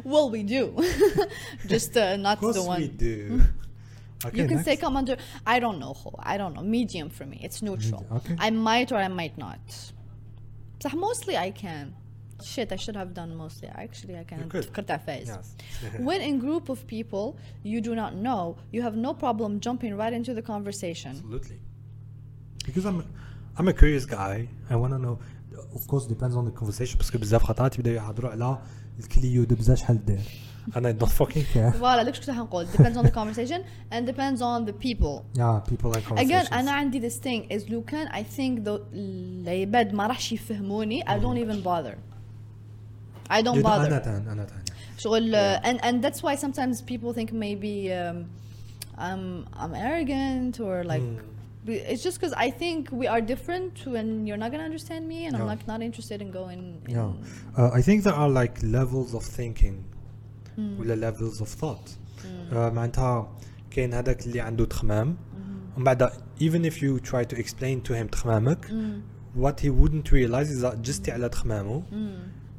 well 0.14 0.30
we 0.36 0.44
do 0.44 0.64
just 1.74 1.98
uh, 1.98 2.16
not 2.26 2.38
of 2.38 2.40
course 2.44 2.56
the 2.56 2.64
one 2.74 2.82
we 2.82 2.88
do. 2.88 3.42
Okay, 4.26 4.38
you 4.40 4.46
can 4.52 4.58
next. 4.58 4.68
say 4.70 4.76
come 4.86 4.96
under 5.02 5.16
I 5.54 5.58
don't 5.64 5.80
know 5.84 5.94
Ho. 6.02 6.10
I 6.34 6.36
don't 6.42 6.54
know 6.56 6.66
medium 6.78 7.08
for 7.18 7.26
me 7.32 7.38
it's 7.48 7.60
neutral 7.68 8.02
Medium, 8.02 8.18
okay. 8.18 8.36
I 8.48 8.50
might 8.68 8.90
or 8.94 9.00
I 9.08 9.12
might 9.22 9.38
not 9.46 9.64
صح 10.84 10.94
mostly 11.08 11.36
I 11.48 11.52
can 11.64 11.86
shit 12.52 12.68
I 12.78 12.80
should 12.84 12.98
have 13.02 13.12
done 13.14 13.32
mostly 13.44 13.68
actually 13.86 14.16
I 14.24 14.26
can 14.30 14.40
You 14.40 14.50
could. 14.54 14.66
فكرت 14.66 14.92
على 14.92 15.00
فايز. 15.08 15.30
Yes. 15.30 15.48
when 16.00 16.22
in 16.22 16.40
group 16.40 16.66
of 16.70 16.80
people 16.88 17.26
you 17.64 17.80
do 17.82 17.94
not 18.02 18.14
know 18.16 18.58
you 18.74 18.82
have 18.88 18.96
no 19.08 19.14
problem 19.14 19.60
jumping 19.60 19.94
right 20.02 20.14
into 20.20 20.34
the 20.34 20.42
conversation 20.54 21.12
Absolutely. 21.12 21.60
Because 22.66 22.86
I'm 22.86 23.00
I'm 23.58 23.68
a 23.68 23.74
curious 23.74 24.06
guy. 24.06 24.48
I 24.70 24.76
want 24.82 24.92
to 24.96 25.00
know. 25.06 25.16
Of 25.78 25.84
course 25.92 26.06
depends 26.16 26.36
on 26.40 26.46
the 26.50 26.56
conversation. 26.60 26.98
باسكو 26.98 27.18
بزاف 27.18 27.44
خطرات 27.44 27.80
يبداو 27.80 27.94
يهضروا 27.94 28.32
على 28.32 28.58
الكليو 29.00 29.44
دبزة 29.44 29.76
شحال 29.76 30.06
داير. 30.06 30.20
and 30.76 30.86
I 30.88 30.92
don't 30.92 31.12
fucking 31.12 31.46
care. 31.54 31.72
voilà 31.80 32.04
داك 32.04 32.14
شكون 32.16 32.36
حنقول 32.36 32.68
depends 32.68 32.98
on 32.98 33.04
the 33.06 33.12
conversation 33.12 33.62
and 33.92 34.06
depends 34.06 34.42
on 34.42 34.66
the 34.66 34.74
people 34.74 35.24
Yeah, 35.38 35.60
people 35.70 35.94
and 35.94 36.04
conversations. 36.06 36.48
again 36.48 36.54
انا 36.54 36.72
عندي 36.72 37.10
this 37.10 37.14
thing 37.16 37.52
is 37.52 37.70
لو 37.72 37.82
كان 37.82 38.08
I 38.08 38.24
think 38.38 38.64
the 38.68 38.80
العباد 38.94 39.94
ما 39.94 40.08
راحش 40.08 40.32
يفهموني 40.32 41.04
I 41.04 41.20
don't 41.20 41.38
even 41.48 41.64
bother 41.64 41.96
I 43.30 43.42
don't 43.42 43.56
You 43.58 43.62
don't- 43.62 43.64
bother 43.64 43.88
أنا 43.88 44.00
تان 44.00 44.28
أنا 44.28 44.44
تان. 44.46 44.60
شغل 44.98 45.32
Yeah. 45.32 45.36
uh, 45.36 45.68
and 45.70 45.80
and 45.86 46.04
that's 46.04 46.22
why 46.24 46.36
sometimes 46.36 46.82
people 46.82 47.14
think 47.14 47.30
maybe 47.34 47.74
um, 47.94 48.18
I'm 49.08 49.24
I'm 49.64 49.74
arrogant 49.88 50.54
or 50.68 50.76
like 50.94 51.02
Mm. 51.02 51.20
be- 51.68 51.84
it's 51.94 52.04
just 52.08 52.16
because 52.20 52.34
I 52.48 52.50
think 52.62 52.80
we 53.02 53.06
are 53.14 53.22
different 53.34 53.74
and 54.00 54.10
you're 54.28 54.42
not 54.44 54.50
gonna 54.54 54.70
understand 54.72 55.04
me 55.14 55.20
and 55.26 55.32
I'm 55.38 55.44
Yeah. 55.46 55.54
like 55.54 55.64
not 55.74 55.80
interested 55.90 56.18
in 56.26 56.30
going 56.40 56.62
in, 56.88 56.94
Yeah. 56.98 57.12
Uh, 57.60 57.80
I 57.80 57.82
think 57.88 57.98
there 58.08 58.18
are 58.24 58.32
like 58.42 58.56
levels 58.80 59.10
of 59.20 59.24
thinking 59.40 59.76
Hmm. 59.78 59.93
ولا 60.80 61.12
levels 61.12 61.42
of 61.42 61.48
thought. 61.62 61.90
Uh, 62.52 62.54
معناتها 62.54 63.38
كاين 63.72 63.94
هذاك 63.94 64.26
اللي 64.28 64.40
عنده 64.42 64.66
تخمام 64.66 65.16
Hmm. 65.18 65.78
ومن 65.78 65.84
بعد 65.84 66.10
even 66.42 66.66
if 66.72 66.74
you 66.76 67.10
try 67.10 67.24
to 67.34 67.38
explain 67.40 67.90
to 67.90 67.94
him 67.94 68.08
تخمامك 68.12 68.66
Hmm. 68.66 69.02
what 69.42 69.60
he 69.64 69.70
wouldn't 69.70 70.12
realize 70.12 70.50
is 70.52 70.62
that 70.64 70.76
جستي 70.76 71.12
على 71.12 71.30
تخمامه 71.30 71.84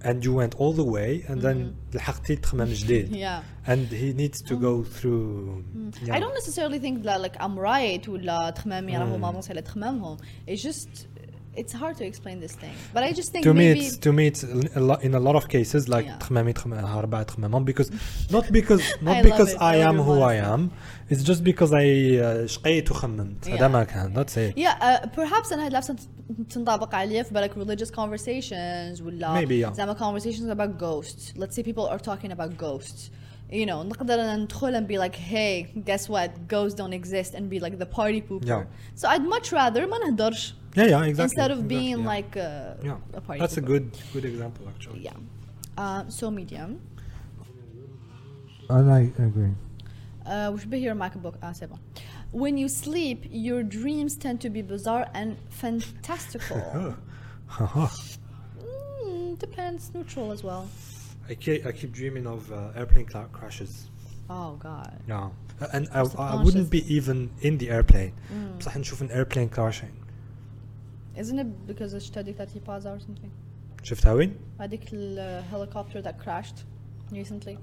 and 0.02 0.24
you 0.24 0.32
went 0.32 0.54
all 0.60 0.72
the 0.72 0.84
way 0.84 1.24
and 1.28 1.42
then 1.42 1.74
لحقتي 1.94 2.36
تخمام 2.36 2.68
جديد 2.68 3.08
Hmm. 3.10 3.14
yeah 3.16 3.70
and 3.70 3.92
he 3.92 4.12
needs 4.22 4.42
to 4.42 4.54
go 4.54 4.84
through 4.84 5.62
I 6.10 6.18
don't 6.20 6.34
necessarily 6.34 6.78
think 6.78 7.02
that 7.04 7.20
like 7.20 7.36
I'm 7.40 7.58
right 7.58 8.08
ولا 8.08 8.50
تخمامي 8.50 8.98
راهو 8.98 9.18
ما 9.18 9.40
على 9.50 9.62
تخمامهم 9.62 10.16
it's 10.48 10.62
just 10.62 10.88
it's 11.62 11.72
hard 11.82 11.94
to 12.00 12.04
explain 12.10 12.36
this 12.44 12.54
thing 12.62 12.74
but 12.94 13.02
I 13.08 13.10
just 13.20 13.28
think 13.32 13.42
to 13.48 13.52
me 13.52 13.66
maybe 13.68 13.80
it's 13.86 13.96
to 14.06 14.10
me 14.18 14.24
it's 14.30 14.42
a 14.80 14.82
lot, 14.88 14.98
in 15.06 15.12
a 15.20 15.22
lot 15.28 15.36
of 15.40 15.44
cases 15.56 15.82
like 15.94 16.06
Yeah. 16.06 16.18
تخمامي 16.20 16.52
تخمامها 16.52 16.98
أربعة 16.98 17.22
تخمامهم 17.22 17.64
because 17.64 17.90
not 18.30 18.44
because 18.52 18.82
not 19.02 19.16
I 19.16 19.20
love 19.20 19.24
because 19.30 19.50
it. 19.54 19.60
I 19.60 19.74
I 19.74 19.88
am 19.90 19.96
who 20.06 20.14
I 20.20 20.34
really 20.34 20.52
am 20.54 20.70
it's 21.10 21.22
just 21.30 21.42
because 21.50 21.72
I 21.72 21.86
uh, 22.22 22.46
شقيت 22.46 22.90
وخممت 22.90 23.48
هذا 23.48 23.58
Yeah. 23.58 23.70
ما 23.70 23.84
كان 23.84 24.14
that's 24.24 24.36
it 24.36 24.56
Yeah, 24.58 24.74
uh, 24.82 25.06
perhaps 25.06 25.52
أنا 25.52 25.66
هاد 25.66 25.72
لابسة 25.72 25.96
تنطبق 26.50 26.94
عليه 26.94 27.22
في 27.22 27.34
بالك 27.34 27.52
religious 27.54 27.90
conversations 27.90 29.02
ولا 29.02 29.40
Maybe, 29.44 29.66
yeah. 29.66 29.72
زعما 29.72 29.94
conversations 29.94 30.50
about 30.50 30.78
ghosts. 30.78 31.32
Let's 31.36 31.56
say 31.56 31.62
people 31.62 31.86
are 31.86 31.98
talking 31.98 32.30
about 32.32 32.56
ghosts. 32.56 33.10
You 33.52 33.66
know, 33.66 33.82
نقدر 33.82 34.36
ندخل 34.36 34.74
and 34.76 34.86
be 34.86 34.96
like, 34.98 35.16
hey, 35.16 35.66
guess 35.84 36.08
what? 36.08 36.30
Ghosts 36.48 36.74
don't 36.80 36.92
exist 36.92 37.34
and 37.34 37.50
be 37.50 37.58
like 37.58 37.78
the 37.78 37.86
party 37.98 38.20
pooper. 38.28 38.46
Yeah. 38.46 38.62
So 38.94 39.08
I'd 39.08 39.24
much 39.24 39.52
rather 39.52 39.86
ما 39.86 39.98
نهدرش 40.10 40.54
yeah 40.76 40.84
yeah 40.92 41.02
exactly 41.10 41.24
instead 41.24 41.50
of 41.50 41.58
exactly, 41.58 41.76
being 41.76 41.98
yeah. 42.00 42.14
like 42.14 42.32
uh, 42.36 42.88
yeah 42.88 43.18
a 43.18 43.20
party 43.26 43.40
that's 43.40 43.56
a 43.56 43.62
pooper. 43.62 43.66
good 43.72 43.86
good 44.14 44.24
example 44.32 44.64
actually 44.72 45.00
Yeah. 45.08 45.16
Uh, 45.78 46.02
so 46.18 46.30
medium. 46.30 46.70
And 48.68 48.90
I 48.98 49.02
agree. 49.28 49.54
Uh, 50.26 50.50
وش 50.54 50.64
به 50.64 50.76
your 50.78 50.94
MacBook? 50.94 51.34
Ah, 51.42 51.52
c'est 51.52 51.66
bon. 51.70 51.78
When 52.32 52.54
you 52.62 52.68
sleep, 52.68 53.18
your 53.46 53.62
dreams 53.78 54.12
tend 54.24 54.38
to 54.44 54.50
be 54.56 54.62
bizarre 54.62 55.06
and 55.14 55.36
fantastical. 55.62 56.60
Mm, 59.04 59.38
depends, 59.38 59.90
neutral 59.94 60.30
as 60.32 60.44
well. 60.44 60.68
I 61.28 61.34
keep, 61.34 61.64
I 61.66 61.72
keep 61.72 61.92
dreaming 61.92 62.26
of 62.26 62.50
uh, 62.52 62.78
airplane 62.78 63.06
cla- 63.06 63.28
crashes 63.32 63.72
Oh 64.28 64.56
God. 64.68 64.92
Yeah. 65.08 65.28
Uh, 65.60 65.66
And 65.74 65.88
I, 65.92 66.00
I 66.00 66.04
Subconscious. 66.04 66.44
wouldn't 66.44 66.70
be 66.70 66.82
even 66.96 67.30
in 67.40 67.58
the 67.58 67.68
airplane. 67.70 68.12
Mm. 68.32 68.58
بصح 68.60 68.76
نشوف 68.76 69.02
an 69.02 69.10
airplane 69.10 69.48
crashing. 69.48 69.94
Isn't 71.16 71.38
it 71.38 71.66
because 71.66 71.94
الشتا 71.94 72.20
هذيك 72.20 72.36
تاعت 72.36 72.50
Ipaza 72.56 72.86
or 72.86 73.00
something? 73.00 73.30
شفتها 73.82 74.12
وين؟ 74.12 74.34
هذيك 74.60 74.88
ال 74.92 75.44
helicopter 75.50 76.02
that 76.02 76.18
crashed 76.24 76.64
recently. 77.12 77.58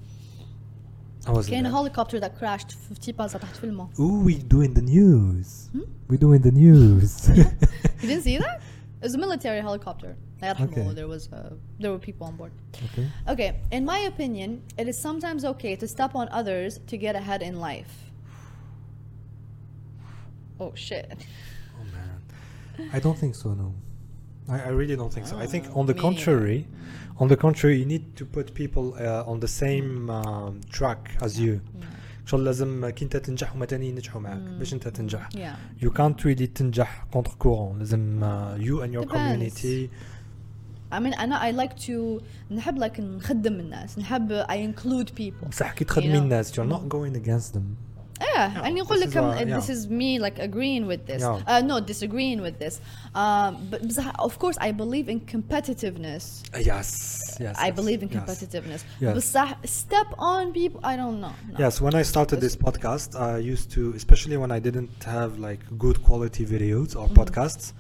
I 1.28 1.32
was 1.32 1.50
كاين 1.50 1.66
helicopter 1.72 2.20
that 2.20 2.40
crashed 2.40 2.72
في 2.72 2.96
تيبازا 3.02 3.38
تحت 3.40 3.56
في 3.56 3.64
الماء. 3.64 3.90
Ooh, 4.00 4.24
we 4.26 4.36
doing 4.38 4.74
the 4.74 4.82
news. 4.82 5.70
Hmm? 5.74 5.82
We 6.10 6.18
doing 6.18 6.42
the 6.42 6.52
news. 6.52 7.30
You 7.30 8.08
didn't 8.10 8.24
see 8.24 8.38
that? 8.38 8.62
It 9.02 9.04
was 9.04 9.16
a 9.16 9.18
military 9.18 9.62
helicopter. 9.62 10.16
الله 10.42 10.50
يرحمه, 10.50 10.72
Okay. 10.72 10.94
There 10.94 11.08
was 11.08 11.28
uh, 11.34 11.54
there 11.80 11.92
were 11.92 12.00
people 12.00 12.28
on 12.28 12.36
board. 12.36 12.52
okay. 12.86 13.08
Okay, 13.28 13.56
in 13.72 13.86
my 13.86 14.00
opinion, 14.00 14.62
it 14.78 14.88
is 14.88 14.98
sometimes 14.98 15.44
okay 15.46 15.76
to 15.76 15.88
step 15.88 16.16
on 16.16 16.28
others 16.32 16.80
to 16.88 16.98
get 16.98 17.16
ahead 17.16 17.42
in 17.42 17.60
life. 17.60 17.94
Oh 20.60 20.72
shit. 20.76 21.26
Oh 22.82 22.82
man. 22.82 22.90
I 22.98 23.00
don't 23.06 23.18
think 23.24 23.34
so. 23.36 23.48
No. 23.64 23.68
I, 24.56 24.58
I 24.70 24.72
really 24.80 24.96
don't 25.02 25.14
think 25.16 25.26
so. 25.32 25.36
I 25.46 25.48
think 25.54 25.64
Oh, 25.74 25.80
on 25.80 25.86
the 25.92 25.94
me 25.98 26.02
contrary, 26.08 26.60
on 27.22 27.28
the 27.34 27.36
contrary, 27.46 27.76
you 27.82 27.86
need 27.96 28.06
to 28.20 28.24
put 28.38 28.46
people 28.62 28.86
uh, 29.08 29.32
on 29.32 29.38
the 29.46 29.52
same 29.64 29.90
um, 30.20 30.54
track 30.78 31.02
as 31.22 31.34
you. 31.40 31.60
ان 32.22 32.32
شاء 32.32 32.40
الله 32.40 32.46
لازم 32.52 32.90
كي 32.90 33.06
انت 33.06 33.18
تنجح 33.18 33.54
هما 33.54 33.66
تاني 33.66 33.90
ينجحوا 33.90 34.22
معك 34.22 34.38
باش 34.60 34.74
انت 34.74 34.88
تنجح. 34.88 35.30
Yeah. 35.34 35.84
You 35.84 35.90
can't 35.90 36.24
really 36.26 36.48
تنجح 36.60 37.06
contre 37.16 37.32
courant. 37.44 37.78
لازم 37.80 38.20
uh, 38.22 38.62
you 38.62 38.82
and 38.84 38.94
your 38.94 39.06
Depends. 39.06 39.14
community. 39.14 39.90
I 40.92 41.00
mean 41.00 41.20
أنا 41.20 41.52
I 41.52 41.54
like 41.68 41.74
to 41.88 42.22
نحب 42.54 42.80
like 42.84 43.00
نخدم 43.00 43.54
الناس 43.60 44.00
نحب 44.00 44.46
I 44.50 44.54
include 44.56 45.08
people. 45.20 45.48
بصح 45.50 45.74
كي 45.74 45.86
تخدمي 45.86 46.08
You 46.10 46.16
know. 46.16 46.22
الناس 46.22 46.52
you're 46.60 46.70
not 46.74 46.90
Going 46.90 47.16
against 47.16 47.54
them. 47.54 47.64
Yeah, 48.22 48.50
يعني 48.64 48.82
نقول 48.82 49.00
this 49.00 49.08
لك 49.08 49.14
is 49.14 49.18
um, 49.18 49.38
a- 49.38 49.46
this 49.46 49.70
yeah. 49.70 49.76
is 49.76 49.88
me 49.88 50.20
like 50.20 50.40
agreeing 50.40 50.88
with 50.88 51.06
this. 51.06 51.22
Yeah. 51.22 51.42
Uh, 51.48 51.62
no, 51.62 51.80
disagreeing 51.80 52.42
with 52.42 52.58
this. 52.60 52.82
Um, 53.14 53.68
but 53.70 53.82
بصح 53.88 54.12
of 54.20 54.40
course 54.40 54.58
I 54.60 54.72
believe 54.72 55.08
in 55.08 55.20
competitiveness. 55.22 56.24
Uh, 56.54 56.60
yes. 56.72 57.38
Yes. 57.40 57.56
I 57.60 57.68
yes, 57.68 57.76
believe 57.76 58.02
in 58.04 58.10
yes. 58.10 58.18
competitiveness. 58.20 58.82
Yes. 59.00 59.16
بصح 59.18 59.66
step 59.66 60.08
on 60.18 60.52
people 60.52 60.80
I 60.84 60.96
don't 60.96 61.20
know. 61.22 61.34
No. 61.52 61.60
Yes, 61.60 61.80
when 61.80 61.94
I 61.94 62.04
started 62.14 62.42
this 62.42 62.56
podcast, 62.56 63.10
I 63.20 63.38
used 63.54 63.70
to, 63.76 63.82
especially 64.02 64.38
when 64.38 64.52
I 64.52 64.60
didn't 64.68 65.04
have 65.04 65.38
like 65.48 65.62
good 65.78 65.98
quality 66.08 66.44
videos 66.46 66.96
or 67.00 67.08
podcasts, 67.20 67.74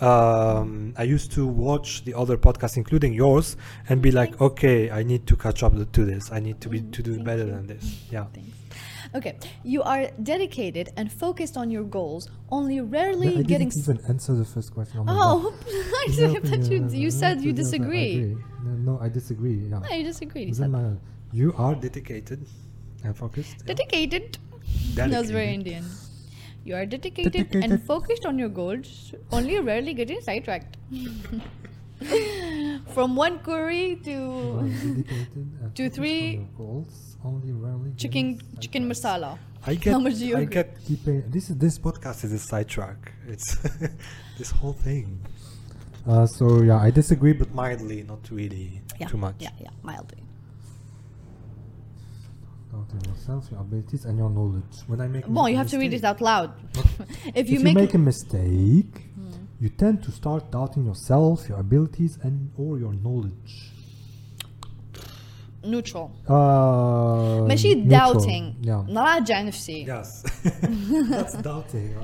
um, 0.00 0.94
I 0.96 1.04
used 1.04 1.30
to 1.32 1.46
watch 1.46 2.04
the 2.04 2.14
other 2.14 2.36
podcasts, 2.36 2.76
including 2.76 3.12
yours, 3.12 3.56
and 3.88 4.02
be 4.02 4.10
like, 4.10 4.40
okay, 4.40 4.90
I 4.90 5.02
need 5.02 5.26
to 5.28 5.36
catch 5.36 5.62
up 5.62 5.74
to 5.96 6.04
this. 6.04 6.32
I 6.32 6.40
need 6.40 6.60
to 6.62 6.68
be 6.68 6.80
to 6.96 7.02
do 7.02 7.14
Thank 7.14 7.26
better 7.26 7.44
you. 7.44 7.52
than 7.54 7.66
this. 7.68 7.84
Yeah. 8.10 8.24
Thanks. 8.34 8.50
Okay, 9.15 9.37
you 9.63 9.83
are 9.83 10.09
dedicated 10.21 10.89
and 10.97 11.11
focused 11.11 11.57
on 11.57 11.69
your 11.71 11.83
goals, 11.83 12.29
only 12.51 12.75
Yeah, 12.75 12.81
rarely 12.81 13.29
I 13.37 13.41
getting. 13.43 13.69
didn't 13.69 13.77
even 13.77 13.99
answer 14.07 14.33
the 14.35 14.45
first 14.45 14.73
question. 14.73 15.03
Oh, 15.07 15.07
oh, 15.07 15.53
I 16.07 16.11
thought 16.11 16.71
you 16.71 16.87
you 16.91 17.11
said 17.11 17.41
you 17.41 17.51
I 17.51 17.55
disagree. 17.55 18.35
No, 18.63 18.99
I 19.01 19.09
disagree. 19.09 19.55
Yeah. 19.55 19.79
No, 19.79 19.95
you 19.95 20.03
disagree. 20.03 20.45
You 20.45 20.99
you 21.33 21.53
are 21.57 21.75
dedicated 21.75 22.45
and 23.03 23.15
focused. 23.15 23.57
yeah. 23.59 23.73
dedicated. 23.73 24.37
That 24.95 25.09
was 25.09 25.31
very 25.31 25.53
Indian. 25.53 25.85
You 26.65 26.75
are 26.75 26.85
dedicated, 26.85 27.55
and 27.55 27.81
focused 27.81 28.25
on 28.25 28.37
your 28.37 28.49
goals, 28.49 29.13
only 29.31 29.57
rarely 29.59 29.93
getting 29.93 30.19
sidetracked. 30.19 30.75
From 32.93 33.15
one 33.15 33.39
query 33.39 33.99
to 34.03 34.69
dedicated 34.83 35.75
to 35.75 35.89
three 35.89 36.45
goals, 36.57 37.06
only 37.25 37.51
rarely 37.51 37.91
chicken 37.97 38.39
chicken 38.59 38.87
masala. 38.89 39.37
I 39.65 39.75
get, 39.75 39.91
How 39.93 39.99
much 39.99 40.15
do 40.19 40.25
you 40.25 40.37
I 40.37 40.41
agree? 40.41 40.53
get, 40.53 40.77
Keeping 40.85 41.23
this 41.29 41.49
is 41.49 41.57
this 41.57 41.77
podcast 41.79 42.23
is 42.23 42.31
a 42.31 42.39
sidetrack. 42.39 43.11
It's 43.27 43.57
this 44.37 44.51
whole 44.51 44.73
thing. 44.73 45.19
Uh, 46.07 46.25
so 46.25 46.61
yeah, 46.61 46.77
I 46.79 46.89
disagree, 46.91 47.33
but 47.33 47.53
Mildly, 47.53 48.03
not 48.03 48.29
really 48.31 48.81
Yeah, 48.99 49.07
too 49.07 49.17
much. 49.17 49.35
Yeah, 49.39 49.49
yeah, 49.59 49.69
mildly. 49.83 50.23
Doubt 52.71 53.07
yourself, 53.07 53.47
your 53.51 53.59
abilities, 53.61 54.05
and 54.05 54.17
your 54.17 54.29
knowledge. 54.29 54.75
When 54.87 55.01
I 55.01 55.07
make 55.07 55.27
Bon, 55.27 55.49
you 55.51 55.57
have 55.57 55.69
to 55.69 55.77
read 55.77 55.93
it 55.93 56.03
out 56.03 56.21
loud. 56.21 56.51
if 56.75 57.35
If 57.35 57.49
you 57.49 57.57
you, 57.59 57.63
make, 57.65 57.75
make, 57.75 57.93
a 57.93 57.97
mistake, 57.97 58.95
you 59.59 59.69
tend 59.69 60.03
to 60.03 60.11
start 60.11 60.51
doubting 60.51 60.85
yourself, 60.85 61.49
your 61.49 61.59
abilities, 61.59 62.17
and 62.23 62.51
or 62.57 62.77
your 62.77 62.93
knowledge 62.93 63.71
neutral 65.66 66.10
Uh, 66.28 66.32
ماشي 67.48 67.74
neutral. 67.74 67.90
doubting 67.90 68.54
Yeah. 68.62 68.84
نراجع 68.88 69.42
نفسي 69.42 69.86
Yes. 69.86 70.22
That's 71.10 71.34
doubting. 71.34 71.94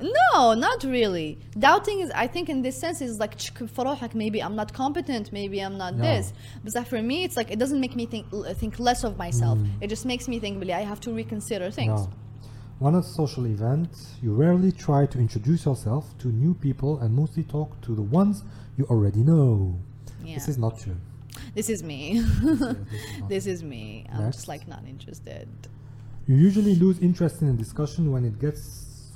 No, 0.00 0.54
not 0.66 0.80
really. 0.84 1.30
Doubting 1.58 1.98
is, 2.04 2.10
I 2.24 2.26
think, 2.34 2.46
in 2.54 2.62
this 2.62 2.76
sense, 2.84 3.00
is 3.00 3.18
like 3.18 3.34
تشك 3.36 3.66
في 3.66 3.82
روحك, 3.82 4.14
maybe 4.14 4.42
I'm 4.42 4.54
not 4.54 4.72
competent, 4.72 5.32
maybe 5.32 5.58
I'm 5.66 5.76
not 5.76 5.94
Yeah. 5.96 6.02
this. 6.20 6.32
But 6.64 6.72
that 6.74 6.86
for 6.88 7.02
me, 7.02 7.24
it's 7.24 7.36
like 7.36 7.50
it 7.50 7.58
doesn't 7.58 7.80
make 7.86 7.96
me 8.00 8.06
think 8.06 8.26
think 8.60 8.78
less 8.88 9.02
of 9.08 9.12
myself. 9.24 9.58
Mm. 9.58 9.82
It 9.84 9.88
just 9.94 10.04
makes 10.12 10.24
me 10.32 10.36
think, 10.44 10.54
really, 10.60 10.74
I 10.82 10.84
have 10.92 11.00
to 11.06 11.10
reconsider 11.22 11.68
things. 11.80 12.00
Yeah. 12.02 12.84
One 12.86 12.94
of 12.98 13.02
the 13.06 13.12
social 13.22 13.44
events, 13.56 13.96
you 14.22 14.30
rarely 14.44 14.70
try 14.86 15.02
to 15.12 15.16
introduce 15.26 15.60
yourself 15.68 16.04
to 16.22 16.26
new 16.44 16.54
people 16.66 16.92
and 17.02 17.08
mostly 17.22 17.44
talk 17.56 17.68
to 17.86 17.90
the 18.00 18.06
ones 18.20 18.36
you 18.78 18.84
already 18.92 19.22
know. 19.32 19.50
Yeah. 20.24 20.34
This 20.36 20.46
is 20.52 20.58
not 20.64 20.74
true. 20.84 20.98
This 21.55 21.69
is 21.69 21.83
me. 21.83 22.19
This 22.19 22.51
is 22.51 22.59
not 23.19 23.29
this 23.29 23.45
is 23.47 23.63
me. 23.63 24.05
I'm 24.11 24.23
Next. 24.23 24.37
just 24.37 24.47
like 24.47 24.67
not 24.67 24.83
interested. 24.87 25.47
You 26.27 26.35
usually 26.35 26.75
lose 26.75 26.99
interest 26.99 27.41
in 27.41 27.49
a 27.49 27.53
discussion 27.53 28.11
when 28.11 28.25
it 28.25 28.39
gets 28.39 29.11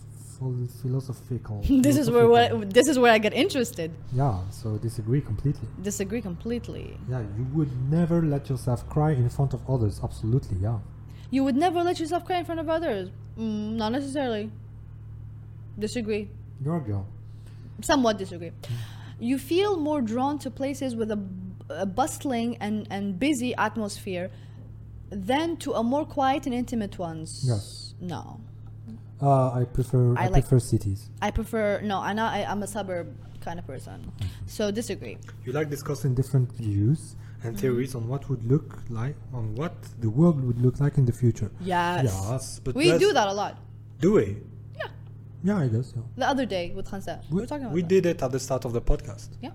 philosophical. 0.82 1.62
this 1.70 1.98
is 1.98 2.12
where 2.12 2.28
what, 2.28 2.74
this 2.74 2.88
is 2.88 3.00
where 3.00 3.12
I 3.12 3.18
get 3.18 3.34
interested. 3.34 3.92
Yeah, 4.14 4.40
so 4.52 4.78
disagree 4.78 5.22
completely. 5.22 5.68
Disagree 5.82 6.22
completely. 6.22 6.98
Yeah, 7.10 7.22
you 7.22 7.46
would 7.54 7.72
never 7.90 8.22
let 8.22 8.50
yourself 8.50 8.88
cry 8.90 9.12
in 9.12 9.30
front 9.30 9.54
of 9.54 9.68
others. 9.70 10.00
Absolutely, 10.04 10.58
yeah. 10.58 10.80
You 11.32 11.44
would 11.44 11.56
never 11.56 11.82
let 11.84 12.00
yourself 12.00 12.26
cry 12.26 12.38
in 12.40 12.46
front 12.46 12.60
of 12.60 12.70
others. 12.70 13.10
Mm, 13.38 13.76
not 13.76 13.92
necessarily. 13.92 14.52
Disagree. 15.78 16.30
You're 16.64 16.78
a 16.78 16.82
girl. 16.82 17.08
somewhat 17.82 18.18
disagree. 18.18 18.52
You 19.20 19.38
feel 19.38 19.78
more 19.78 20.02
drawn 20.02 20.40
to 20.40 20.52
places 20.52 20.96
with 20.96 21.12
a, 21.12 21.20
a 21.70 21.86
bustling 21.86 22.58
and, 22.58 22.88
and 22.90 23.20
busy 23.20 23.54
atmosphere 23.56 24.30
than 25.10 25.58
to 25.58 25.74
a 25.74 25.84
more 25.84 26.06
quiet 26.06 26.46
and 26.46 26.54
intimate 26.56 26.98
ones. 27.00 27.44
Yes. 27.48 27.94
No. 28.00 28.40
Uh, 29.22 29.52
I 29.52 29.64
prefer 29.66 30.16
I 30.16 30.26
I, 30.26 30.28
like- 30.28 30.44
prefer 30.48 30.60
cities. 30.60 31.10
I 31.22 31.32
prefer 31.32 31.82
no, 31.82 32.00
I'm 32.00 32.16
not, 32.16 32.34
I, 32.34 32.44
I'm 32.44 32.62
a 32.64 32.68
suburb 32.68 33.08
kind 33.42 33.58
of 33.60 33.66
person. 33.66 34.12
So 34.46 34.70
disagree. 34.72 35.18
You 35.46 35.54
like 35.54 35.70
discussing 35.70 36.14
Discussing 36.14 36.48
different 36.48 36.52
views 36.54 37.16
and 37.44 37.58
theories 37.60 37.96
on 37.96 38.08
what 38.08 38.30
would 38.30 38.44
look 38.46 38.80
like 38.90 39.16
on 39.34 39.56
what? 39.56 39.74
the 40.02 40.10
world 40.10 40.44
would 40.44 40.62
look 40.62 40.80
like 40.80 40.98
in 40.98 41.06
the 41.06 41.12
future. 41.14 41.50
Yes. 41.62 42.04
Yes, 42.06 42.60
but 42.64 42.76
We 42.76 42.98
do 42.98 43.14
that 43.14 43.28
a 43.28 43.34
lot. 43.34 43.58
Do 44.00 44.14
we? 44.14 44.38
Yeah. 44.78 44.88
Yeah, 45.44 45.58
I 45.60 45.68
guess. 45.68 45.94
Yeah. 45.96 46.02
The 46.18 46.28
other 46.28 46.46
day 46.46 46.74
with 46.76 46.88
Khansa. 46.90 47.22
We, 47.30 47.36
We- 47.36 47.42
were 47.42 47.48
talking 47.48 47.66
about 47.66 47.74
We 47.74 47.82
that. 47.82 47.88
did 47.88 48.06
it 48.06 48.22
at 48.22 48.32
the 48.32 48.40
start 48.40 48.66
of 48.66 48.74
the 48.74 48.82
podcast. 48.82 49.30
Yeah. 49.42 49.52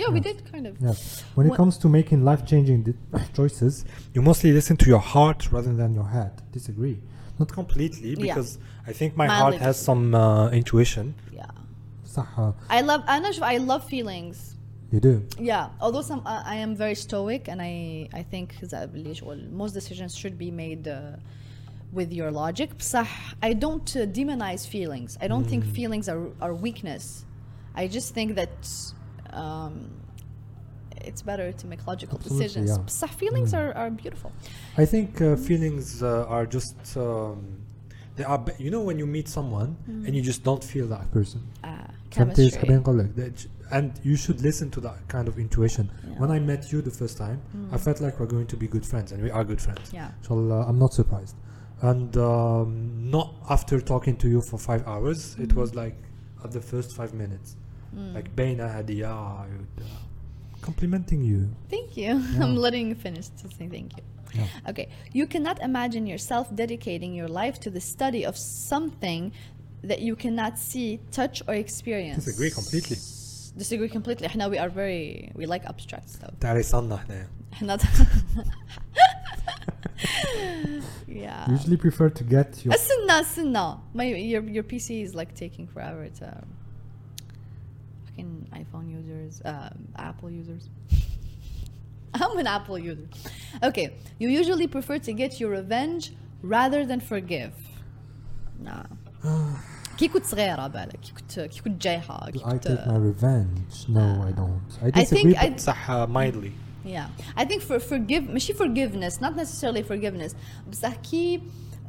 Yeah, 0.00 0.08
we 0.16 0.20
Yes. 0.20 0.26
did 0.28 0.52
kind 0.52 0.66
of. 0.70 0.74
Yes. 0.88 1.24
When 1.34 1.46
What- 1.48 1.54
it 1.54 1.56
comes 1.60 1.74
to 1.82 1.86
making 1.98 2.18
life-changing 2.30 2.78
di- 2.86 2.94
choices, 3.38 3.74
you 4.14 4.20
mostly 4.30 4.50
listen 4.58 4.76
to 4.82 4.86
your 4.94 5.04
heart 5.14 5.40
rather 5.54 5.74
than 5.80 5.90
your 6.00 6.08
head. 6.16 6.32
Disagree. 6.58 6.98
Not 7.40 7.48
completely, 7.60 8.10
Yeah. 8.10 8.20
because 8.26 8.50
I 8.90 8.92
think 8.98 9.10
my 9.22 9.26
Mildly 9.26 9.40
heart 9.40 9.54
has 9.66 9.76
some 9.88 10.02
uh, 10.14 10.50
intuition. 10.60 11.06
Yeah. 11.40 11.50
صح. 12.16 12.28
uh, 12.38 12.52
I 12.70 12.80
love, 12.82 13.02
أنا 13.08 13.32
شوف, 13.32 13.42
I 13.44 13.56
love 13.58 13.84
feelings. 13.84 14.36
You 14.90 15.00
do. 15.00 15.14
Yeah, 15.38 15.68
although 15.82 16.00
some 16.10 16.20
uh, 16.24 16.42
I 16.54 16.56
am 16.66 16.72
very 16.84 16.94
stoic 16.94 17.42
and 17.48 17.60
I 17.60 18.08
I 18.20 18.22
think 18.32 18.48
that 18.72 18.92
باللي 18.92 19.14
شغل 19.14 19.50
most 19.52 19.74
decisions 19.74 20.14
should 20.16 20.38
be 20.38 20.50
made 20.50 20.88
uh, 20.88 21.16
with 21.92 22.10
your 22.12 22.30
logic. 22.30 22.78
بصح 22.78 23.34
I 23.42 23.52
don't 23.52 23.96
uh, 23.96 24.06
demonize 24.06 24.66
feelings. 24.66 25.18
I 25.20 25.26
don't 25.28 25.46
think 25.50 25.62
feelings 25.78 26.08
are 26.08 26.22
are 26.40 26.54
weakness. 26.54 27.24
I 27.76 27.86
just 27.96 28.14
think 28.14 28.34
that 28.40 28.56
um, 29.33 29.89
it's 31.03 31.21
better 31.21 31.51
to 31.51 31.67
make 31.67 31.85
logical 31.85 32.17
Absolutely, 32.17 32.47
decisions. 32.47 32.69
Yeah. 32.77 32.85
So 32.87 33.07
feelings 33.07 33.53
mm. 33.53 33.59
are, 33.59 33.73
are 33.73 33.89
beautiful. 33.89 34.31
I 34.77 34.85
think 34.85 35.21
uh, 35.21 35.35
feelings 35.35 36.01
uh, 36.01 36.25
are 36.27 36.45
just 36.45 36.75
um, 36.97 37.61
they 38.15 38.23
are. 38.23 38.43
you 38.57 38.71
know 38.71 38.81
when 38.81 38.99
you 38.99 39.05
meet 39.05 39.27
someone 39.27 39.77
mm. 39.89 40.05
and 40.05 40.15
you 40.15 40.21
just 40.21 40.43
don't 40.43 40.63
feel 40.63 40.87
that 40.87 41.11
person. 41.11 41.41
Ah, 41.63 41.87
chemistry. 42.09 42.51
And 43.71 43.99
you 44.03 44.15
should 44.15 44.41
listen 44.41 44.69
to 44.71 44.81
that 44.81 45.07
kind 45.07 45.27
of 45.27 45.39
intuition. 45.39 45.89
Yeah. 46.07 46.19
When 46.19 46.29
I 46.29 46.37
met 46.37 46.71
you 46.71 46.83
the 46.83 46.91
first 46.91 47.17
time, 47.17 47.41
mm. 47.57 47.73
I 47.73 47.77
felt 47.77 48.01
like 48.01 48.19
we're 48.19 48.27
going 48.27 48.45
to 48.47 48.57
be 48.57 48.67
good 48.67 48.85
friends, 48.85 49.11
and 49.11 49.23
we 49.23 49.31
are 49.31 49.43
good 49.43 49.59
friends. 49.59 49.91
Yeah. 49.91 50.11
So 50.21 50.35
uh, 50.35 50.65
I'm 50.67 50.77
not 50.77 50.93
surprised. 50.93 51.35
And 51.81 52.15
um, 52.17 53.09
not 53.09 53.33
after 53.49 53.81
talking 53.81 54.15
to 54.17 54.29
you 54.29 54.41
for 54.41 54.59
five 54.59 54.87
hours, 54.87 55.31
mm-hmm. 55.31 55.43
it 55.43 55.49
mm. 55.49 55.55
was 55.55 55.73
like 55.73 55.95
at 56.43 56.51
the 56.51 56.61
first 56.61 56.95
five 56.95 57.13
minutes 57.13 57.55
Mm. 57.94 58.14
Like 58.14 58.34
Baina 58.36 58.66
Hadia, 58.74 59.10
I 59.10 59.46
would, 59.56 59.84
uh, 59.84 59.88
Complimenting 60.60 61.22
you. 61.22 61.48
Thank 61.70 61.96
you. 61.96 62.10
I'm 62.40 62.56
letting 62.56 62.88
you 62.88 62.94
finish 62.94 63.28
to 63.28 63.48
say 63.48 63.68
thank 63.68 63.96
you. 63.96 64.02
Yeah. 64.34 64.46
Okay. 64.70 64.88
You 65.12 65.26
cannot 65.26 65.62
imagine 65.62 66.06
yourself 66.06 66.54
dedicating 66.54 67.14
your 67.14 67.28
life 67.28 67.58
to 67.60 67.70
the 67.70 67.80
study 67.80 68.26
of 68.26 68.36
something 68.36 69.32
that 69.82 70.00
you 70.00 70.16
cannot 70.16 70.58
see, 70.58 71.00
touch, 71.10 71.42
or 71.48 71.54
experience. 71.54 72.24
Disagree 72.24 72.50
completely. 72.50 72.96
Disagree 73.56 73.88
completely. 73.88 74.26
احنا 74.26 74.48
we 74.48 74.58
are 74.58 74.68
very 74.68 75.32
we 75.34 75.46
like 75.46 75.64
abstract 75.64 76.10
stuff. 76.10 76.32
تعالي 76.40 76.62
صلنا 76.62 76.94
احنا 76.94 77.26
احنا 77.52 77.78
yeah. 81.08 81.46
Usually 81.48 81.76
prefer 81.76 82.08
to 82.10 82.24
get 82.24 82.64
your 82.64 82.74
استنى 82.74 83.20
استنى. 83.20 83.78
My 83.94 84.04
your 84.04 84.42
your 84.42 84.62
PC 84.62 85.02
is 85.02 85.14
like 85.14 85.34
taking 85.34 85.66
forever 85.66 86.08
to 86.20 86.44
fucking 88.12 88.48
iPhone 88.52 88.86
users, 88.98 89.42
um, 89.44 89.78
Apple 89.96 90.30
users. 90.30 90.68
I'm 92.14 92.38
an 92.38 92.46
Apple 92.46 92.78
user. 92.78 93.06
Okay, 93.62 93.94
you 94.18 94.28
usually 94.28 94.66
prefer 94.66 94.98
to 94.98 95.12
get 95.12 95.38
your 95.40 95.50
revenge 95.50 96.12
rather 96.42 96.84
than 96.86 97.00
forgive. 97.00 97.52
Nah. 98.60 98.84
كي 99.98 100.08
كنت 100.08 100.24
صغيرة 100.24 100.66
بالك 100.66 101.00
كي 101.00 101.12
كنت 101.12 101.40
كي 101.40 101.60
كنت 101.60 101.82
جايحة 101.82 102.30
كي 102.30 102.38
Do 102.38 102.42
I 102.42 102.50
كنت 102.52 102.68
take 102.68 102.86
my 102.86 102.96
revenge? 102.96 103.88
No, 103.88 104.22
I 104.28 104.32
don't. 104.32 104.82
I 104.82 104.86
I 104.86 104.90
disagree. 105.00 105.34
think 105.34 105.56
I 105.56 105.56
صح 105.60 105.90
uh, 105.90 106.06
mildly 106.06 106.52
Yeah, 106.86 107.08
I 107.36 107.44
think 107.44 107.62
for 107.62 107.78
forgive 107.80 108.30
ماشي 108.30 108.54
forgiveness 108.54 109.20
not 109.20 109.34
necessarily 109.36 109.82
forgiveness 109.82 110.34
بصح 110.70 110.94
كي 110.94 111.38
uh, 111.38 111.42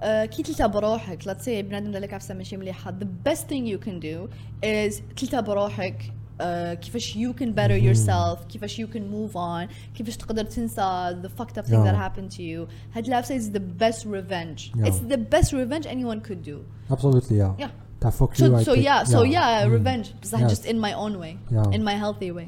كي 0.04 0.44
تلتا 0.44 0.68
بروحك 0.68 1.24
let's 1.24 1.44
say 1.46 1.50
بنادم 1.50 1.92
دار 1.92 2.02
لك 2.02 2.14
عفسه 2.14 2.34
ماشي 2.34 2.58
مليحه 2.58 2.92
the 3.00 3.30
best 3.30 3.42
thing 3.42 3.66
you 3.66 3.86
can 3.88 4.00
do 4.04 4.30
is 4.66 5.02
تلتا 5.16 5.40
بروحك 5.42 6.02
uh, 6.40 6.44
كيفاش 6.74 7.18
you 7.18 7.34
can 7.42 7.48
better 7.48 7.78
yourself 7.88 8.46
كيفاش 8.50 8.82
you 8.82 8.86
can 8.86 9.02
move 9.14 9.34
on 9.36 9.74
كيفاش 9.98 10.18
تقدر 10.18 10.44
تنسى 10.44 11.16
the 11.24 11.42
fucked 11.42 11.58
up 11.58 11.66
thing 11.66 11.84
that 11.84 11.94
Yeah. 11.96 12.10
happened 12.10 12.32
to 12.38 12.42
you 12.42 12.68
هاد 12.96 13.08
العفسه 13.08 13.38
is 13.40 13.44
the 13.52 13.60
best 13.84 14.06
revenge 14.06 14.72
Yeah. 14.76 14.88
it's 14.90 15.12
the 15.14 15.18
best 15.36 15.52
revenge 15.54 15.86
anyone 15.88 16.22
could 16.30 16.44
do 16.52 16.58
Absolutely, 16.92 17.38
yeah. 17.38 17.54
yeah 17.64 17.70
That 18.04 18.14
fuck 18.20 18.32
so, 18.36 18.46
you. 18.46 18.56
I 18.60 18.64
so 18.70 18.74
take- 18.76 18.86
yeah 18.90 19.04
so 19.14 19.20
yeah 19.36 19.66
Mm. 19.66 19.72
revenge 19.78 20.08
بصح 20.24 20.40
Yes. 20.42 20.50
just 20.54 20.66
in 20.72 20.78
my 20.88 20.94
own 21.04 21.14
way 21.24 21.34
Yeah. 21.58 21.76
in 21.76 21.82
my 21.90 21.96
healthy 22.04 22.32
way 22.38 22.48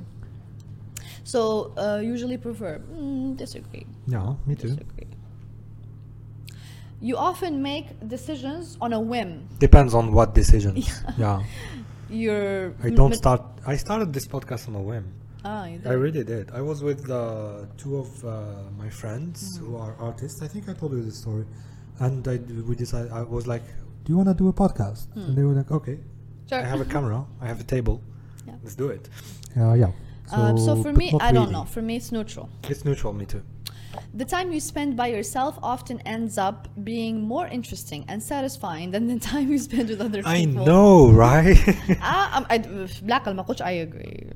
so 1.33 1.39
uh, 1.83 1.99
usually 2.13 2.37
prefer 2.47 2.73
mm, 2.79 3.37
disagree 3.43 3.85
Yeah, 4.13 4.27
me 4.47 4.53
too. 4.55 4.67
disagree 4.69 5.07
you 7.00 7.16
often 7.16 7.62
make 7.62 7.86
decisions 8.08 8.76
on 8.80 8.92
a 8.92 9.00
whim 9.00 9.48
depends 9.58 9.92
on 9.94 10.12
what 10.12 10.34
decisions. 10.34 10.88
yeah 11.18 11.42
you're 12.08 12.74
I 12.82 12.90
don't 12.90 13.14
start 13.14 13.42
I 13.66 13.76
started 13.76 14.12
this 14.12 14.26
podcast 14.26 14.68
on 14.68 14.74
a 14.76 14.80
whim 14.80 15.04
ah, 15.44 15.64
you 15.66 15.78
did. 15.78 15.86
I 15.86 15.94
really 15.94 16.24
did 16.24 16.50
I 16.52 16.60
was 16.60 16.82
with 16.82 17.10
uh, 17.10 17.66
two 17.76 17.96
of 17.98 18.08
uh, 18.24 18.30
my 18.78 18.88
friends 18.88 19.58
who 19.58 19.76
are 19.76 19.94
artists 19.98 20.40
I 20.42 20.48
think 20.48 20.68
I 20.68 20.72
told 20.72 20.92
you 20.92 21.02
this 21.02 21.18
story 21.18 21.46
And 21.98 22.28
I, 22.28 22.36
we 22.68 22.74
decided, 22.76 23.10
I 23.10 23.22
was 23.22 23.46
like, 23.46 23.64
do 24.04 24.06
you 24.12 24.16
want 24.20 24.28
to 24.28 24.34
do 24.42 24.48
a 24.48 24.52
podcast? 24.52 25.00
Hmm. 25.14 25.20
And 25.24 25.32
they 25.36 25.44
were 25.48 25.54
like, 25.60 25.70
okay. 25.78 25.96
Sure. 26.48 26.60
I 26.60 26.66
have 26.72 26.82
a 26.82 26.84
camera 26.94 27.24
I 27.44 27.46
have 27.52 27.60
a 27.66 27.68
table 27.76 27.96
Yeah. 28.46 28.54
let's 28.62 28.76
do 28.82 28.88
it 28.96 29.04
Uh, 29.56 29.72
yeah. 29.84 29.92
Um, 30.32 30.58
so 30.58 30.72
for 30.84 30.92
me 30.92 31.06
not 31.12 31.22
i 31.22 31.30
don't 31.32 31.42
really. 31.48 31.52
know 31.56 31.64
for 31.74 31.82
me 31.88 31.94
it's 32.00 32.10
neutral 32.16 32.46
it's 32.72 32.82
neutral 32.88 33.12
me 33.20 33.26
too 33.32 33.42
the 34.14 34.24
time 34.24 34.52
you 34.52 34.60
spend 34.60 34.96
by 34.96 35.08
yourself 35.08 35.58
often 35.62 36.00
ends 36.00 36.38
up 36.38 36.68
being 36.84 37.22
more 37.22 37.46
interesting 37.46 38.04
and 38.08 38.22
satisfying 38.22 38.90
than 38.90 39.06
the 39.06 39.18
time 39.32 39.50
you 39.50 39.58
spend 39.58 39.88
with 39.88 40.00
other 40.00 40.22
people. 40.22 40.62
I 40.62 40.66
know, 40.68 41.10
right? 41.10 41.58
Black 41.64 41.98
ah, 42.02 42.38
um, 42.38 42.46
I, 42.50 42.58
black 43.02 43.26
I 43.60 43.72
agree. 43.86 44.30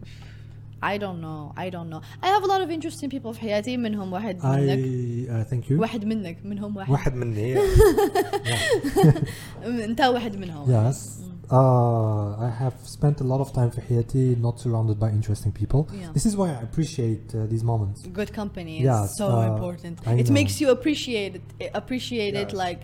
I 0.82 0.96
don't 0.96 1.20
know 1.20 1.52
I 1.56 1.68
don't 1.68 1.90
know 1.90 2.00
I 2.22 2.28
have 2.28 2.42
a 2.42 2.46
lot 2.46 2.62
of 2.62 2.70
interesting 2.70 3.10
people 3.10 3.30
in 3.30 3.36
في 3.36 3.40
حياتي 3.40 3.76
منهم 3.76 4.12
واحد 4.12 4.40
I, 4.40 4.44
منك 4.46 5.28
uh, 5.28 5.50
thank 5.50 5.70
you 5.70 5.80
واحد 5.80 6.04
منك 6.04 6.38
منهم 6.44 6.76
واحد 6.76 6.90
واحد 6.90 7.14
مني 7.14 7.54
one 7.54 7.60
of 10.20 10.66
them. 10.66 10.68
yes 10.68 11.29
uh, 11.50 12.36
I 12.36 12.48
have 12.48 12.74
spent 12.84 13.20
a 13.20 13.24
lot 13.24 13.40
of 13.40 13.52
time 13.52 13.70
for 13.70 13.80
Haiti, 13.80 14.36
not 14.36 14.60
surrounded 14.60 15.00
by 15.00 15.10
interesting 15.10 15.50
people. 15.50 15.88
Yeah. 15.92 16.10
This 16.12 16.24
is 16.24 16.36
why 16.36 16.50
I 16.50 16.62
appreciate 16.62 17.34
uh, 17.34 17.46
these 17.46 17.64
moments. 17.64 18.06
Good 18.06 18.32
company 18.32 18.78
is 18.78 18.84
yeah, 18.84 19.06
so 19.06 19.26
uh, 19.30 19.52
important. 19.52 19.98
I 20.06 20.14
it 20.14 20.28
know. 20.28 20.34
makes 20.34 20.60
you 20.60 20.70
appreciate 20.70 21.42
it, 21.58 21.70
appreciate 21.74 22.34
it 22.34 22.52
like 22.52 22.82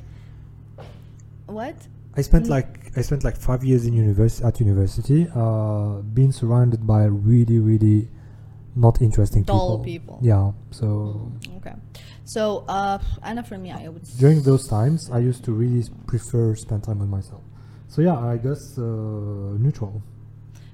what? 1.47 1.77
I 2.17 2.23
spent 2.23 2.49
like 2.49 2.91
I 2.97 3.03
spent 3.03 3.23
like 3.23 3.37
five 3.37 3.63
years 3.63 3.87
in 3.87 3.93
university 3.93 4.45
at 4.45 4.59
university, 4.59 5.29
uh, 5.35 6.01
being 6.19 6.33
surrounded 6.33 6.87
by 6.87 7.05
really 7.05 7.61
really 7.61 8.09
not 8.75 9.01
interesting 9.01 9.43
Dull 9.43 9.79
people. 9.79 10.17
people. 10.17 10.19
Yeah. 10.23 10.53
So. 10.71 11.33
Okay. 11.59 11.75
So, 12.25 12.65
uh, 12.69 12.99
Anna, 13.23 13.43
for 13.45 13.57
me, 13.57 13.71
I 13.71 13.89
would. 13.89 14.03
During 14.19 14.43
those 14.43 14.67
times, 14.67 15.11
I 15.11 15.19
used 15.19 15.45
to 15.45 15.53
really 15.53 15.89
prefer 16.07 16.55
spend 16.57 16.83
time 16.83 16.99
with 16.99 17.09
myself. 17.09 17.43
So 17.88 18.02
yeah, 18.02 18.18
I 18.34 18.38
guess 18.38 18.78
uh, 18.78 18.84
neutral. 19.66 20.02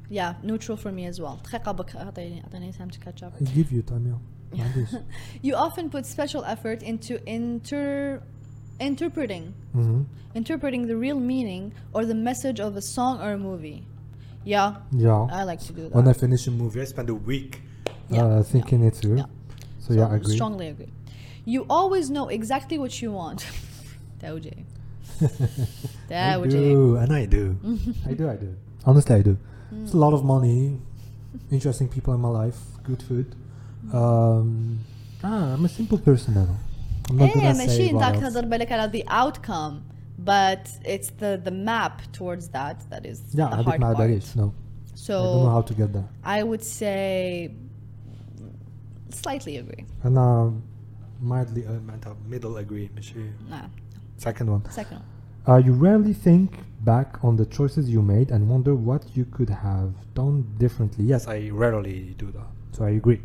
yeah 0.10 0.34
neutral 0.44 0.78
for 0.78 0.92
me 0.92 1.06
as 1.06 1.20
well 1.20 1.38
دقيقة 1.44 1.72
بك 1.72 1.96
أعطيني 1.96 2.44
أعطيني 2.44 2.72
time 2.74 2.90
to 2.90 3.00
catch 3.00 3.24
up 3.24 3.34
I 3.42 3.44
give 3.44 3.72
you 3.72 3.82
time, 3.82 4.06
yeah. 4.08 4.58
معليش. 4.60 4.90
you 5.44 5.54
often 5.56 5.90
put 5.90 6.06
special 6.06 6.44
effort 6.46 6.82
into 6.84 7.14
inter 7.30 8.22
interpreting 8.80 9.54
Mhm. 9.76 10.06
interpreting 10.36 10.82
the 10.88 10.96
real 11.06 11.20
meaning 11.20 11.64
or 11.94 12.06
the 12.06 12.16
message 12.30 12.60
of 12.60 12.76
a 12.76 12.82
song 12.82 13.16
or 13.26 13.32
a 13.34 13.38
movie 13.50 13.82
yeah 14.46 14.70
Yeah. 15.06 15.40
I 15.40 15.44
like 15.52 15.62
to 15.68 15.74
do 15.80 15.84
that 15.90 15.96
When 15.98 16.08
I 16.08 16.14
finish 16.14 16.48
a 16.48 16.52
movie, 16.52 16.64
movie 16.64 16.82
I 16.82 16.86
spend 16.96 17.10
a 17.10 17.20
week 17.32 17.54
Yeah, 18.10 18.24
uh, 18.24 18.44
thinking 18.54 18.80
it 18.90 18.94
through. 19.00 19.18
Yeah. 19.22 19.30
So, 19.84 19.90
yeah, 20.00 20.08
I 20.14 20.16
agree. 20.22 20.36
strongly 20.38 20.68
agree 20.74 20.92
you 21.54 21.60
always 21.80 22.06
know 22.16 22.26
exactly 22.40 22.78
what 22.84 22.94
you 23.02 23.10
want 23.22 23.40
توجي 25.22 26.12
I 26.12 26.36
توجي 26.36 26.74
do, 26.74 26.98
and 27.06 27.12
I 27.12 27.26
do. 27.26 27.56
I 28.10 28.14
do, 28.14 28.30
I 28.30 28.36
do. 28.44 28.50
Honestly, 28.90 29.16
I 29.16 29.22
do. 29.22 29.36
It's 29.84 29.94
a 29.94 29.98
lot 30.06 30.14
of 30.18 30.24
money, 30.24 30.80
interesting 31.52 31.88
people 31.96 32.14
in 32.18 32.22
my 32.28 32.30
life, 32.42 32.60
good 32.90 33.02
food. 33.10 33.28
Um, 34.00 34.80
ah, 35.24 35.54
I'm 35.54 35.66
a 35.66 35.70
simple 35.80 36.00
person 36.08 36.34
now. 36.42 36.50
I'm 37.10 37.18
not 37.18 37.30
ايه 37.30 37.34
gonna 37.34 37.58
ماشي 37.58 37.88
say 37.90 37.90
انت 37.94 38.02
what 38.02 38.16
else. 38.16 38.20
تهضر 38.22 38.46
بالك 38.46 38.72
على 38.72 38.92
the 38.92 39.06
outcome 39.10 39.74
but 40.26 40.68
it's 40.86 41.10
the 41.22 41.42
the 41.48 41.52
map 41.52 42.02
towards 42.14 42.48
that 42.48 42.78
that 42.92 43.06
is 43.06 43.20
Yeah, 43.36 43.50
the 43.50 43.56
هذيك 43.56 43.66
hard 43.68 43.80
ما 43.80 43.94
part 43.94 44.00
عداليش. 44.00 44.36
No, 44.36 44.40
I 44.40 44.42
don't 44.42 44.52
know 44.52 44.52
so 44.96 45.50
how 45.56 45.62
to 45.62 45.74
get 45.74 45.94
there. 45.94 46.10
I 46.24 46.44
would 46.44 46.64
say 46.64 47.52
slightly 49.10 49.58
agree 49.58 49.86
أنا 50.06 50.54
mildly 51.24 51.64
uh, 51.68 51.70
معناتها 51.88 52.16
middle 52.32 52.58
agree 52.66 52.90
ماشي 52.96 53.30
nah 53.50 53.66
second 54.26 54.48
one. 54.50 54.62
second 54.72 54.98
one 54.98 55.11
Uh, 55.50 55.58
you 55.68 55.74
rarely 55.88 56.14
think 56.28 56.50
back 56.94 57.10
on 57.24 57.34
the 57.42 57.46
choices 57.58 57.84
you 57.96 58.02
made 58.02 58.30
and 58.36 58.42
wonder 58.54 58.74
what 58.90 59.02
you 59.18 59.26
could 59.36 59.50
have 59.68 59.90
done 60.14 60.36
differently. 60.64 61.04
Yes, 61.06 61.22
yes 61.26 61.28
I 61.36 61.50
rarely 61.64 62.00
do 62.24 62.28
that 62.38 62.48
so 62.76 62.80
I 62.86 62.92
agree. 63.02 63.22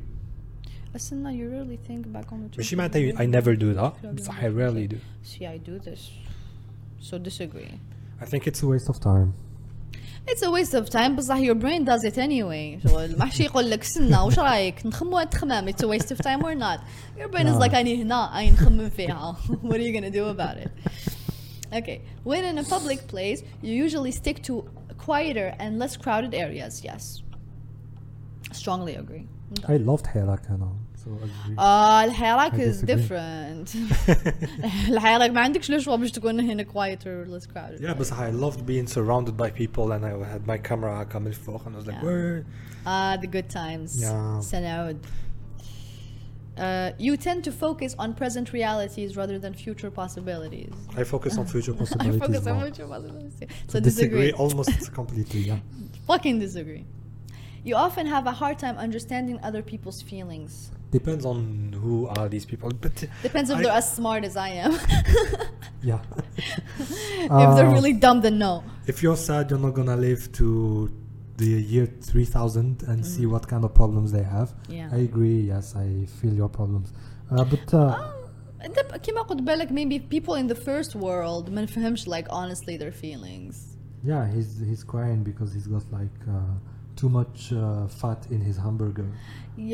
استنى 0.97 1.39
you 1.39 1.49
really 1.51 1.79
think 1.89 2.13
back 2.13 2.33
on 2.33 2.39
the 2.43 2.57
ماشي 2.59 2.77
choices 2.77 2.79
معناتها 2.79 3.01
you 3.01 3.15
I 3.17 3.27
made? 3.27 3.31
never 3.31 3.57
do 3.57 3.75
that 3.75 3.93
Rarely 4.05 4.17
بصح 4.23 4.39
I 4.45 4.49
do. 4.49 4.57
rarely 4.59 4.87
do 4.89 4.97
see 5.23 5.47
I 5.47 5.59
do 5.71 5.79
this 5.79 6.11
so 7.01 7.19
disagree 7.19 7.73
I 8.21 8.25
think 8.25 8.47
it's 8.47 8.61
It's 8.61 8.63
a 8.63 8.69
waste 8.73 8.89
of 8.89 8.99
time. 9.01 9.31
It's 10.33 10.43
a 10.49 10.51
waste 10.57 10.75
of 10.81 10.89
time 10.91 11.17
بصح 11.17 11.39
your 11.49 11.55
brain 11.65 11.85
does 11.85 12.05
it 12.05 12.17
anyway 12.19 12.79
شغل 12.89 13.19
محشي 13.19 13.45
يقول 13.45 13.71
لك 13.71 13.81
استنى 13.83 14.19
وش 14.19 14.39
رايك 14.39 14.87
نخمو 14.87 15.23
تخمم 15.23 15.69
it's 15.73 15.83
a 15.83 15.89
waste 15.89 16.11
of 16.13 16.19
time 16.19 16.43
or 16.45 16.55
not 16.55 16.79
your 17.19 17.29
brain 17.29 17.47
is 17.47 17.55
Yeah. 17.55 17.59
like 17.67 17.75
أني 17.75 18.03
هنا 18.03 18.39
أي 18.39 18.51
نخمم 18.51 18.89
فيها 18.89 19.37
what 19.63 19.77
are 19.77 19.83
you 19.83 19.93
gonna 20.01 20.11
do 20.11 20.25
about 20.39 20.57
it 20.65 20.71
Okay, 21.74 22.02
when 22.24 22.44
in 22.46 22.58
a 22.58 22.64
public 22.64 23.08
place, 23.08 23.44
you 23.62 23.74
usually 23.74 24.12
stick 24.12 24.42
to 24.44 24.70
quieter 24.98 25.54
and 25.60 25.80
less 25.80 25.98
crowded 25.98 26.34
areas. 26.34 26.84
Yes, 26.84 27.24
strongly 28.52 28.96
agree. 28.96 29.28
I 29.68 29.78
loved 29.78 30.06
Hirak 30.08 30.50
you 30.50 30.58
know. 30.58 30.76
Uh, 31.58 31.60
آه 31.60 32.60
is 32.60 32.82
different. 32.82 33.74
الحراك 34.90 36.68
quieter 36.68 37.26
less 37.28 37.46
crowded. 37.46 37.80
Yeah, 37.80 37.94
but 37.94 38.12
I 38.12 38.30
loved 38.30 38.66
being 38.66 38.88
surrounded 38.88 39.38
by 39.38 39.50
people 39.50 39.92
and 39.94 40.06
I 40.06 40.12
had 40.28 40.46
my 40.46 40.58
camera 40.58 41.06
coming 41.06 41.34
for, 41.34 41.62
and 41.66 41.76
I 41.76 41.78
was 41.78 41.88
like, 41.88 41.96
yeah. 41.96 42.06
where? 42.06 42.46
Ah, 42.86 43.18
the 43.22 43.28
good 43.28 43.50
times. 43.50 44.02
Yeah. 44.02 44.42
Uh, 46.58 46.92
you 46.98 47.16
tend 47.18 47.44
to 47.44 47.52
focus 47.52 47.96
on 48.00 48.14
present 48.16 48.52
realities 48.54 49.16
rather 49.16 49.38
than 49.40 49.54
future 49.54 49.92
possibilities. 49.92 50.74
I 50.96 51.04
focus 51.04 51.38
on 51.38 51.46
future 51.46 51.74
possibilities. 51.74 52.22
I 52.22 52.26
focus 52.26 52.48
on 52.48 52.62
future 52.62 52.88
possibilities. 52.88 53.34
So 53.68 53.74
So 53.74 53.80
disagree. 53.80 54.32
almost 54.34 54.92
completely, 55.00 55.42
yeah. 55.42 55.60
Fucking 56.08 56.40
disagree. 56.40 56.86
You 57.64 57.76
often 57.76 58.06
have 58.08 58.26
a 58.28 58.32
hard 58.32 58.58
time 58.60 58.78
understanding 58.78 59.40
other 59.44 59.62
people's 59.62 60.02
feelings. 60.02 60.72
depends 60.90 61.26
on 61.26 61.74
who 61.84 61.96
are 62.18 62.28
these 62.30 62.46
people 62.52 62.70
but 62.84 62.96
Depends 63.22 63.50
if 63.52 63.58
I- 63.58 63.62
they're 63.64 63.78
as 63.82 63.88
smart 64.00 64.24
as 64.30 64.36
I 64.38 64.50
am. 64.66 64.72
Yeah. 65.90 66.00
if 66.80 67.30
they're 67.56 67.68
Uh, 67.68 67.78
really 67.78 67.94
dumb, 67.94 68.22
then 68.22 68.38
no. 68.40 68.64
If 68.88 69.04
you're 69.04 69.18
sad, 69.30 69.44
you're 69.50 69.60
not 69.68 69.74
gonna 69.80 69.98
live 70.10 70.22
to 70.40 70.46
the 71.37 71.47
year 71.47 71.87
3000 71.87 72.83
and 72.89 73.05
see 73.05 73.27
what 73.27 73.49
kind 73.49 73.65
of 73.65 73.75
problems 73.75 74.13
they 74.13 74.23
have. 74.23 74.49
Mm. 74.69 74.75
Yeah. 74.77 74.89
I 74.93 74.99
agree. 74.99 75.41
Yes, 75.53 75.75
I 75.77 76.07
feel 76.21 76.35
your 76.35 76.49
problems. 76.49 76.93
Uh, 77.31 77.45
but 77.45 77.75
uh, 77.75 77.99
انت 78.65 78.79
ب- 78.79 78.97
كيما 78.97 79.23
قلت 79.23 79.43
بالك 79.43 79.69
maybe 79.69 79.99
people 79.99 80.35
in 80.35 80.47
the 80.47 80.55
first 80.55 80.95
world 80.97 81.51
ما 81.51 81.63
نفهمش 81.63 82.09
like 82.09 82.27
honestly 82.31 82.77
their 82.77 82.93
feelings 82.93 83.57
Yeah, 84.05 84.25
he's 84.35 84.51
he's 84.71 84.83
crying 84.93 85.21
because 85.31 85.51
he's 85.57 85.69
got 85.75 85.85
like 85.99 86.19
uh, 86.29 86.55
too 87.01 87.09
much 87.19 87.39
uh, 87.53 87.87
fat 88.01 88.21
in 88.35 88.41
his 88.49 88.57
hamburger. 88.65 89.09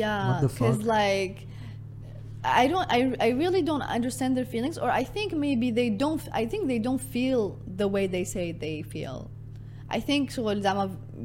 Yeah, 0.01 0.27
What 0.29 0.41
the 0.45 0.47
because 0.53 0.77
fuck? 0.77 0.95
like 0.99 1.37
I 2.61 2.67
don't, 2.71 2.87
I, 2.97 2.99
I 3.27 3.29
really 3.43 3.61
don't 3.69 3.81
understand 3.97 4.31
their 4.37 4.45
feelings, 4.53 4.77
or 4.83 4.89
I 4.89 5.03
think 5.15 5.33
maybe 5.47 5.67
they 5.79 5.89
don't. 6.03 6.21
I 6.41 6.43
think 6.51 6.61
they 6.73 6.79
don't 6.87 7.03
feel 7.17 7.41
the 7.81 7.87
way 7.95 8.03
they 8.15 8.23
say 8.35 8.45
they 8.65 8.77
feel. 8.95 9.17
I 9.94 10.00
think 10.00 10.36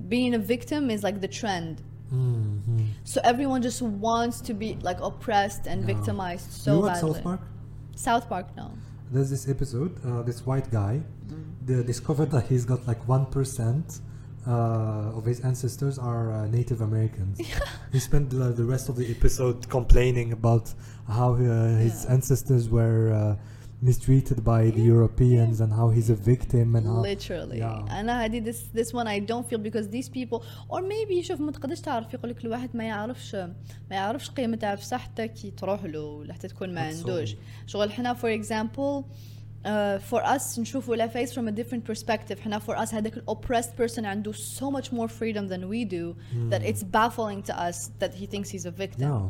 being 0.07 0.35
a 0.35 0.37
victim 0.37 0.91
is 0.91 1.01
like 1.03 1.19
the 1.21 1.27
trend. 1.27 1.81
Mm-hmm. 2.13 2.85
So 3.03 3.19
everyone 3.23 3.61
just 3.63 3.81
wants 3.81 4.41
to 4.41 4.53
be 4.53 4.77
like 4.89 4.99
oppressed 5.01 5.65
and 5.65 5.83
victimized 5.83 6.51
so 6.51 6.75
you 6.75 6.85
badly. 6.85 7.13
South 7.13 7.23
Park? 7.23 7.41
South 7.95 8.29
Park, 8.29 8.47
no. 8.55 8.71
There's 9.11 9.31
this 9.31 9.49
episode. 9.49 9.91
Uh, 10.05 10.21
this 10.21 10.45
white 10.45 10.69
guy 10.71 11.01
mm. 11.01 11.43
they 11.65 11.81
discovered 11.83 12.29
that 12.35 12.45
he's 12.51 12.65
got 12.65 12.87
like 12.87 13.01
one 13.07 13.25
percent 13.25 14.01
uh, 14.47 15.17
of 15.17 15.25
his 15.25 15.39
ancestors 15.41 15.97
are 15.97 16.31
uh, 16.31 16.47
Native 16.47 16.81
Americans. 16.81 17.39
he 17.91 17.99
spent 17.99 18.29
the, 18.29 18.51
the, 18.61 18.63
rest 18.63 18.89
of 18.89 18.95
the 18.95 19.09
episode 19.09 19.67
complaining 19.69 20.31
about 20.31 20.73
how 21.07 21.33
uh, 21.33 21.37
his 21.85 22.05
yeah. 22.05 22.13
ancestors 22.13 22.69
were 22.69 23.11
uh, 23.11 23.35
mistreated 23.82 24.38
by 24.44 24.62
the 24.76 24.84
Europeans 24.94 25.56
and 25.60 25.70
how 25.78 25.88
he's 25.96 26.08
a 26.16 26.18
victim 26.32 26.68
and 26.76 26.86
how 26.86 27.00
literally 27.12 27.58
Yeah. 27.58 27.90
انا 28.00 28.24
هذه 28.24 28.40
this 28.44 28.58
this 28.80 28.92
one 28.92 29.06
I 29.06 29.18
don't 29.30 29.46
feel 29.50 29.58
because 29.68 29.88
these 29.88 30.08
people 30.08 30.38
or 30.70 30.80
maybe 30.82 31.22
شوف 31.22 31.40
ما 31.40 31.52
تقدرش 31.52 31.80
تعرف 31.80 32.14
يقول 32.14 32.30
لك 32.30 32.44
الواحد 32.44 32.70
ما 32.76 32.84
يعرفش 32.84 33.34
ما 33.34 33.96
يعرفش 33.96 34.30
قيمتها 34.30 34.74
في 34.74 34.84
صحته 34.84 35.26
كي 35.26 35.50
تروح 35.50 35.84
له 35.84 36.00
ولا 36.00 36.32
حتى 36.34 36.48
تكون 36.48 36.74
ما 36.74 36.90
That's 36.90 36.94
so- 36.94 36.98
عندوش 36.98 37.36
شغل 37.66 37.92
حنا 37.92 38.14
for 38.14 38.40
example 38.42 39.04
uh, 39.64 40.12
for 40.12 40.22
us 40.24 40.58
نشوفوا 40.58 40.96
لا 40.96 41.08
face 41.08 41.30
from 41.30 41.48
a 41.48 41.52
different 41.52 41.84
perspective 41.94 42.38
حنا 42.40 42.58
for 42.58 42.76
us 42.86 42.94
هذاك 42.94 43.16
ال 43.16 43.24
oppressed 43.30 43.82
person 43.82 44.04
عنده 44.04 44.32
so 44.32 44.70
much 44.80 44.86
more 44.92 45.08
freedom 45.08 45.48
than 45.48 45.62
we 45.68 45.84
do 45.84 46.14
that 46.50 46.62
it's 46.62 46.82
baffling 46.82 47.42
to 47.50 47.54
us 47.54 47.90
that 48.02 48.14
he 48.14 48.26
thinks 48.26 48.48
he's 48.50 48.66
a 48.66 48.74
victim 48.84 49.08
Yeah. 49.08 49.28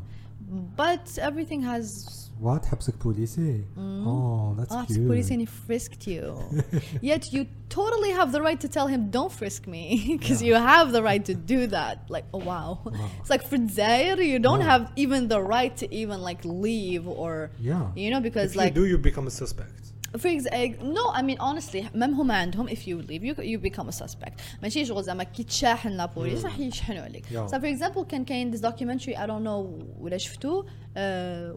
but 0.77 1.19
everything 1.19 1.61
has 1.73 2.18
what 2.40 2.64
hapsik 2.64 2.98
police? 3.00 3.36
Mm. 3.36 4.08
Oh, 4.08 4.56
that's 4.58 4.72
oh, 4.72 4.86
cute. 4.88 5.08
police 5.08 5.30
and 5.30 5.42
he 5.42 5.46
frisked 5.46 6.08
you. 6.08 6.38
Yet 7.02 7.34
you 7.34 7.48
totally 7.68 8.12
have 8.12 8.32
the 8.32 8.42
right 8.42 8.60
to 8.62 8.70
tell 8.70 8.88
him, 8.88 9.10
don't 9.10 9.32
frisk 9.32 9.68
me, 9.68 10.06
because 10.18 10.42
yeah. 10.42 10.48
you 10.48 10.56
have 10.56 10.94
the 10.94 11.04
right 11.04 11.24
to 11.26 11.34
do 11.34 11.68
that. 11.68 12.06
Like, 12.10 12.24
oh 12.34 12.38
wow. 12.38 12.80
wow. 12.86 13.10
It's 13.20 13.30
like 13.30 13.44
for 13.44 13.58
Zaire, 13.68 14.22
you 14.22 14.40
don't 14.40 14.62
have 14.62 14.92
even 14.96 15.28
the 15.28 15.42
right 15.42 15.76
to 15.78 15.94
even 15.94 16.22
like 16.22 16.46
leave 16.46 17.08
or, 17.08 17.52
yeah. 17.60 17.92
you 17.94 18.10
know, 18.10 18.22
because 18.22 18.52
if 18.52 18.58
like. 18.58 18.74
do, 18.74 18.86
you 18.86 18.98
become 18.98 19.28
a 19.28 19.32
suspect 19.32 19.79
for 20.19 20.29
example 20.29 20.87
no 20.99 21.11
I 21.13 21.23
mean 21.23 21.39
honestly 21.41 21.85
مام 21.95 22.15
هم 22.15 22.31
عندهم 22.31 22.69
if 22.69 22.79
you 22.87 23.03
leave 23.03 23.25
you, 23.25 23.35
you 23.43 23.59
become 23.59 23.89
a 23.89 23.93
suspect 23.93 24.41
ماشي 24.63 24.85
شغل 24.85 25.03
زعما 25.05 25.25
كي 25.25 25.43
تشاحن 25.45 25.89
لابوليس 25.91 26.45
راح 26.45 26.59
يشحنوا 26.59 27.03
عليك 27.03 27.25
Yeah. 27.27 27.47
so 27.47 27.61
for 27.61 27.67
example 27.67 28.03
كان 28.09 28.25
كاين 28.25 28.53
this 28.57 28.61
documentary 28.61 29.17
I 29.17 29.27
don't 29.27 29.45
know 29.45 29.85
ولا 29.99 30.17
شفتوه 30.19 30.65
uh, 30.65 30.97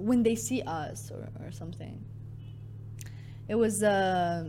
when 0.09 0.23
they 0.23 0.35
see 0.35 0.61
us 0.61 1.11
or, 1.11 1.29
or 1.45 1.51
something 1.51 1.95
it 3.49 3.55
was 3.55 3.83
uh, 3.83 4.43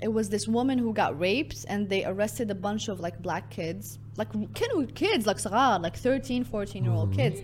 it 0.00 0.12
was 0.18 0.28
this 0.28 0.46
woman 0.48 0.78
who 0.78 0.92
got 1.02 1.18
raped 1.18 1.58
and 1.68 1.88
they 1.88 2.04
arrested 2.04 2.50
a 2.50 2.54
bunch 2.66 2.88
of 2.88 3.00
like 3.00 3.16
black 3.22 3.50
kids 3.50 3.98
like 4.16 4.32
كانوا 4.54 4.86
kids 4.94 5.26
like 5.26 5.38
صغار 5.38 5.82
like 5.82 5.96
13 5.96 6.44
14 6.44 6.84
year 6.84 6.92
old 6.92 7.12
kids 7.12 7.40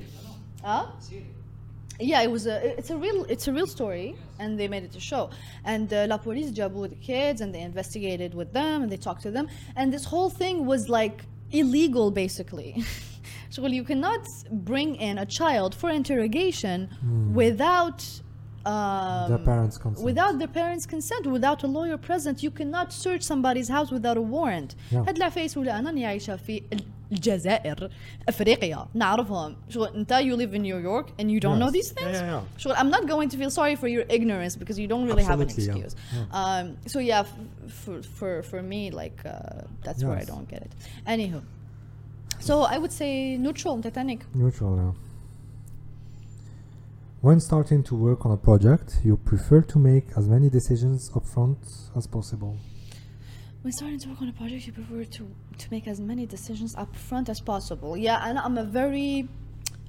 huh? 0.62 0.86
yeah 2.00 2.22
it 2.22 2.30
was 2.30 2.46
a 2.46 2.56
it's 2.78 2.90
a 2.90 2.96
real 2.96 3.24
it's 3.28 3.46
a 3.48 3.52
real 3.52 3.66
story 3.66 4.16
and 4.39 4.59
they 4.59 4.67
made 4.67 4.83
it 4.83 4.95
a 4.95 4.99
show. 4.99 5.29
And 5.63 5.93
uh, 5.93 6.07
La 6.09 6.17
Police 6.17 6.51
jabu 6.51 6.89
the 6.89 6.95
kids 6.95 7.41
and 7.41 7.53
they 7.53 7.61
investigated 7.61 8.33
with 8.33 8.53
them 8.53 8.83
and 8.83 8.91
they 8.91 8.97
talked 8.97 9.21
to 9.23 9.31
them. 9.31 9.47
And 9.75 9.93
this 9.93 10.05
whole 10.05 10.29
thing 10.29 10.65
was 10.65 10.89
like 10.89 11.25
illegal 11.51 12.11
basically. 12.11 12.83
so 13.49 13.61
well, 13.61 13.73
you 13.73 13.83
cannot 13.83 14.27
bring 14.51 14.95
in 14.95 15.17
a 15.17 15.25
child 15.25 15.75
for 15.75 15.89
interrogation 15.89 16.89
mm. 17.05 17.33
without 17.33 18.05
um, 18.66 19.28
The 19.36 19.38
parents' 19.52 19.78
consent. 19.78 20.04
without 20.10 20.34
the 20.38 20.48
parents 20.60 20.86
consent 20.86 21.24
without 21.36 21.60
a 21.64 21.66
lawyer 21.78 21.98
present 22.08 22.36
you 22.46 22.50
cannot 22.58 22.88
search 23.06 23.22
somebody's 23.32 23.68
house 23.76 23.90
without 23.96 24.16
a 24.16 24.22
warrant 24.34 24.70
Yeah. 24.92 24.96
هاد 25.08 25.16
العفايس 25.16 25.56
ولا 25.56 25.78
انا 25.78 25.88
راني 25.90 26.06
عايشه 26.06 26.36
في 26.36 26.62
الجزائر 27.12 27.90
افريقيا 28.28 28.86
نعرفهم 28.94 29.56
شغل 29.68 29.88
انت 29.96 30.12
you 30.14 30.36
live 30.36 30.54
in 30.54 30.62
New 30.62 30.78
York 30.90 31.06
and 31.20 31.24
you 31.30 31.40
don't 31.40 31.58
know 31.58 31.70
Yes. 31.70 31.78
these 31.78 31.92
things 31.92 32.16
Yeah, 32.16 32.26
yeah, 32.26 32.40
yeah. 32.42 32.58
شغل 32.58 32.74
I'm 32.76 32.90
not 32.90 33.06
going 33.08 33.28
to 33.28 33.36
feel 33.36 33.50
sorry 33.50 33.76
for 33.76 33.88
your 33.88 34.04
ignorance 34.16 34.56
because 34.56 34.78
you 34.78 34.88
don't 34.92 35.06
really 35.10 35.24
have 35.30 35.40
an 35.40 35.48
Absolutely, 35.48 35.80
yeah. 35.80 35.84
excuse 35.84 35.94
um, 36.40 36.64
so 36.92 36.98
yeah 37.10 37.20
f- 37.20 37.36
for, 37.80 37.96
for 38.18 38.32
for 38.50 38.60
me 38.72 38.82
like 39.02 39.18
uh, 39.24 39.32
that's 39.86 40.00
where 40.04 40.16
I 40.16 40.24
Yes. 40.24 40.32
don't 40.32 40.48
get 40.54 40.60
it 40.68 40.72
anywho 41.14 41.40
so 42.48 42.54
I 42.74 42.76
would 42.82 42.94
say 43.00 43.10
neutral 43.46 43.74
Titanic 43.86 44.20
Neutral 44.42 44.72
now. 44.84 44.92
When 47.20 47.40
starting 47.40 47.82
to 47.84 47.94
work 47.94 48.20
on 48.26 48.32
a 48.32 48.36
project, 48.36 48.88
you 49.06 49.16
prefer 49.16 49.60
to 49.72 49.78
make 49.78 50.06
as 50.18 50.28
many 50.28 50.48
decisions 50.50 51.10
upfront 51.18 51.58
as 51.96 52.06
possible. 52.06 52.56
When 53.62 53.72
starting 53.72 53.98
to 54.00 54.08
work 54.10 54.20
on 54.20 54.28
a 54.28 54.32
project, 54.42 54.66
you 54.66 54.72
prefer 54.80 55.04
to 55.16 55.22
to 55.62 55.66
make 55.74 55.86
as 55.92 55.98
many 56.10 56.24
decisions 56.26 56.70
up 56.82 56.94
front 57.08 57.26
as 57.34 57.40
possible. 57.52 57.92
Yeah, 57.96 58.26
and 58.26 58.34
I'm 58.44 58.58
a 58.58 58.64
very 58.80 59.28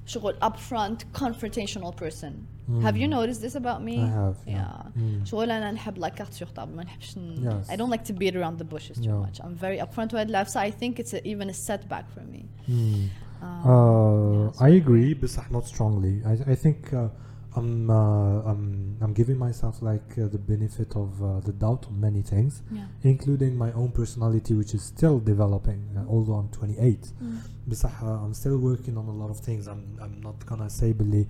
شغل 0.08 0.34
upfront 0.42 0.98
confrontational 1.14 1.94
person. 1.96 2.48
Have 2.82 2.96
you 2.98 3.08
noticed 3.08 3.42
this 3.42 3.56
about 3.56 3.84
me? 3.84 3.96
I 4.02 4.08
have, 4.08 4.38
yeah. 4.48 4.54
Yeah. 4.54 5.02
Mm. 5.02 5.26
شغل 5.26 5.52
أنا 5.52 5.72
نحب 5.72 5.98
like 6.00 6.16
carte 6.16 6.34
sur 6.34 6.46
table 6.48 6.76
ما 6.76 6.84
نحبش 6.84 7.18
ن- 7.18 7.44
Yes. 7.44 7.70
I 7.70 7.76
don't 7.76 7.90
like 7.90 8.06
to 8.06 8.14
beat 8.14 8.36
around 8.36 8.58
the 8.58 8.64
bushes 8.76 8.98
too 8.98 9.04
Yeah. 9.10 9.26
much. 9.26 9.40
I'm 9.44 9.56
very 9.56 9.78
upfront 9.80 10.14
with 10.14 10.30
life, 10.30 10.48
so 10.50 10.60
I 10.60 10.72
think 10.72 11.00
it's 11.00 11.14
a, 11.14 11.28
even 11.28 11.50
a 11.50 11.54
setback 11.54 12.06
for 12.16 12.22
me. 12.34 12.42
Hmm. 12.68 13.06
Uh, 13.43 14.49
uh, 14.49 14.53
I 14.61 14.71
agree, 14.71 15.15
but 15.15 15.31
not 15.51 15.67
strongly. 15.67 16.23
I, 16.27 16.53
I 16.53 16.55
think 16.55 16.93
uh, 16.93 17.09
I'm, 17.57 17.91
I'm, 17.91 18.97
I'm 19.01 19.13
giving 19.13 19.39
myself 19.39 19.83
like 19.83 20.15
the 20.15 20.39
benefit 20.39 20.95
of 20.97 21.45
the 21.45 21.53
doubt 21.53 21.87
on 21.89 22.01
many 22.01 22.23
things, 22.23 22.63
yeah. 22.71 22.85
including 23.03 23.57
my 23.57 23.73
own 23.73 23.91
personality, 23.93 24.55
which 24.55 24.75
is 24.75 24.83
still 24.83 25.19
developing. 25.19 25.83
although 26.09 26.35
I'm 26.35 26.49
28, 26.51 27.01
mm. 27.23 28.25
I'm 28.25 28.35
still 28.35 28.59
working 28.59 28.97
on 28.97 29.07
a 29.07 29.13
lot 29.13 29.31
of 29.31 29.41
things. 29.41 29.67
I'm, 29.69 29.99
I'm 30.01 30.21
not 30.21 30.45
gonna 30.47 30.71
say, 30.71 30.93
"Billy, 30.93 31.27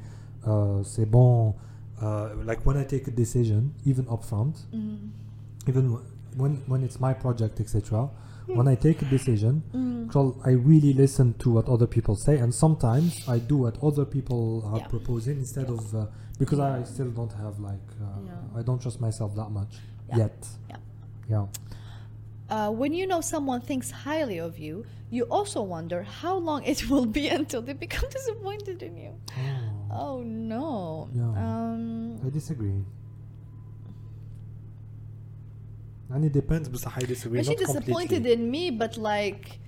c'est 0.84 1.06
bon." 1.06 1.54
Uh, 2.00 2.30
like 2.44 2.64
when 2.64 2.78
I 2.78 2.84
take 2.84 3.06
a 3.08 3.10
decision, 3.10 3.74
even 3.84 4.06
upfront, 4.06 4.64
mm. 4.74 5.10
even 5.68 5.98
when 6.34 6.62
when 6.66 6.82
it's 6.82 6.98
my 6.98 7.12
project, 7.12 7.60
etc. 7.60 8.08
When 8.56 8.68
I 8.68 8.74
take 8.74 9.02
a 9.02 9.04
decision, 9.06 9.62
Mm. 9.72 10.40
I 10.44 10.50
really 10.50 10.92
listen 10.92 11.34
to 11.38 11.50
what 11.50 11.68
other 11.68 11.86
people 11.86 12.16
say, 12.16 12.38
and 12.38 12.52
sometimes 12.54 13.10
I 13.28 13.38
do 13.38 13.56
what 13.58 13.76
other 13.82 14.04
people 14.04 14.62
are 14.66 14.78
Yeah. 14.78 14.88
proposing 14.88 15.38
instead 15.38 15.68
of 15.70 15.94
uh, 15.94 16.06
because 16.38 16.58
I 16.58 16.82
still 16.84 17.10
don't 17.10 17.32
have 17.32 17.60
like 17.60 17.86
uh, 18.00 18.04
Yeah. 18.26 18.58
I 18.58 18.62
don't 18.62 18.80
trust 18.82 19.00
myself 19.00 19.34
that 19.36 19.50
much 19.50 19.72
Yeah. 20.08 20.16
yet. 20.22 20.48
Yeah. 20.68 20.76
Yeah. 21.28 21.46
Uh, 22.50 22.70
when 22.72 22.92
you 22.92 23.06
know 23.06 23.20
someone 23.20 23.60
thinks 23.60 23.90
highly 23.92 24.38
of 24.38 24.58
you, 24.58 24.84
you 25.10 25.22
also 25.30 25.62
wonder 25.62 26.02
how 26.02 26.36
long 26.36 26.64
it 26.64 26.78
will 26.90 27.06
be 27.06 27.28
until 27.28 27.62
they 27.62 27.72
become 27.74 28.08
disappointed 28.18 28.82
in 28.82 28.96
you. 28.96 29.12
Oh, 29.90 30.18
Oh 30.18 30.22
no. 30.22 31.08
Yeah. 31.14 31.30
Um, 31.44 32.18
I 32.26 32.30
disagree. 32.30 32.82
And 36.13 36.23
it 36.23 36.33
depends, 36.41 36.65
but 36.69 36.81
I 36.97 36.99
disagree. 37.13 37.39
is 37.39 37.47
she 37.47 37.55
not 37.55 37.59
disappointed 37.65 38.23
completely. 38.23 38.33
in 38.33 38.51
me, 38.51 38.63
but 38.81 38.93
like, 38.97 39.59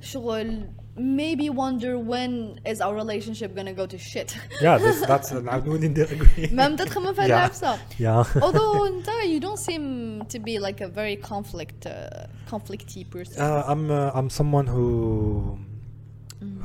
شغل 0.00 0.66
maybe 0.96 1.50
wonder 1.50 1.98
when 1.98 2.60
is 2.72 2.80
our 2.80 2.94
relationship 2.94 3.54
gonna 3.56 3.72
go 3.72 3.86
to 3.86 3.98
shit. 3.98 4.36
Yeah, 4.62 4.78
this, 4.78 5.00
that's 5.10 5.32
نعاود 5.32 5.66
نولي 5.66 5.88
ندير 5.88 6.06
agree. 6.06 6.52
ما 6.52 6.68
بدأت 6.68 6.88
تخمم 6.88 7.12
في 7.12 7.20
هاد 7.20 7.28
Yeah. 7.28 7.32
العفسة. 7.32 7.76
Yeah. 7.98 8.42
Although 8.42 8.84
انت 8.86 9.06
you 9.24 9.40
don't 9.40 9.58
seem 9.58 10.22
to 10.34 10.38
be 10.38 10.58
like 10.58 10.80
a 10.80 10.88
very 10.88 11.16
conflict 11.16 11.86
uh, 11.86 12.26
conflicty 12.54 13.04
person. 13.10 13.38
Uh, 13.40 13.64
I'm 13.72 13.90
uh, 13.90 14.18
I'm 14.18 14.30
someone 14.30 14.66
who 14.66 15.58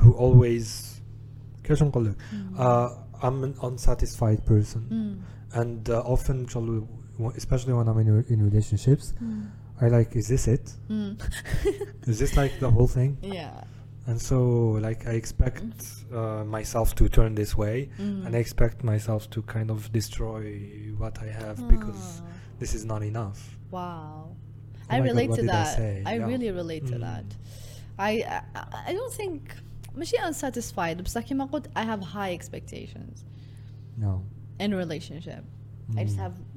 who 0.02 0.12
always 0.12 0.86
كيفاش 1.64 1.82
نقول 1.82 2.04
لك 2.06 2.16
uh, 2.56 2.90
I'm 3.22 3.44
an 3.44 3.54
unsatisfied 3.62 4.44
person 4.46 4.80
Mm. 4.90 5.56
and 5.60 5.90
uh, 5.90 6.12
often 6.14 6.46
شغل- 6.48 6.86
especially 7.36 7.72
when 7.78 7.86
I'm 7.88 7.98
in, 7.98 8.24
in 8.34 8.38
relationships 8.50 9.06
I 9.84 9.86
like 9.96 10.10
is 10.20 10.26
this 10.28 10.44
it 10.56 10.66
Mm. 10.88 11.12
is 12.10 12.18
this 12.22 12.36
like 12.42 12.54
the 12.64 12.70
whole 12.70 12.86
thing 12.98 13.10
Yeah. 13.22 13.64
and 14.08 14.18
so 14.30 14.38
like 14.86 15.00
I 15.06 15.14
expect 15.22 15.74
uh, 16.12 16.44
myself 16.56 16.94
to 17.00 17.04
turn 17.16 17.34
this 17.42 17.52
way 17.62 17.76
Mm. 17.98 18.24
and 18.26 18.30
I 18.38 18.40
expect 18.46 18.76
myself 18.92 19.22
to 19.34 19.38
kind 19.42 19.68
of 19.74 19.78
destroy 19.98 20.44
what 21.02 21.14
I 21.26 21.28
have 21.42 21.56
because 21.74 22.02
Ah. 22.20 22.26
this 22.62 22.72
is 22.78 22.84
not 22.92 23.02
enough 23.12 23.38
Wow. 23.70 24.28
Oh 24.32 24.94
I 24.94 24.98
my 25.00 25.06
God, 25.06 25.10
relate 25.10 25.30
what 25.30 25.36
to 25.36 25.42
did 25.42 25.50
I 25.50 25.64
that. 25.64 25.76
say? 25.80 25.92
I 26.12 26.14
Yeah. 26.16 26.26
really 26.30 26.50
relate 26.62 26.84
to 26.92 26.96
Mm. 26.98 27.04
that. 27.06 27.26
I, 28.08 28.10
I 28.30 28.38
I 28.90 28.92
don't 28.98 29.14
think 29.20 29.40
ماشي 29.96 30.16
unsatisfied 30.28 31.02
بس 31.02 31.18
كيما 31.18 31.44
قلت 31.44 31.66
I 31.76 31.80
have 31.92 32.00
high 32.16 32.32
expectations 32.38 33.16
No. 34.04 34.12
in 34.64 34.70
relationship. 34.84 35.42
I 35.98 36.04
just 36.04 36.18
have 36.24 36.34
uh, 36.38 36.53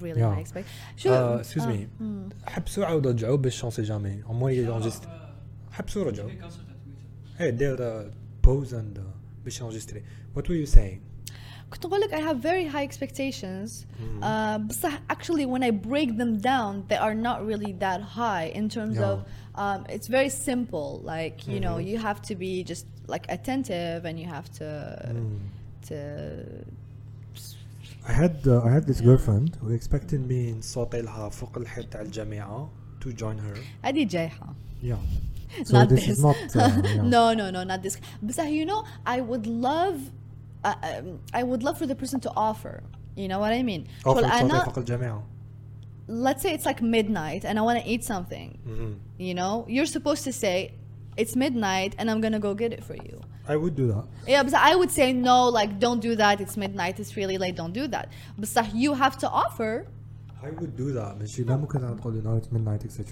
really 0.00 0.20
Yeah. 0.20 0.34
high 0.34 0.40
expect. 0.46 0.66
شو 0.96 1.08
Uh, 1.08 1.42
excuse 1.42 1.62
آه، 1.62 1.72
me 1.76 2.02
مم. 2.02 2.28
حبسوا 2.46 2.86
عاودوا 2.86 3.10
رجعوا 3.12 3.36
باش 3.36 3.56
شونسي 3.60 3.82
جامي 3.82 4.22
au 4.22 4.32
moins 4.42 4.42
ينجست 4.50 5.02
حبسوا 5.72 6.04
رجعوا 6.04 6.30
ايه 7.40 7.50
دير 7.50 8.10
بوز 8.44 8.74
اند 8.74 9.04
باش 9.44 9.60
ينجستري 9.60 10.02
what 10.36 10.42
were 10.42 10.66
you 10.66 10.70
saying 10.74 10.98
كنت 11.70 11.86
نقول 11.86 12.00
لك 12.00 12.14
I 12.14 12.18
have 12.18 12.36
very 12.42 12.72
high 12.74 12.86
expectations 12.92 13.70
Mm-hmm. 13.70 14.22
uh, 14.22 14.58
بصح 14.58 15.02
actually 15.12 15.46
when 15.46 15.62
I 15.62 15.70
break 15.70 16.08
them 16.18 16.38
down 16.40 16.72
they 16.92 16.98
are 16.98 17.14
not 17.14 17.38
really 17.50 17.72
that 17.84 18.00
high 18.18 18.46
in 18.60 18.68
terms 18.76 18.96
Yeah. 18.96 19.10
of 19.10 19.18
um, 19.62 19.80
it's 19.94 20.08
very 20.18 20.30
simple 20.48 20.88
like 21.14 21.36
you 21.52 21.60
know 21.64 21.76
Mm-hmm. 21.76 21.90
you 21.90 21.98
have 22.08 22.20
to 22.30 22.34
be 22.44 22.52
just 22.72 22.86
like 23.14 23.24
attentive 23.36 24.00
and 24.08 24.14
you 24.22 24.28
have 24.36 24.48
to 24.60 24.68
Mm. 25.16 25.38
to 25.88 25.98
I 28.08 28.12
had 28.12 28.46
uh, 28.46 28.62
I 28.68 28.70
had 28.76 28.84
this 28.86 29.00
girlfriend 29.00 29.56
who 29.60 29.68
expected 29.78 30.20
me 30.30 30.52
نصوتي 30.58 31.00
لها 31.02 31.28
فوق 31.28 31.58
الحيط 31.58 31.86
تاع 31.92 32.00
الجامعة 32.00 32.70
to 33.04 33.08
join 33.12 33.38
her 33.38 33.58
هذه 33.84 34.04
جايحة 34.04 34.54
yeah 34.82 34.96
so 35.64 35.72
Not 35.72 35.88
this 35.88 36.06
this. 36.06 36.08
is 36.08 36.22
not 36.24 36.36
uh, 36.56 36.82
yeah. 36.84 37.02
no 37.14 37.34
no 37.34 37.50
no 37.50 37.62
not 37.64 37.82
this 37.82 37.96
but 38.22 38.36
you 38.58 38.64
know 38.70 38.84
I 39.06 39.20
would 39.20 39.46
love 39.46 39.98
uh, 40.64 40.74
um, 40.82 41.18
I 41.34 41.42
would 41.42 41.62
love 41.66 41.76
for 41.78 41.86
the 41.86 41.94
person 42.02 42.20
to 42.26 42.30
offer 42.48 42.74
you 43.16 43.28
know 43.28 43.38
what 43.44 43.52
I 43.52 43.62
mean 43.70 43.82
offer 44.04 44.20
شغل 44.20 44.30
تصوتي 44.30 44.40
أنا 44.40 44.64
فوق 44.64 44.78
الجامعة 44.78 45.22
let's 46.08 46.42
say 46.42 46.52
it's 46.56 46.66
like 46.66 46.82
midnight 46.82 47.44
and 47.44 47.58
I 47.58 47.62
want 47.62 47.78
to 47.82 47.86
eat 47.92 48.02
something 48.04 48.48
Mhm. 48.66 48.92
You 49.28 49.34
know, 49.40 49.54
you're 49.74 49.90
supposed 49.98 50.22
to 50.28 50.32
say, 50.44 50.56
it's 51.22 51.34
midnight 51.44 51.92
and 51.98 52.04
I'm 52.10 52.20
gonna 52.24 52.42
go 52.48 52.52
get 52.62 52.70
it 52.76 52.82
for 52.88 52.96
you. 53.08 53.16
I 53.48 53.56
would 53.56 53.74
do 53.82 53.86
that 53.92 54.04
Yeah, 54.32 54.42
but 54.46 54.54
I 54.54 54.72
would 54.80 54.90
say, 54.98 55.12
no, 55.12 55.38
like, 55.48 55.72
don't 55.86 56.00
do 56.08 56.12
that. 56.22 56.40
It's 56.44 56.56
midnight. 56.64 56.94
It's 57.02 57.16
really 57.20 57.38
late. 57.44 57.56
Don't 57.62 57.72
do 57.82 57.86
that. 57.94 58.06
But 58.38 58.48
you 58.82 58.90
have 58.94 59.14
to 59.22 59.28
offer. 59.44 59.72
I 60.42 60.50
would 60.58 60.74
do 60.76 60.92
that 60.92 61.18
ماشي 61.18 61.44
لا 61.44 61.56
ممكن 61.56 61.96
تقول 62.00 62.14
لي 62.14 62.22
no 62.22 62.40
it's 62.42 62.50
midnight 62.52 62.84
etc 62.84 63.02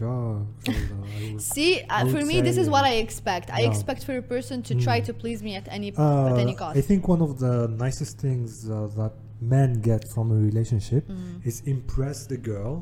شغل, 0.64 0.74
I 1.20 1.32
would- 1.32 1.40
See, 1.42 1.82
uh, 1.90 2.06
for 2.06 2.18
would 2.18 2.26
me, 2.26 2.40
this 2.40 2.56
is 2.56 2.66
say- 2.66 2.72
what 2.72 2.84
I 2.84 2.94
expect. 3.06 3.50
I 3.50 3.60
Yeah. 3.60 3.68
expect 3.70 4.00
for 4.04 4.16
a 4.16 4.22
person 4.34 4.62
to 4.68 4.74
try 4.86 4.98
to 5.08 5.12
please 5.22 5.42
me 5.42 5.52
at 5.60 5.66
any 5.76 5.88
Uh, 5.96 6.30
at 6.32 6.38
any 6.44 6.54
cost. 6.62 6.74
I 6.78 6.80
think 6.90 7.02
one 7.14 7.20
of 7.28 7.32
the 7.44 7.54
nicest 7.84 8.14
things 8.26 8.50
uh, 8.70 8.76
that 9.00 9.12
men 9.56 9.70
get 9.90 10.02
from 10.14 10.26
a 10.36 10.38
relationship 10.50 11.04
Mm. 11.08 11.46
is 11.50 11.56
impress 11.74 12.18
the 12.32 12.38
girl 12.50 12.72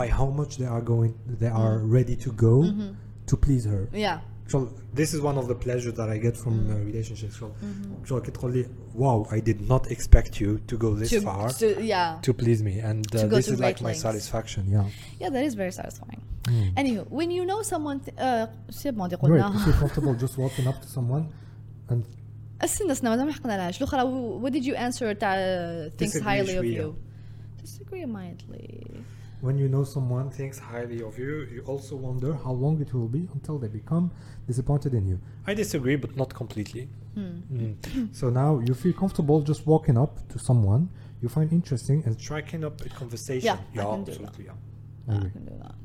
by 0.00 0.06
how 0.18 0.28
much 0.40 0.52
they 0.60 0.68
are 0.76 0.84
going 0.92 1.12
they 1.42 1.52
are 1.64 1.76
Mm. 1.80 1.92
ready 1.96 2.16
to 2.24 2.30
go 2.46 2.54
Mm-hmm. 2.62 2.90
to 3.30 3.34
please 3.44 3.64
her 3.72 3.82
yeah, 4.08 4.18
So 4.52 4.58
this 5.00 5.10
is 5.14 5.20
one 5.30 5.36
of 5.42 5.46
the 5.52 5.58
pleasures 5.66 5.94
that 6.00 6.08
I 6.14 6.18
get 6.26 6.34
from 6.42 6.54
Mm. 6.60 6.70
uh, 6.72 6.76
relationships 6.90 7.36
so 7.40 7.46
Mm-hmm. 7.46 8.04
so 8.08 8.20
كي 8.20 8.30
تقول 8.30 8.52
لي 8.52 8.66
wow 8.98 9.26
I 9.30 9.38
did 9.40 9.60
not 9.72 9.82
expect 9.96 10.32
you 10.40 10.50
to 10.70 10.74
go 10.84 10.94
this 11.00 11.10
to, 11.10 11.20
far 11.20 11.48
to 11.62 11.66
yeah, 11.92 12.18
to 12.26 12.32
please 12.42 12.60
me 12.68 12.74
and 12.90 13.04
uh, 13.14 13.20
To 13.22 13.26
go 13.28 13.36
this 13.36 13.46
to 13.46 13.52
is 13.54 13.60
like 13.60 13.76
great 13.76 13.80
my 13.80 13.86
lengths. 13.90 14.02
satisfaction 14.08 14.62
yeah 14.74 14.86
yeah, 15.20 15.30
that 15.34 15.44
is 15.48 15.54
very 15.62 15.72
satisfying. 15.80 16.22
Mm. 16.52 16.68
Anywho, 16.80 17.02
when 17.18 17.28
you 17.36 17.42
know 17.50 17.60
someone, 17.72 17.98
th- 18.06 18.16
uh, 18.18 18.46
c'est 18.78 18.92
bon, 18.96 19.06
دي 19.08 19.16
Great, 19.16 19.42
قلنا. 19.42 19.52
you 19.54 19.58
feel 19.64 19.78
comfortable 19.82 20.14
just 20.26 20.36
walking 20.44 20.66
up 20.72 20.78
to 20.84 20.88
someone 20.96 21.24
and 21.90 22.02
استنى 22.64 22.92
استنى 22.92 23.10
مازال 23.10 23.26
ما 23.26 23.32
حكيناش 23.32 23.78
الاخرى 23.78 24.02
what 24.42 24.52
did 24.52 24.64
you 24.64 24.74
answer 24.76 25.18
تاع 25.18 25.36
thinks 25.88 26.12
Disagree 26.12 26.22
highly 26.22 26.50
of 26.50 26.54
شوية. 26.54 26.82
you 26.82 26.94
disagree 27.62 28.04
mildly 28.06 29.00
when 29.41 29.57
you 29.57 29.67
know 29.67 29.83
someone 29.83 30.29
thinks 30.29 30.57
highly 30.57 31.01
of 31.01 31.17
you 31.17 31.47
you 31.53 31.61
also 31.65 31.95
wonder 31.95 32.33
how 32.33 32.51
long 32.51 32.81
it 32.81 32.93
will 32.93 33.07
be 33.07 33.27
until 33.33 33.57
they 33.57 33.67
become 33.67 34.11
disappointed 34.47 34.93
in 34.93 35.07
you. 35.07 35.19
I 35.47 35.53
disagree 35.53 35.95
but 35.95 36.15
not 36.15 36.33
completely. 36.33 36.89
Mm. 37.17 38.13
so 38.15 38.29
now 38.29 38.59
you 38.59 38.73
feel 38.73 38.93
comfortable 38.93 39.41
just 39.41 39.65
walking 39.65 39.97
up 39.97 40.27
to 40.29 40.37
someone 40.39 40.89
you 41.21 41.29
find 41.29 41.51
interesting 41.51 42.03
and 42.05 42.19
striking 42.19 42.63
up 42.65 42.85
a 42.85 42.89
conversation. 42.89 43.57
Yeah, 43.73 43.81
I 43.81 43.91
can 43.91 44.03
do 44.03 44.11
that. 44.11 44.19
absolutely 44.19 44.45
yeah. 44.45 45.15
I 45.15 45.29
can 45.29 45.45
do 45.45 45.53
that. 45.63 45.75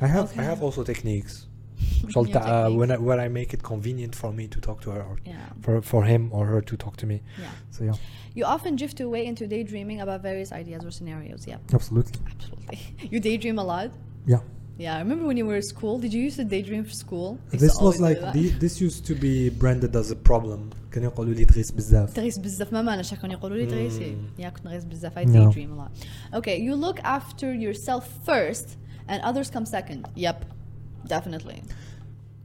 I 0.00 0.06
have 0.06 0.38
I 0.38 0.42
have 0.42 0.62
also 0.62 0.82
techniques 0.84 1.46
Your 2.03 2.11
شغل 2.11 2.31
تاع- 2.31 2.41
uh, 2.41 2.45
techniques. 2.45 2.79
when 2.79 2.91
I, 2.91 2.97
where 3.07 3.19
I 3.25 3.29
make 3.39 3.53
it 3.57 3.61
convenient 3.73 4.13
for 4.21 4.31
me 4.39 4.45
to 4.53 4.59
talk 4.67 4.77
to 4.85 4.89
her 4.95 5.01
or 5.09 5.15
yeah 5.25 5.35
for 5.63 5.73
for 5.91 6.01
him 6.11 6.23
or 6.37 6.43
her 6.53 6.61
to 6.69 6.75
talk 6.83 6.95
to 7.01 7.05
me 7.11 7.17
yeah 7.45 7.51
so 7.75 7.79
yeah 7.89 7.97
you 8.37 8.43
often 8.55 8.71
drift 8.81 8.99
away 9.07 9.21
into 9.31 9.43
daydreaming 9.55 9.99
about 10.05 10.19
various 10.29 10.49
ideas 10.61 10.81
or 10.87 10.91
scenarios 10.99 11.41
yeah 11.51 11.59
absolutely 11.77 12.17
absolutely 12.33 12.77
you 13.13 13.19
daydream 13.29 13.57
a 13.65 13.65
lot 13.73 13.89
yeah 14.33 14.41
yeah 14.85 14.97
I 14.97 14.99
remember 15.05 15.25
when 15.29 15.37
you 15.41 15.47
were 15.51 15.59
at 15.63 15.67
school 15.75 15.95
did 16.03 16.11
you 16.15 16.21
used 16.29 16.39
to 16.43 16.45
daydream 16.55 16.83
for 16.89 16.95
school 17.05 17.29
I 17.31 17.37
used 17.37 17.51
to 17.53 17.57
this 17.65 17.73
was 17.75 17.81
always 17.81 17.99
do 18.01 18.07
like 18.09 18.19
that. 18.25 18.33
the, 18.37 18.45
this 18.65 18.75
used 18.87 19.01
to 19.09 19.13
be 19.27 19.35
branded 19.61 19.91
as 20.01 20.07
a 20.17 20.19
problem 20.31 20.61
كانوا 20.91 21.07
يقولوا 21.11 21.33
لي 21.33 21.45
تغيس 21.45 21.71
بزاف 21.71 22.13
تغيس 22.13 22.37
بزاف 22.37 22.73
ما 22.73 22.81
معناش 22.81 23.13
كانوا 23.13 23.35
يقولوا 23.35 23.57
لي 23.57 23.65
تغيسي 23.65 24.15
Mm. 24.15 24.41
yeah 24.41 24.47
كنت 24.47 24.65
نغيس 24.65 24.83
بزاف 24.85 25.19
I 25.19 25.23
No. 25.25 25.27
daydream 25.33 25.71
a 25.75 25.77
lot 25.81 25.91
okay 26.39 26.57
you 26.67 26.73
look 26.87 26.99
after 27.03 27.53
yourself 27.65 28.03
first 28.29 28.67
and 29.09 29.19
others 29.29 29.49
come 29.55 29.65
second 29.65 30.01
yep 30.15 30.39
definitely 31.07 31.59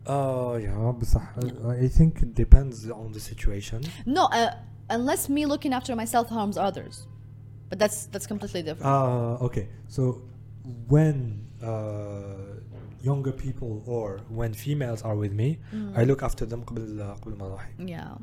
Uh, 0.07 0.55
yeah, 0.67 0.93
بصح 1.01 1.25
uh, 1.39 1.69
I 1.85 1.89
think 1.89 2.13
it 2.23 2.33
depends 2.35 2.77
on 2.91 3.09
the 3.17 3.21
situation. 3.31 3.81
no 4.19 4.25
uh, 4.39 4.51
unless 4.99 5.23
me 5.29 5.43
looking 5.53 5.73
after 5.79 5.93
myself 6.03 6.27
harms 6.37 6.57
others 6.69 6.95
but 7.69 7.77
that's 7.83 7.99
that's 8.13 8.27
completely 8.33 8.63
different 8.69 8.87
Uh, 8.87 9.47
okay, 9.47 9.65
so 9.97 10.03
when 10.95 11.17
uh, 11.63 11.71
younger 13.11 13.33
people 13.45 13.73
or 13.95 14.07
when 14.41 14.53
females 14.65 15.01
are 15.09 15.17
with 15.25 15.33
me, 15.43 15.49
I 16.01 16.03
look 16.11 16.21
after 16.29 16.45
them 16.53 16.61
قبل 16.69 17.03
قبل 17.23 17.33
ما 17.39 17.47
نروح. 17.49 17.65
yeah 17.79 18.15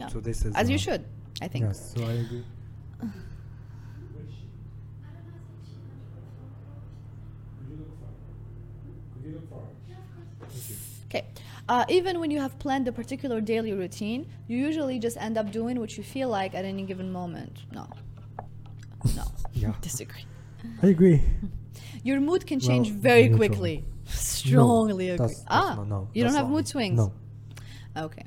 yeah 0.00 0.08
So 0.12 0.16
this 0.28 0.38
is 0.46 0.52
as 0.62 0.66
you 0.74 0.78
uh, 0.80 0.86
should 0.86 1.02
I 1.44 1.48
think 1.52 1.62
Yes, 1.68 1.78
so 1.94 2.00
I 2.12 2.14
agree. 2.24 2.44
Okay. 11.05 11.25
Uh, 11.67 11.85
even 11.89 12.19
when 12.19 12.31
you 12.31 12.39
have 12.39 12.57
planned 12.59 12.87
a 12.87 12.91
particular 12.91 13.41
daily 13.41 13.73
routine, 13.73 14.27
you 14.47 14.57
usually 14.57 14.99
just 14.99 15.17
end 15.17 15.37
up 15.37 15.51
doing 15.51 15.79
what 15.79 15.97
you 15.97 16.03
feel 16.03 16.29
like 16.29 16.55
at 16.55 16.65
any 16.65 16.83
given 16.83 17.11
moment. 17.11 17.59
No. 17.71 17.87
No. 19.15 19.23
Yeah. 19.53 19.73
Disagree. 19.81 20.25
I 20.81 20.87
agree. 20.87 21.21
Your 22.03 22.19
mood 22.19 22.47
can 22.47 22.59
change 22.59 22.89
Well, 22.89 22.99
very 22.99 23.23
neutral. 23.23 23.37
quickly. 23.37 23.85
Strongly 24.05 25.07
no, 25.07 25.13
agree. 25.15 25.35
ah, 25.47 25.73
no, 25.77 25.83
no, 25.83 26.09
you 26.13 26.23
don't 26.23 26.33
have 26.33 26.49
mood 26.49 26.67
swings. 26.67 26.97
No. 26.97 27.13
Okay. 27.95 28.25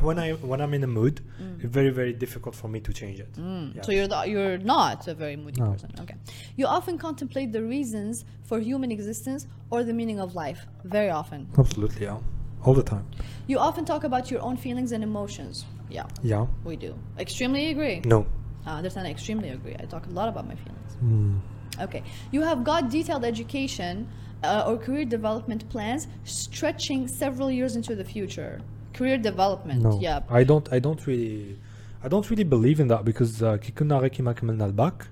When 0.00 0.18
I 0.18 0.32
when 0.32 0.60
I'm 0.60 0.74
in 0.74 0.84
a 0.84 0.86
mood, 0.86 1.20
mm. 1.40 1.62
it's 1.62 1.72
very 1.72 1.90
very 1.90 2.12
difficult 2.12 2.54
for 2.54 2.68
me 2.68 2.80
to 2.80 2.92
change 2.92 3.20
it. 3.20 3.32
Mm. 3.34 3.76
Yeah. 3.76 3.82
So 3.82 3.92
you're 3.92 4.08
the, 4.08 4.24
you're 4.26 4.58
not 4.58 5.08
a 5.08 5.14
very 5.14 5.36
moody 5.36 5.60
no. 5.60 5.72
person. 5.72 5.90
Okay. 6.00 6.14
You 6.56 6.66
often 6.66 6.98
contemplate 6.98 7.52
the 7.52 7.62
reasons 7.62 8.24
for 8.44 8.58
human 8.58 8.90
existence 8.90 9.46
or 9.70 9.84
the 9.84 9.92
meaning 9.92 10.20
of 10.20 10.34
life. 10.34 10.66
Very 10.84 11.10
often. 11.10 11.48
Absolutely, 11.56 12.06
yeah. 12.06 12.18
All 12.64 12.74
the 12.74 12.82
time. 12.82 13.06
You 13.46 13.58
often 13.58 13.84
talk 13.84 14.04
about 14.04 14.30
your 14.30 14.42
own 14.42 14.56
feelings 14.56 14.92
and 14.92 15.04
emotions. 15.04 15.64
Yeah. 15.88 16.06
Yeah. 16.22 16.46
We 16.64 16.76
do. 16.76 16.94
Extremely 17.18 17.70
agree. 17.70 18.00
No. 18.04 18.26
Uh, 18.66 18.70
understand? 18.70 19.06
I 19.06 19.10
extremely 19.10 19.50
agree. 19.50 19.76
I 19.78 19.84
talk 19.84 20.06
a 20.06 20.10
lot 20.10 20.28
about 20.28 20.46
my 20.46 20.54
feelings. 20.54 20.96
Mm. 21.02 21.40
Okay. 21.80 22.02
You 22.32 22.42
have 22.42 22.64
got 22.64 22.90
detailed 22.90 23.24
education 23.24 24.08
uh, 24.42 24.64
or 24.66 24.76
career 24.76 25.04
development 25.04 25.68
plans 25.68 26.08
stretching 26.24 27.08
several 27.08 27.50
years 27.50 27.76
into 27.76 27.94
the 27.94 28.04
future 28.04 28.60
Career 28.97 29.17
development. 29.17 29.81
No. 29.87 29.99
Yeah. 30.07 30.19
I 30.39 30.43
don't 30.43 30.65
I 30.75 30.79
don't 30.79 31.01
really 31.07 31.57
I 32.05 32.07
don't 32.13 32.27
really 32.31 32.47
believe 32.55 32.79
in 32.83 32.87
that 32.93 33.03
because 33.05 33.41
uh, 33.43 33.55
كي 33.57 33.71
كنا 33.71 33.95
غير 33.97 34.07
كيما 34.07 34.31
كملنا 34.33 34.65
الباك 34.65 35.03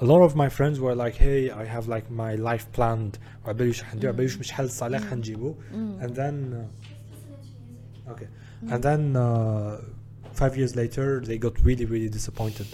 a 0.00 0.04
lot 0.04 0.22
of 0.28 0.34
my 0.36 0.48
friends 0.48 0.80
were 0.80 0.94
like 0.94 1.14
hey 1.14 1.50
I 1.50 1.64
have 1.64 1.86
like 1.88 2.10
my 2.10 2.34
life 2.34 2.66
planned 2.78 3.18
وعبالي 3.46 3.68
واش 3.68 3.82
حندير 3.82 4.08
عبالي 4.10 4.24
واش 4.26 4.46
شحال 4.46 4.66
الصالير 4.66 5.00
حنجيبو 5.00 5.54
and 6.00 6.10
then 6.10 6.34
uh, 6.54 8.10
okay 8.12 8.26
and 8.72 8.82
then 8.82 9.16
uh, 9.16 9.80
five 10.40 10.56
years 10.56 10.72
later 10.76 11.20
they 11.28 11.38
got 11.38 11.54
really 11.64 11.84
really 11.94 12.08
disappointed 12.18 12.66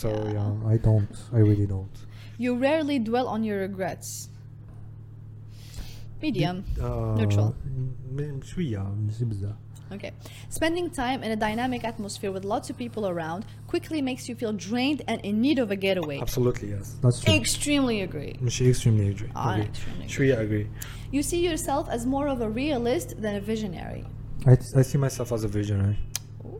so 0.00 0.08
Yeah. 0.08 0.32
yeah 0.36 0.72
I 0.74 0.76
don't 0.88 1.14
I 1.32 1.38
really 1.50 1.66
don't 1.76 1.96
You 2.44 2.52
rarely 2.68 2.98
dwell 3.10 3.26
on 3.34 3.40
your 3.48 3.58
regrets. 3.68 4.08
Medium. 6.22 6.56
uh, 6.80 7.14
Neutral. 7.20 7.54
م- 8.16 8.42
شوية 8.42 8.78
ماشي 9.06 9.24
بزاف 9.24 9.54
Okay. 9.93 10.11
Spending 10.49 10.89
time 10.89 11.23
in 11.23 11.31
a 11.31 11.35
dynamic 11.35 11.83
atmosphere 11.83 12.31
with 12.31 12.43
lots 12.43 12.69
of 12.69 12.77
people 12.77 13.07
around 13.07 13.45
quickly 13.67 14.01
makes 14.01 14.27
you 14.27 14.35
feel 14.35 14.51
drained 14.51 15.03
and 15.07 15.21
in 15.21 15.39
need 15.39 15.59
of 15.59 15.69
a 15.69 15.75
getaway. 15.75 16.19
Absolutely, 16.19 16.71
yes. 16.71 16.95
That's 17.01 17.21
true. 17.21 17.33
Extremely 17.33 18.01
agree. 18.01 18.35
She 18.49 18.69
extremely 18.69 19.09
agree. 19.09 19.29
I 19.35 19.59
agree. 19.59 19.65
extremely 20.03 20.31
agree. 20.31 20.61
Agree. 20.61 20.69
You 21.11 21.21
see 21.21 21.45
yourself 21.45 21.87
as 21.89 22.05
more 22.07 22.27
of 22.27 22.41
a 22.41 22.49
realist 22.49 23.21
than 23.21 23.35
a 23.35 23.41
visionary. 23.41 24.05
I, 24.47 24.53
I 24.53 24.81
see 24.81 24.97
myself 24.97 25.31
as 25.31 25.43
a 25.43 25.47
visionary. 25.47 25.97
Ooh, 26.43 26.59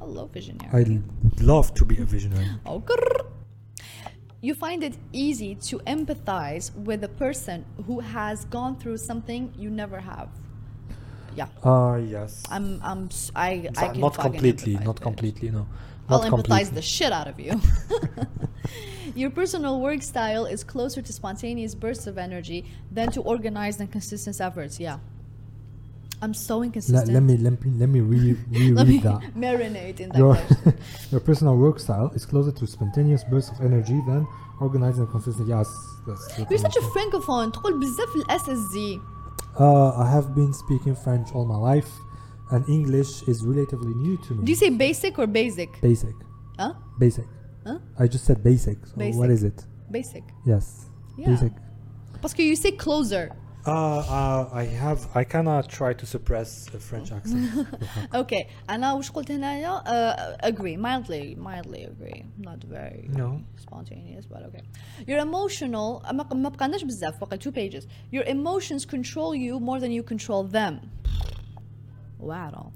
I 0.00 0.04
love 0.04 0.30
visionary. 0.30 0.70
I 0.72 1.42
love 1.42 1.74
to 1.74 1.84
be 1.84 1.98
a 1.98 2.04
visionary. 2.04 2.46
oh. 2.66 2.82
You 4.40 4.54
find 4.54 4.84
it 4.84 4.96
easy 5.12 5.56
to 5.56 5.80
empathize 5.80 6.72
with 6.76 7.02
a 7.02 7.08
person 7.08 7.64
who 7.86 7.98
has 7.98 8.44
gone 8.44 8.76
through 8.76 8.98
something 8.98 9.52
you 9.58 9.68
never 9.68 9.98
have. 9.98 10.28
Yeah, 11.37 11.47
Uh, 11.63 11.95
yes. 12.15 12.31
I'm. 12.55 12.79
I'm. 12.89 13.01
s- 13.17 13.31
I. 13.35 13.49
I 13.49 13.73
So 13.73 13.91
can 13.91 13.99
not 14.01 14.15
fucking 14.15 14.31
completely, 14.31 14.73
empathize 14.73 14.85
not 14.85 14.95
with 14.95 15.01
it. 15.01 15.03
completely, 15.09 15.49
no. 15.57 15.65
I'll 16.09 16.19
Not 16.19 16.27
empathize 16.27 16.29
completely. 16.29 16.75
the 16.79 16.81
shit 16.95 17.11
out 17.19 17.27
of 17.31 17.39
you. 17.45 17.53
Your 19.21 19.29
personal 19.29 19.79
work 19.79 20.01
style 20.01 20.45
is 20.45 20.63
closer 20.63 21.01
to 21.01 21.11
spontaneous 21.13 21.73
bursts 21.75 22.07
of 22.07 22.17
energy 22.17 22.59
than 22.91 23.07
to 23.15 23.21
organized 23.21 23.79
and 23.81 23.89
consistent 23.91 24.39
efforts. 24.41 24.79
Yeah. 24.79 24.97
I'm 26.21 26.33
so 26.33 26.57
Let, 26.59 26.65
inconsistent. 26.67 27.13
let 27.17 27.23
me 27.29 27.35
let 27.37 27.53
me 27.63 27.71
let 27.81 27.89
me 27.95 27.99
re- 27.99 28.37
reread 28.49 28.75
Let 28.75 28.87
me 28.87 28.97
that. 28.99 29.21
marinate 29.45 29.99
in 29.99 30.09
that 30.09 30.17
Your 30.17 30.35
question. 30.35 30.73
your 31.11 31.19
personal 31.29 31.55
work 31.57 31.77
style 31.85 32.09
is 32.17 32.23
closer 32.25 32.51
to 32.59 32.63
spontaneous 32.67 33.23
bursts 33.31 33.51
of 33.53 33.59
energy 33.69 33.99
than 34.07 34.21
organized 34.61 34.99
and 34.99 35.09
consistent. 35.09 35.47
Yes, 35.49 35.67
that's. 36.07 36.23
You're 36.49 36.59
such 36.67 36.77
a 36.77 36.85
francophone 36.93 37.51
تقول 37.53 37.73
بزاف 37.79 38.11
الاس 38.15 38.49
اس 38.49 38.57
زي 38.73 38.99
uh, 39.58 39.90
I 39.98 40.08
have 40.10 40.34
been 40.34 40.52
speaking 40.52 40.94
French 40.94 41.34
all 41.34 41.44
my 41.44 41.56
life, 41.56 41.90
and 42.50 42.68
English 42.68 43.22
is 43.26 43.44
relatively 43.44 43.92
new 43.94 44.16
to 44.28 44.34
me. 44.34 44.44
Do 44.44 44.52
you 44.52 44.56
say 44.56 44.70
basic 44.70 45.18
or 45.18 45.26
basic? 45.26 45.80
basic? 45.80 46.14
Huh? 46.58 46.74
Basic. 46.98 47.24
Huh? 47.66 47.78
I 47.98 48.06
just 48.06 48.24
said 48.24 48.42
basic. 48.42 48.78
So 48.86 48.96
Basic. 48.96 49.18
what 49.18 49.30
is 49.30 49.42
it? 49.42 49.64
Basic. 49.90 50.22
Yes. 50.46 50.86
Yeah. 51.16 51.30
Basic. 51.30 51.52
Parce 52.22 52.34
que 52.34 52.44
you 52.44 52.56
say 52.56 52.72
closer. 52.72 53.30
Uh, 53.65 53.71
uh, 53.71 54.49
I 54.63 54.65
have 54.83 54.99
I 55.15 55.23
cannot 55.23 55.69
try 55.79 55.91
to 56.01 56.05
suppress 56.05 56.49
a 56.73 56.79
French 56.89 57.11
accent. 57.17 57.67
Okay. 58.13 58.43
أنا 58.69 58.93
وش 58.93 59.11
قلت 59.11 59.31
هنايا 59.31 59.83
uh, 59.83 60.47
agree 60.51 60.75
mildly 60.77 61.35
mildly 61.35 61.83
agree 61.85 62.23
not 62.47 62.59
very 62.63 63.07
No. 63.21 63.29
spontaneous 63.65 64.25
but 64.25 64.41
okay. 64.47 64.63
Your 65.07 65.19
emotional 65.19 66.01
ما 66.13 66.27
ما 66.33 66.49
بقناش 66.49 66.83
بزاف 66.83 67.19
باقي 67.21 67.37
two 67.39 67.51
pages. 67.51 67.83
Your 68.15 68.23
emotions 68.25 68.85
control 68.85 69.33
you 69.35 69.59
more 69.59 69.79
than 69.79 69.91
you 69.91 70.03
control 70.03 70.43
them. 70.43 70.79
Wow. 72.19 72.71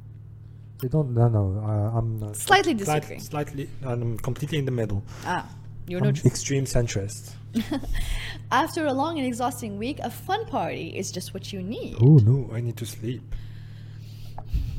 They 0.82 0.88
don't. 0.90 1.14
No, 1.14 1.28
no. 1.28 1.44
Uh, 1.70 1.98
I'm. 1.98 2.10
Uh, 2.24 2.34
Slightly 2.34 2.74
Slight- 2.78 3.02
disagree. 3.02 3.20
slightly, 3.20 3.70
I'm 3.84 4.18
completely 4.20 4.58
in 4.60 4.66
the 4.66 4.76
middle. 4.82 5.02
Ah, 5.26 5.46
you're 5.88 6.00
I'm 6.02 6.08
neutral. 6.08 6.28
extreme 6.32 6.66
centrist. 6.66 7.24
After 8.52 8.86
a 8.86 8.94
long 8.94 9.18
and 9.18 9.28
exhausting 9.28 9.78
week, 9.78 10.00
a 10.00 10.10
fun 10.10 10.46
party 10.46 10.88
is 10.98 11.12
just 11.12 11.34
what 11.34 11.52
you 11.54 11.62
need. 11.62 11.96
Oh 12.02 12.18
no, 12.18 12.50
I 12.54 12.62
need 12.62 12.78
to 12.78 12.86
sleep. 12.86 13.22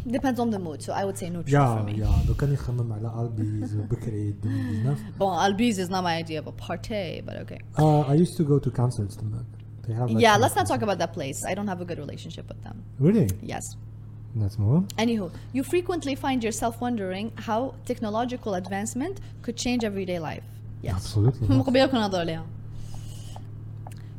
Depends 0.07 0.41
on 0.41 0.51
the 0.51 0.59
mood, 0.59 0.83
so 0.83 0.93
I 0.93 1.05
would 1.05 1.19
say 1.19 1.29
neutral 1.29 1.77
for 1.77 1.81
يا 1.81 1.85
me. 1.85 1.93
يا 1.99 2.09
لو 2.29 2.35
كان 2.35 2.53
يخمم 2.53 2.93
على 2.93 3.23
البيز 3.23 3.77
وبكري 3.77 4.29
الدم 4.29 4.71
بزنف. 4.71 4.99
Bon, 5.19 5.37
Albiz 5.39 5.79
is 5.79 5.91
not 5.91 6.03
my 6.03 6.17
idea 6.17 6.39
of 6.39 6.47
a 6.47 6.53
party, 6.53 7.21
but 7.27 7.37
okay. 7.37 7.61
Uh, 7.79 8.01
I 8.01 8.15
used 8.15 8.37
to 8.37 8.45
go 8.45 8.59
to 8.59 8.71
concerts. 8.71 9.17
تماك. 9.17 9.45
They 9.87 9.93
have. 9.95 10.11
Like 10.11 10.23
yeah, 10.23 10.33
some 10.33 10.43
let's 10.43 10.57
not 10.57 10.67
talk 10.67 10.81
concerts. 10.81 10.83
about 10.83 10.99
that 10.99 11.13
place. 11.13 11.45
I 11.45 11.55
don't 11.55 11.69
have 11.69 11.81
a 11.81 11.85
good 11.85 11.99
relationship 11.99 12.49
with 12.49 12.63
them. 12.63 12.85
Really? 12.99 13.29
Yes. 13.43 13.77
Let's 14.37 14.59
move 14.59 14.77
on. 14.77 14.87
Anywho, 15.05 15.31
you 15.53 15.63
frequently 15.63 16.15
find 16.15 16.45
yourself 16.45 16.81
wondering 16.81 17.33
how 17.37 17.75
technological 17.85 18.55
advancement 18.55 19.21
could 19.43 19.57
change 19.57 19.85
everyday 19.85 20.19
life. 20.19 20.45
Yes. 20.81 20.95
Absolutely. 20.95 21.49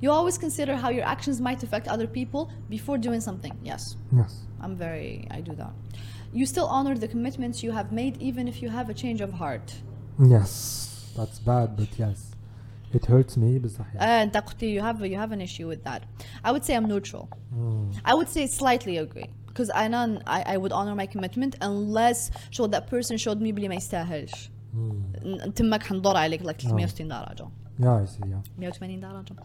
You 0.03 0.09
always 0.11 0.38
consider 0.45 0.74
how 0.84 0.89
your 0.97 1.05
actions 1.15 1.38
might 1.47 1.61
affect 1.67 1.86
other 1.95 2.07
people 2.20 2.41
before 2.76 2.97
doing 3.07 3.22
something. 3.30 3.53
Yes. 3.72 3.82
Yes. 4.20 4.32
I'm 4.63 4.74
very, 4.76 5.28
I 5.38 5.39
do 5.41 5.53
that. 5.63 5.74
You 6.39 6.45
still 6.45 6.67
honor 6.78 6.95
the 7.03 7.07
commitments 7.15 7.57
you 7.65 7.72
have 7.80 7.89
made 8.01 8.13
even 8.30 8.43
if 8.51 8.61
you 8.63 8.70
have 8.78 8.88
a 8.89 8.93
change 9.03 9.20
of 9.28 9.32
heart. 9.43 9.67
Yes. 10.36 11.11
That's 11.17 11.39
bad, 11.39 11.76
but 11.76 11.89
yes. 11.97 12.20
It 12.93 13.05
hurts 13.05 13.38
me 13.38 13.59
بصح 13.59 13.95
يعني. 13.95 13.99
Uh, 13.99 14.24
أنت 14.24 14.38
قلتي 14.38 14.76
you 14.76 14.82
have, 14.82 14.99
you 15.05 15.17
have 15.17 15.32
an 15.32 15.41
issue 15.41 15.67
with 15.67 15.84
that. 15.84 16.01
I 16.43 16.51
would 16.51 16.63
say 16.65 16.76
I'm 16.76 16.86
neutral. 16.88 17.30
I 18.05 18.13
would 18.13 18.30
say 18.30 18.47
slightly 18.47 18.97
agree. 18.97 19.30
Because 19.47 19.70
I, 19.76 19.88
non- 19.88 20.22
I, 20.26 20.53
I 20.53 20.57
would 20.57 20.72
honor 20.72 20.95
my 20.95 21.05
commitment 21.05 21.55
unless 21.61 22.32
شو 22.51 22.67
that 22.67 22.88
person 22.88 23.17
showed 23.17 23.41
me 23.41 23.51
بلي 23.51 23.67
ما 23.67 23.76
يستاهلش. 23.76 24.49
ن- 25.24 25.53
تمك 25.53 25.84
حندور 25.84 26.17
عليك 26.17 26.41
like 26.43 26.59
360 26.61 27.07
درجة. 27.07 27.47
Yeah, 27.79 28.03
I 28.03 28.07
see. 28.07 28.29
Yeah. 28.29 28.43
Mewt 28.55 28.79
mijn 28.79 28.91
indalajan. 28.91 29.39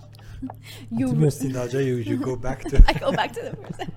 You 0.90 1.14
must 1.14 1.44
indalajan. 1.44 1.86
You 1.86 1.96
you 1.98 2.18
go 2.18 2.38
back 2.38 2.64
to. 2.64 2.78
I 2.90 2.94
go 3.00 3.12
back 3.12 3.32
to 3.34 3.42
the 3.42 3.56
person. 3.56 3.90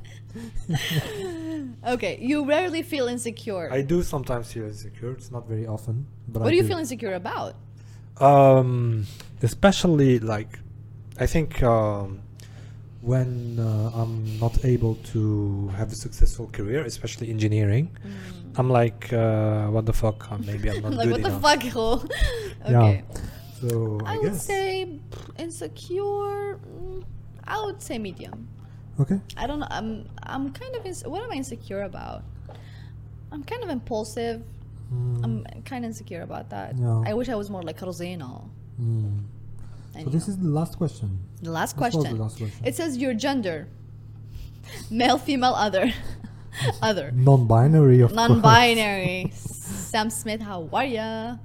okay, 1.85 2.19
you 2.21 2.47
rarely 2.47 2.83
feel 2.83 3.07
insecure. 3.09 3.69
I 3.73 3.83
do 3.83 4.03
sometimes 4.03 4.53
feel 4.53 4.65
insecure. 4.65 5.13
It's 5.13 5.31
not 5.31 5.47
very 5.47 5.67
often, 5.67 6.07
but 6.29 6.43
what 6.43 6.49
I 6.49 6.51
do 6.51 6.57
you 6.57 6.65
feel 6.65 6.79
insecure 6.79 7.15
about? 7.15 7.55
Um, 8.19 9.07
especially 9.43 10.19
like, 10.19 10.59
I 11.19 11.27
think 11.27 11.63
um, 11.63 12.21
when 13.03 13.59
uh, 13.59 13.91
I'm 13.95 14.39
not 14.39 14.65
able 14.65 14.95
to 15.13 15.69
have 15.77 15.93
a 15.93 15.95
successful 15.95 16.49
career, 16.53 16.85
especially 16.85 17.29
engineering, 17.31 17.91
mm. 18.05 18.59
I'm 18.59 18.71
like, 18.71 19.13
uh, 19.13 19.67
what 19.69 19.87
the 19.87 19.93
fuck? 19.93 20.31
Uh, 20.31 20.39
maybe 20.39 20.71
I'm 20.71 20.83
not 20.83 20.93
like, 21.01 21.09
good 21.09 21.23
what 21.23 21.31
enough. 21.31 21.43
the 21.43 21.71
fuck, 21.73 22.07
okay. 22.67 23.05
Yeah. 23.11 23.21
So 23.63 24.01
I, 24.05 24.15
I 24.15 24.19
would 24.19 24.33
guess. 24.33 24.45
say 24.45 24.99
insecure. 25.39 26.59
mm, 26.59 27.05
I 27.45 27.65
would 27.65 27.81
say 27.81 27.99
medium. 27.99 28.49
okay, 28.99 29.21
I 29.37 29.47
don't 29.47 29.61
know. 29.61 29.69
I'm 29.71 30.09
I'm 30.23 30.53
kind 30.53 30.75
of 30.75 30.85
ins- 30.85 31.07
what 31.07 31.23
am 31.23 31.31
I 31.31 31.37
insecure 31.37 31.83
about? 31.83 32.23
I'm 33.31 33.45
kind 33.45 33.63
of 33.63 33.71
impulsive. 33.71 34.43
I'm 35.25 35.47
kind 35.65 35.87
of 35.87 35.89
insecure 35.89 36.21
about 36.21 36.51
that. 36.51 36.77
Yeah. 36.77 37.03
I 37.07 37.15
wish 37.15 37.31
I 37.31 37.35
was 37.35 37.49
more 37.49 37.63
like 37.63 37.79
Rosena. 37.81 38.45
Mm. 38.79 39.23
so 40.05 40.11
this 40.11 40.29
is 40.29 40.37
the 40.37 40.49
last 40.49 40.77
question. 40.77 41.19
the 41.41 41.51
last 41.51 41.77
question. 41.77 42.03
the 42.03 42.23
last 42.23 42.37
question. 42.37 42.61
It 42.63 42.75
says 42.77 42.99
your 42.99 43.15
gender. 43.15 43.69
Male, 44.91 45.19
female, 45.19 45.55
other. 45.55 45.93
other. 46.83 47.11
non-binary, 47.15 48.01
of. 48.01 48.13
Non-binary. 48.13 49.33
Sam 49.35 50.11
Smith, 50.11 50.43
how 50.43 50.69
are 50.73 50.85
ya? 50.85 51.37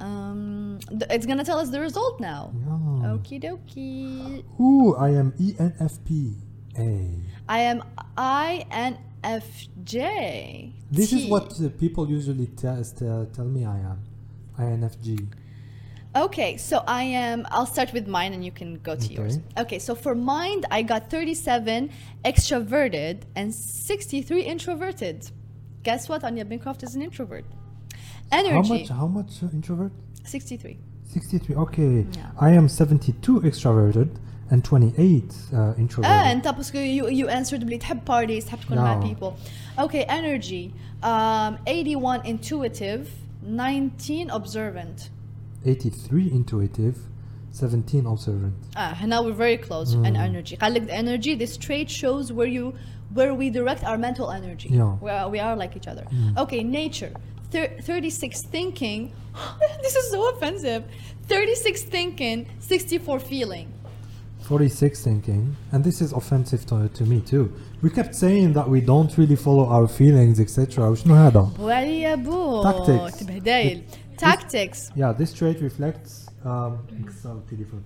Um, 0.00 0.78
th- 0.88 1.10
it's 1.10 1.26
gonna 1.26 1.44
tell 1.44 1.58
us 1.58 1.70
the 1.70 1.80
result 1.80 2.20
now. 2.20 2.52
Yeah. 2.54 3.12
Okie 3.12 3.42
dokie. 3.42 4.44
Ooh, 4.60 4.94
I 4.96 5.10
am 5.10 5.32
ENFP. 5.32 6.34
A. 6.78 7.10
I 7.48 7.58
am 7.60 7.82
INFJ. 8.16 8.98
This 10.90 11.12
is 11.12 11.26
what 11.26 11.52
people 11.78 12.08
usually 12.08 12.46
tell 12.46 12.82
tell 12.84 13.44
me 13.44 13.64
I 13.64 13.78
am. 13.78 14.00
INFJ. 14.58 15.26
Okay, 16.16 16.56
so 16.56 16.82
I 16.86 17.02
am. 17.02 17.46
I'll 17.50 17.66
start 17.66 17.92
with 17.92 18.08
mine, 18.08 18.32
and 18.32 18.44
you 18.44 18.50
can 18.50 18.78
go 18.80 18.96
to 18.96 19.12
yours. 19.12 19.36
Okay. 19.36 19.62
Okay, 19.62 19.78
so 19.78 19.94
for 19.94 20.14
mind, 20.14 20.64
I 20.70 20.82
got 20.82 21.10
37 21.10 21.90
extroverted 22.24 23.22
and 23.36 23.54
63 23.54 24.42
introverted. 24.42 25.30
Guess 25.82 26.08
what? 26.08 26.24
Anya 26.24 26.44
Bancroft 26.44 26.82
is 26.82 26.94
an 26.94 27.02
introvert 27.02 27.44
How 28.31 28.39
Energy. 28.39 28.69
much? 28.69 28.89
How 28.89 29.07
much 29.07 29.43
uh, 29.43 29.47
introvert? 29.53 29.91
63. 30.25 30.77
63. 31.05 31.55
Okay. 31.55 32.05
Yeah. 32.17 32.25
I 32.39 32.49
am 32.51 32.67
72 32.67 33.41
extroverted 33.41 34.09
and 34.49 34.63
28 34.63 35.23
uh, 35.53 35.73
introverted. 35.77 36.05
اه 36.05 36.31
انت 36.31 36.47
باسكو 36.47 36.77
you, 36.77 37.09
you 37.09 37.29
answered 37.29 37.63
بلي 37.63 37.77
تحب 37.77 37.99
parties 38.07 38.45
تحب 38.45 38.59
تكون 38.59 38.77
مع 38.77 38.99
No. 39.01 39.05
people. 39.05 39.33
Okay, 39.77 40.05
energy. 40.07 40.71
Um, 41.03 41.57
81 41.67 42.21
intuitive, 42.25 43.07
19 43.43 44.29
observant. 44.29 45.09
83 45.65 46.31
intuitive, 46.31 46.95
17 47.51 48.05
observant. 48.05 48.53
Ah, 48.75 48.97
now 49.05 49.21
we're 49.23 49.31
very 49.33 49.57
close. 49.57 49.93
And 49.93 50.17
energy. 50.17 50.55
قال 50.57 50.73
لك 50.73 50.87
the 50.87 50.93
energy. 50.93 51.35
This 51.35 51.57
trait 51.57 51.89
shows 51.89 52.31
where 52.31 52.47
you 52.47 52.73
where 53.13 53.33
we 53.33 53.49
direct 53.49 53.83
our 53.83 53.97
mental 53.97 54.31
energy. 54.31 54.69
Yeah. 54.69 54.95
We 55.01 55.09
are, 55.11 55.29
we 55.29 55.39
are 55.39 55.55
like 55.55 55.75
each 55.75 55.87
other. 55.87 56.05
Okay, 56.37 56.63
nature. 56.63 57.13
Thir- 57.51 57.75
36 57.81 58.41
thinking. 58.43 59.11
this 59.81 59.95
is 59.95 60.11
so 60.11 60.29
offensive. 60.29 60.83
36 61.27 61.83
thinking, 61.83 62.45
64 62.59 63.19
feeling. 63.19 63.67
46 64.41 65.01
thinking, 65.03 65.55
and 65.71 65.83
this 65.85 66.01
is 66.01 66.11
offensive 66.11 66.65
to, 66.65 66.89
to 66.89 67.03
me 67.05 67.21
too. 67.21 67.53
We 67.81 67.89
kept 67.89 68.13
saying 68.13 68.53
that 68.53 68.67
we 68.69 68.81
don't 68.81 69.17
really 69.17 69.37
follow 69.37 69.65
our 69.67 69.87
feelings, 69.87 70.39
etc. 70.39 70.89
وشنو 70.91 71.13
هذا؟ 71.15 71.51
وعلي 71.59 72.01
يا 72.01 72.15
بو 72.15 72.63
Tactics. 72.63 73.17
تبهدايل. 73.23 73.83
Tactics. 74.17 74.91
Yeah, 74.95 75.13
this 75.13 75.33
trait 75.33 75.61
reflects 75.61 76.27
um, 76.45 76.79
Excel 77.01 77.41
telephone, 77.49 77.83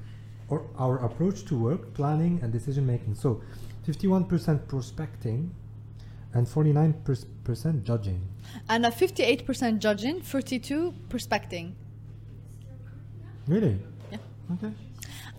or 0.50 0.64
our 0.80 0.98
approach 1.06 1.46
to 1.46 1.56
work, 1.56 1.94
planning, 1.94 2.40
and 2.42 2.52
decision 2.52 2.86
making. 2.88 3.14
So, 3.16 3.42
51% 3.88 4.68
prospecting 4.68 5.52
and 6.35 6.47
49% 6.47 7.83
judging. 7.85 8.21
And 8.69 8.87
a 8.87 8.91
58% 8.91 9.79
judging, 9.79 10.21
42 10.23 10.95
prospecting. 11.09 11.77
Really? 13.47 13.79
Yeah. 14.11 14.19
Okay. 14.55 14.73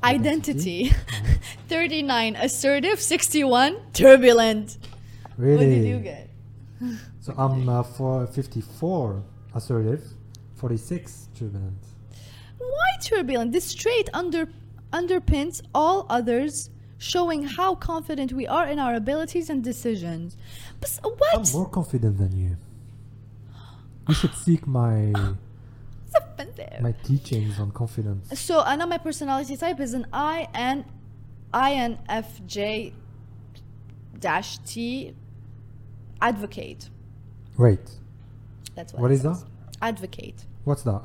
Identity. 0.03 0.91
39 1.67 2.35
assertive, 2.35 2.99
61 2.99 3.77
turbulent. 3.93 4.77
Really? 5.37 5.55
What 5.55 5.71
did 5.71 5.87
you 5.87 5.99
get? 5.99 6.29
So 7.21 7.33
I'm 7.37 7.69
uh, 7.69 7.83
for 7.83 8.27
54 8.27 9.23
assertive, 9.55 10.03
46 10.55 11.29
turbulent. 11.35 11.77
Why 12.57 12.97
turbulent? 13.01 13.51
This 13.51 13.73
trait 13.73 14.09
under 14.13 14.49
underpins 14.91 15.61
all 15.73 16.05
others, 16.09 16.69
showing 17.03 17.43
how 17.57 17.75
confident 17.75 18.31
we 18.33 18.45
are 18.47 18.65
in 18.73 18.79
our 18.79 18.93
abilities 18.95 19.49
and 19.49 19.63
decisions. 19.63 20.37
But 20.79 20.89
I'm 21.35 21.43
more 21.53 21.69
confident 21.69 22.17
than 22.17 22.31
you. 22.43 22.57
You 24.07 24.13
should 24.15 24.33
seek 24.35 24.65
my 24.67 25.13
It's 26.07 26.15
offensive. 26.23 26.81
my 26.81 26.93
teachings 27.03 27.59
on 27.59 27.71
confidence. 27.71 28.39
So 28.39 28.61
I 28.61 28.75
know 28.77 28.85
my 28.85 28.97
personality 29.09 29.55
type 29.57 29.79
is 29.79 29.93
an 29.93 30.05
I 30.13 30.47
N 30.53 30.85
INFJ 31.53 32.93
dash 34.19 34.57
T 34.59 35.13
advocate. 36.21 36.89
Wait, 37.57 37.85
That's 38.75 38.93
what 38.93 39.01
what 39.03 39.11
is 39.11 39.21
says. 39.21 39.43
that? 39.43 39.49
Advocate. 39.81 40.45
What's 40.63 40.83
that? 40.83 41.01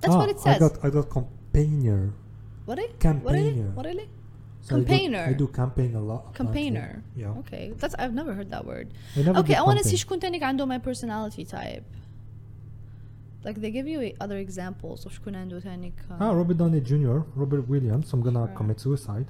That's 0.00 0.14
Ah, 0.14 0.18
what 0.18 0.28
it 0.30 0.40
says. 0.40 0.56
I 0.56 0.58
got 0.58 0.84
I 0.84 0.90
got 0.90 1.10
campaigner. 1.10 2.12
What 2.64 2.78
Campaigner. 2.98 3.70
What 3.74 3.86
What 3.86 3.96
So 4.61 4.75
Campaigner. 4.75 5.23
I 5.23 5.27
do, 5.27 5.33
I 5.35 5.37
do 5.43 5.47
campaign 5.47 5.95
a 5.95 6.01
lot. 6.01 6.21
apparently. 6.29 6.39
Campaigner. 6.39 7.03
Yeah. 7.15 7.39
Okay, 7.41 7.73
that's 7.77 7.95
I've 7.97 8.13
never 8.13 8.33
heard 8.33 8.49
that 8.51 8.65
word. 8.65 8.87
I 9.15 9.21
never 9.23 9.39
Okay, 9.39 9.53
did 9.53 9.57
I 9.57 9.63
want 9.63 9.77
to 9.79 9.83
campaign. 9.83 9.97
see 9.97 10.05
شكون 10.05 10.19
تاني 10.19 10.43
عنده 10.43 10.65
my 10.65 10.77
personality 10.77 11.45
type. 11.45 11.83
Like 13.45 13.61
they 13.61 13.71
give 13.71 13.87
you 13.87 13.99
other 14.19 14.37
examples 14.37 15.05
of 15.05 15.11
شكون 15.13 15.35
عنده 15.35 15.59
تاني 15.59 15.89
ك- 15.91 16.19
Ah, 16.19 16.31
Robert 16.33 16.57
Downey 16.57 16.81
Jr., 16.81 17.17
Robert 17.35 17.67
Williams. 17.69 18.11
I'm 18.13 18.21
gonna 18.21 18.45
Right. 18.45 18.55
commit 18.55 18.79
suicide. 18.79 19.27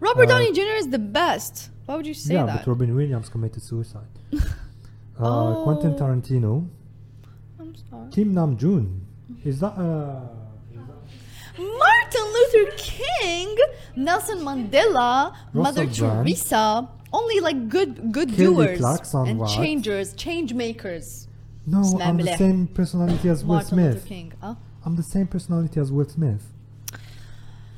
Robert 0.00 0.26
uh, 0.28 0.32
Downey 0.32 0.52
Jr. 0.52 0.76
is 0.82 0.88
the 0.96 0.98
best. 1.20 1.70
Why 1.86 1.94
would 1.96 2.06
you 2.06 2.14
say 2.14 2.34
yeah, 2.34 2.46
that? 2.46 2.58
but 2.64 2.66
Robin 2.72 2.94
Williams 2.94 3.28
committed 3.28 3.62
suicide. 3.62 4.12
uh, 4.32 4.38
Oh. 5.18 5.62
Quentin 5.64 5.92
Tarantino, 6.00 6.52
I'm 7.60 7.72
sorry. 7.90 8.08
Kim 8.14 8.28
Nam 8.38 8.50
Joon. 8.62 8.86
Is 9.50 9.56
that 9.62 9.74
uh? 9.76 10.20
Martin 12.10 12.26
Luther 12.36 12.66
King, 12.76 13.48
Nelson 14.06 14.38
Mandela, 14.48 15.34
Mother 15.52 15.84
Russell 15.86 16.08
Brand. 16.08 16.26
Teresa, 16.26 16.88
only 17.18 17.38
like 17.48 17.58
good 17.76 17.92
good 18.16 18.30
Kelly 18.36 18.44
doers 18.44 18.78
Clarkson, 18.84 19.24
and 19.28 19.38
what? 19.40 19.50
changers, 19.58 20.06
change 20.24 20.48
makers. 20.64 21.06
No, 21.74 21.80
Islam 21.80 22.02
I'm 22.08 22.16
the 22.16 22.24
billah. 22.24 22.38
same 22.44 22.60
personality 22.80 23.28
as 23.34 23.38
Will 23.44 23.54
Martin 23.56 23.78
Luther 23.78 23.92
Smith. 23.98 24.08
King. 24.14 24.32
Huh? 24.40 24.54
I'm 24.84 24.94
the 25.02 25.08
same 25.14 25.26
personality 25.36 25.78
as 25.84 25.88
Will 25.96 26.08
Smith. 26.18 26.44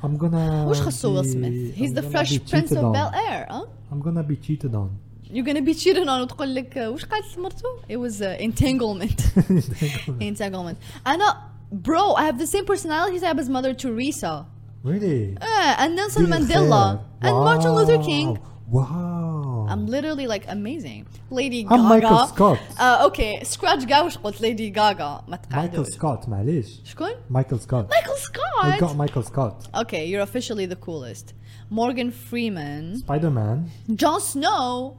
I'm 0.03 0.15
gonna. 0.23 0.47
وش 0.69 0.81
خصو 0.81 1.09
Will 1.15 1.23
be- 1.23 1.29
Smith? 1.29 1.75
He's 1.75 1.91
I'm 1.91 1.95
the 1.99 2.03
gonna 2.03 2.13
Fresh 2.15 2.31
be 2.33 2.39
Prince 2.51 2.69
cheated 2.71 2.79
of 2.79 2.85
on. 2.85 2.93
Bel 2.93 3.11
Air. 3.29 3.47
Huh? 3.51 3.65
I'm 3.91 4.01
gonna 4.07 4.23
be 4.33 4.37
cheated 4.37 4.75
on. 4.83 4.91
You're 5.35 5.45
gonna 5.51 5.63
be 5.71 5.75
cheated 5.75 6.07
on 6.09 6.21
وتقول 6.21 6.55
لك 6.55 6.75
uh, 6.79 6.93
وش 6.93 7.05
قالت 7.05 7.39
مرته؟ 7.39 7.69
It 7.89 7.97
was 7.97 8.23
uh, 8.23 8.37
entanglement. 8.49 9.19
entanglement. 10.21 10.77
أنا 11.07 11.37
bro, 11.73 12.15
I 12.15 12.25
have 12.25 12.39
the 12.39 12.47
same 12.47 12.65
personality 12.65 13.19
type 13.21 13.39
as 13.39 13.49
Mother 13.49 13.75
Teresa. 13.75 14.47
really? 14.85 15.37
Uh, 15.41 15.75
and 15.83 15.97
Nelson 15.97 16.27
دير 16.27 16.29
Mandela 16.35 17.01
الخير. 17.01 17.01
and 17.23 17.35
Martin 17.49 17.73
Luther 17.73 17.99
Wow. 17.99 18.05
King. 18.07 18.39
Wow. 18.71 19.67
I'm 19.71 19.87
literally 19.87 20.27
like 20.27 20.45
amazing. 20.49 21.07
Lady 21.31 21.61
I'm 21.69 21.83
Gaga. 21.83 21.89
Michael 21.95 22.27
Scott. 22.27 22.59
Uh, 22.79 23.07
okay, 23.09 23.43
scratch 23.45 23.85
كاع 23.87 24.03
وش 24.03 24.19
قلت 24.19 24.37
Lady 24.41 24.71
Gaga 24.71 25.23
ما 25.29 25.37
Michael 25.37 25.49
تقعدوش. 25.51 25.87
Scott, 25.89 26.29
معليش. 26.29 26.81
شكون؟ 26.85 27.11
Michael 27.31 27.59
Scott. 27.59 27.89
Michael 27.91 28.17
I 28.63 28.79
got 28.79 28.91
Scott. 28.91 28.97
Michael 28.97 29.23
Scott. 29.23 29.69
Okay, 29.75 30.07
you're 30.07 30.23
officially 30.23 30.67
the 30.67 30.77
coolest. 30.77 31.35
Morgan 31.71 32.11
Freeman. 32.11 32.97
Spider 32.99 33.31
Man. 33.31 33.71
Jon 33.95 34.21
Snow. 34.21 34.97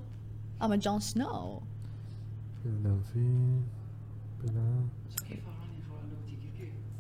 I'm 0.61 0.71
a 0.71 0.77
Jon 0.77 1.01
Snow. 1.01 1.63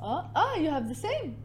Oh, 0.06 0.22
oh 0.36 0.56
you 0.60 0.68
have 0.68 0.86
the 0.86 0.94
same. 0.94 1.36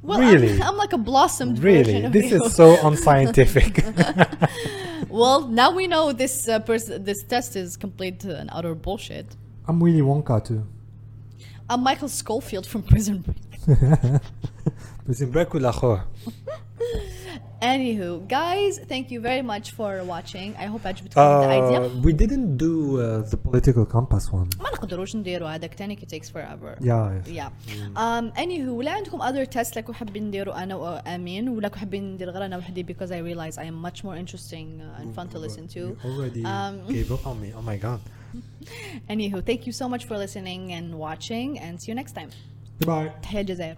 Well, 0.00 0.18
really? 0.18 0.54
I'm, 0.54 0.62
I'm 0.68 0.76
like 0.78 0.94
a 0.94 0.98
blossomed 0.98 1.58
really? 1.58 2.08
this 2.08 2.30
you. 2.30 2.42
is 2.42 2.54
so 2.54 2.76
unscientific. 2.86 3.84
well, 5.10 5.46
now 5.46 5.70
we 5.72 5.86
know 5.86 6.12
this 6.12 6.48
uh, 6.48 6.58
pers- 6.60 6.86
this 6.86 7.22
test 7.22 7.54
is 7.54 7.76
complete 7.76 8.24
and 8.24 8.48
utter 8.50 8.74
bullshit. 8.74 9.36
I'm 9.68 9.78
Willy 9.78 10.00
Wonka 10.00 10.42
too. 10.42 10.66
I'm 11.68 11.82
Michael 11.82 12.08
Scofield 12.08 12.66
from 12.66 12.82
Prison 12.82 13.18
Break. 13.18 13.78
Prison 15.04 15.30
Break 15.30 15.52
Anywho, 17.61 18.27
guys, 18.27 18.73
thank 18.91 19.11
you 19.11 19.19
very 19.21 19.41
much 19.41 19.71
for 19.71 20.03
watching. 20.03 20.55
I 20.57 20.65
hope 20.65 20.85
عجبتكم 20.85 21.13
the 21.13 21.47
Uh, 21.47 21.47
idea. 21.47 22.01
we 22.05 22.13
didn't 22.13 22.57
do 22.57 22.99
uh, 22.99 23.29
The 23.29 23.37
political 23.37 23.85
compass 23.85 24.31
one. 24.31 24.49
ما 24.59 24.69
نقدروش 24.73 25.15
نديروا 25.15 25.49
هذاك 25.55 25.73
تاني 25.73 25.95
it 25.97 26.09
takes 26.15 26.29
forever. 26.29 26.77
Yeah. 26.81 27.21
Yeah. 27.27 27.49
Um, 27.95 28.31
anywho, 28.37 28.69
ولا 28.69 28.91
عندكم 28.91 29.21
other 29.21 29.45
tests 29.45 29.77
لكم 29.77 29.93
حابين 29.93 30.23
نديروا 30.27 30.63
انا 30.63 30.75
وامين 30.75 31.49
ولا 31.49 31.67
كم 31.67 31.79
حابين 31.79 32.13
ندير 32.13 32.29
غير 32.29 32.45
انا 32.45 32.57
وحدي 32.57 32.83
because 32.83 33.09
I 33.11 33.19
realize 33.19 33.57
I 33.57 33.65
am 33.65 33.81
much 33.89 34.03
more 34.03 34.15
interesting 34.15 34.81
uh, 34.81 35.01
and 35.01 35.15
fun 35.15 35.27
to 35.35 35.39
listen 35.39 35.67
to. 35.67 35.79
You 35.79 35.97
already 36.05 36.43
Um, 36.45 36.75
gave 36.95 37.11
up 37.11 37.27
on 37.27 37.35
me. 37.43 37.49
Oh 37.57 37.61
my 37.71 37.77
god. 37.87 37.99
Anywho, 39.13 39.37
thank 39.49 39.61
you 39.67 39.73
so 39.81 39.85
much 39.93 40.03
for 40.09 40.15
listening 40.25 40.61
and 40.77 40.87
watching 41.07 41.49
and 41.63 41.73
see 41.81 41.89
you 41.91 41.95
next 42.01 42.13
time. 42.19 42.29
Goodbye. 42.79 43.11
تحية 43.21 43.41
الجزائر. 43.41 43.77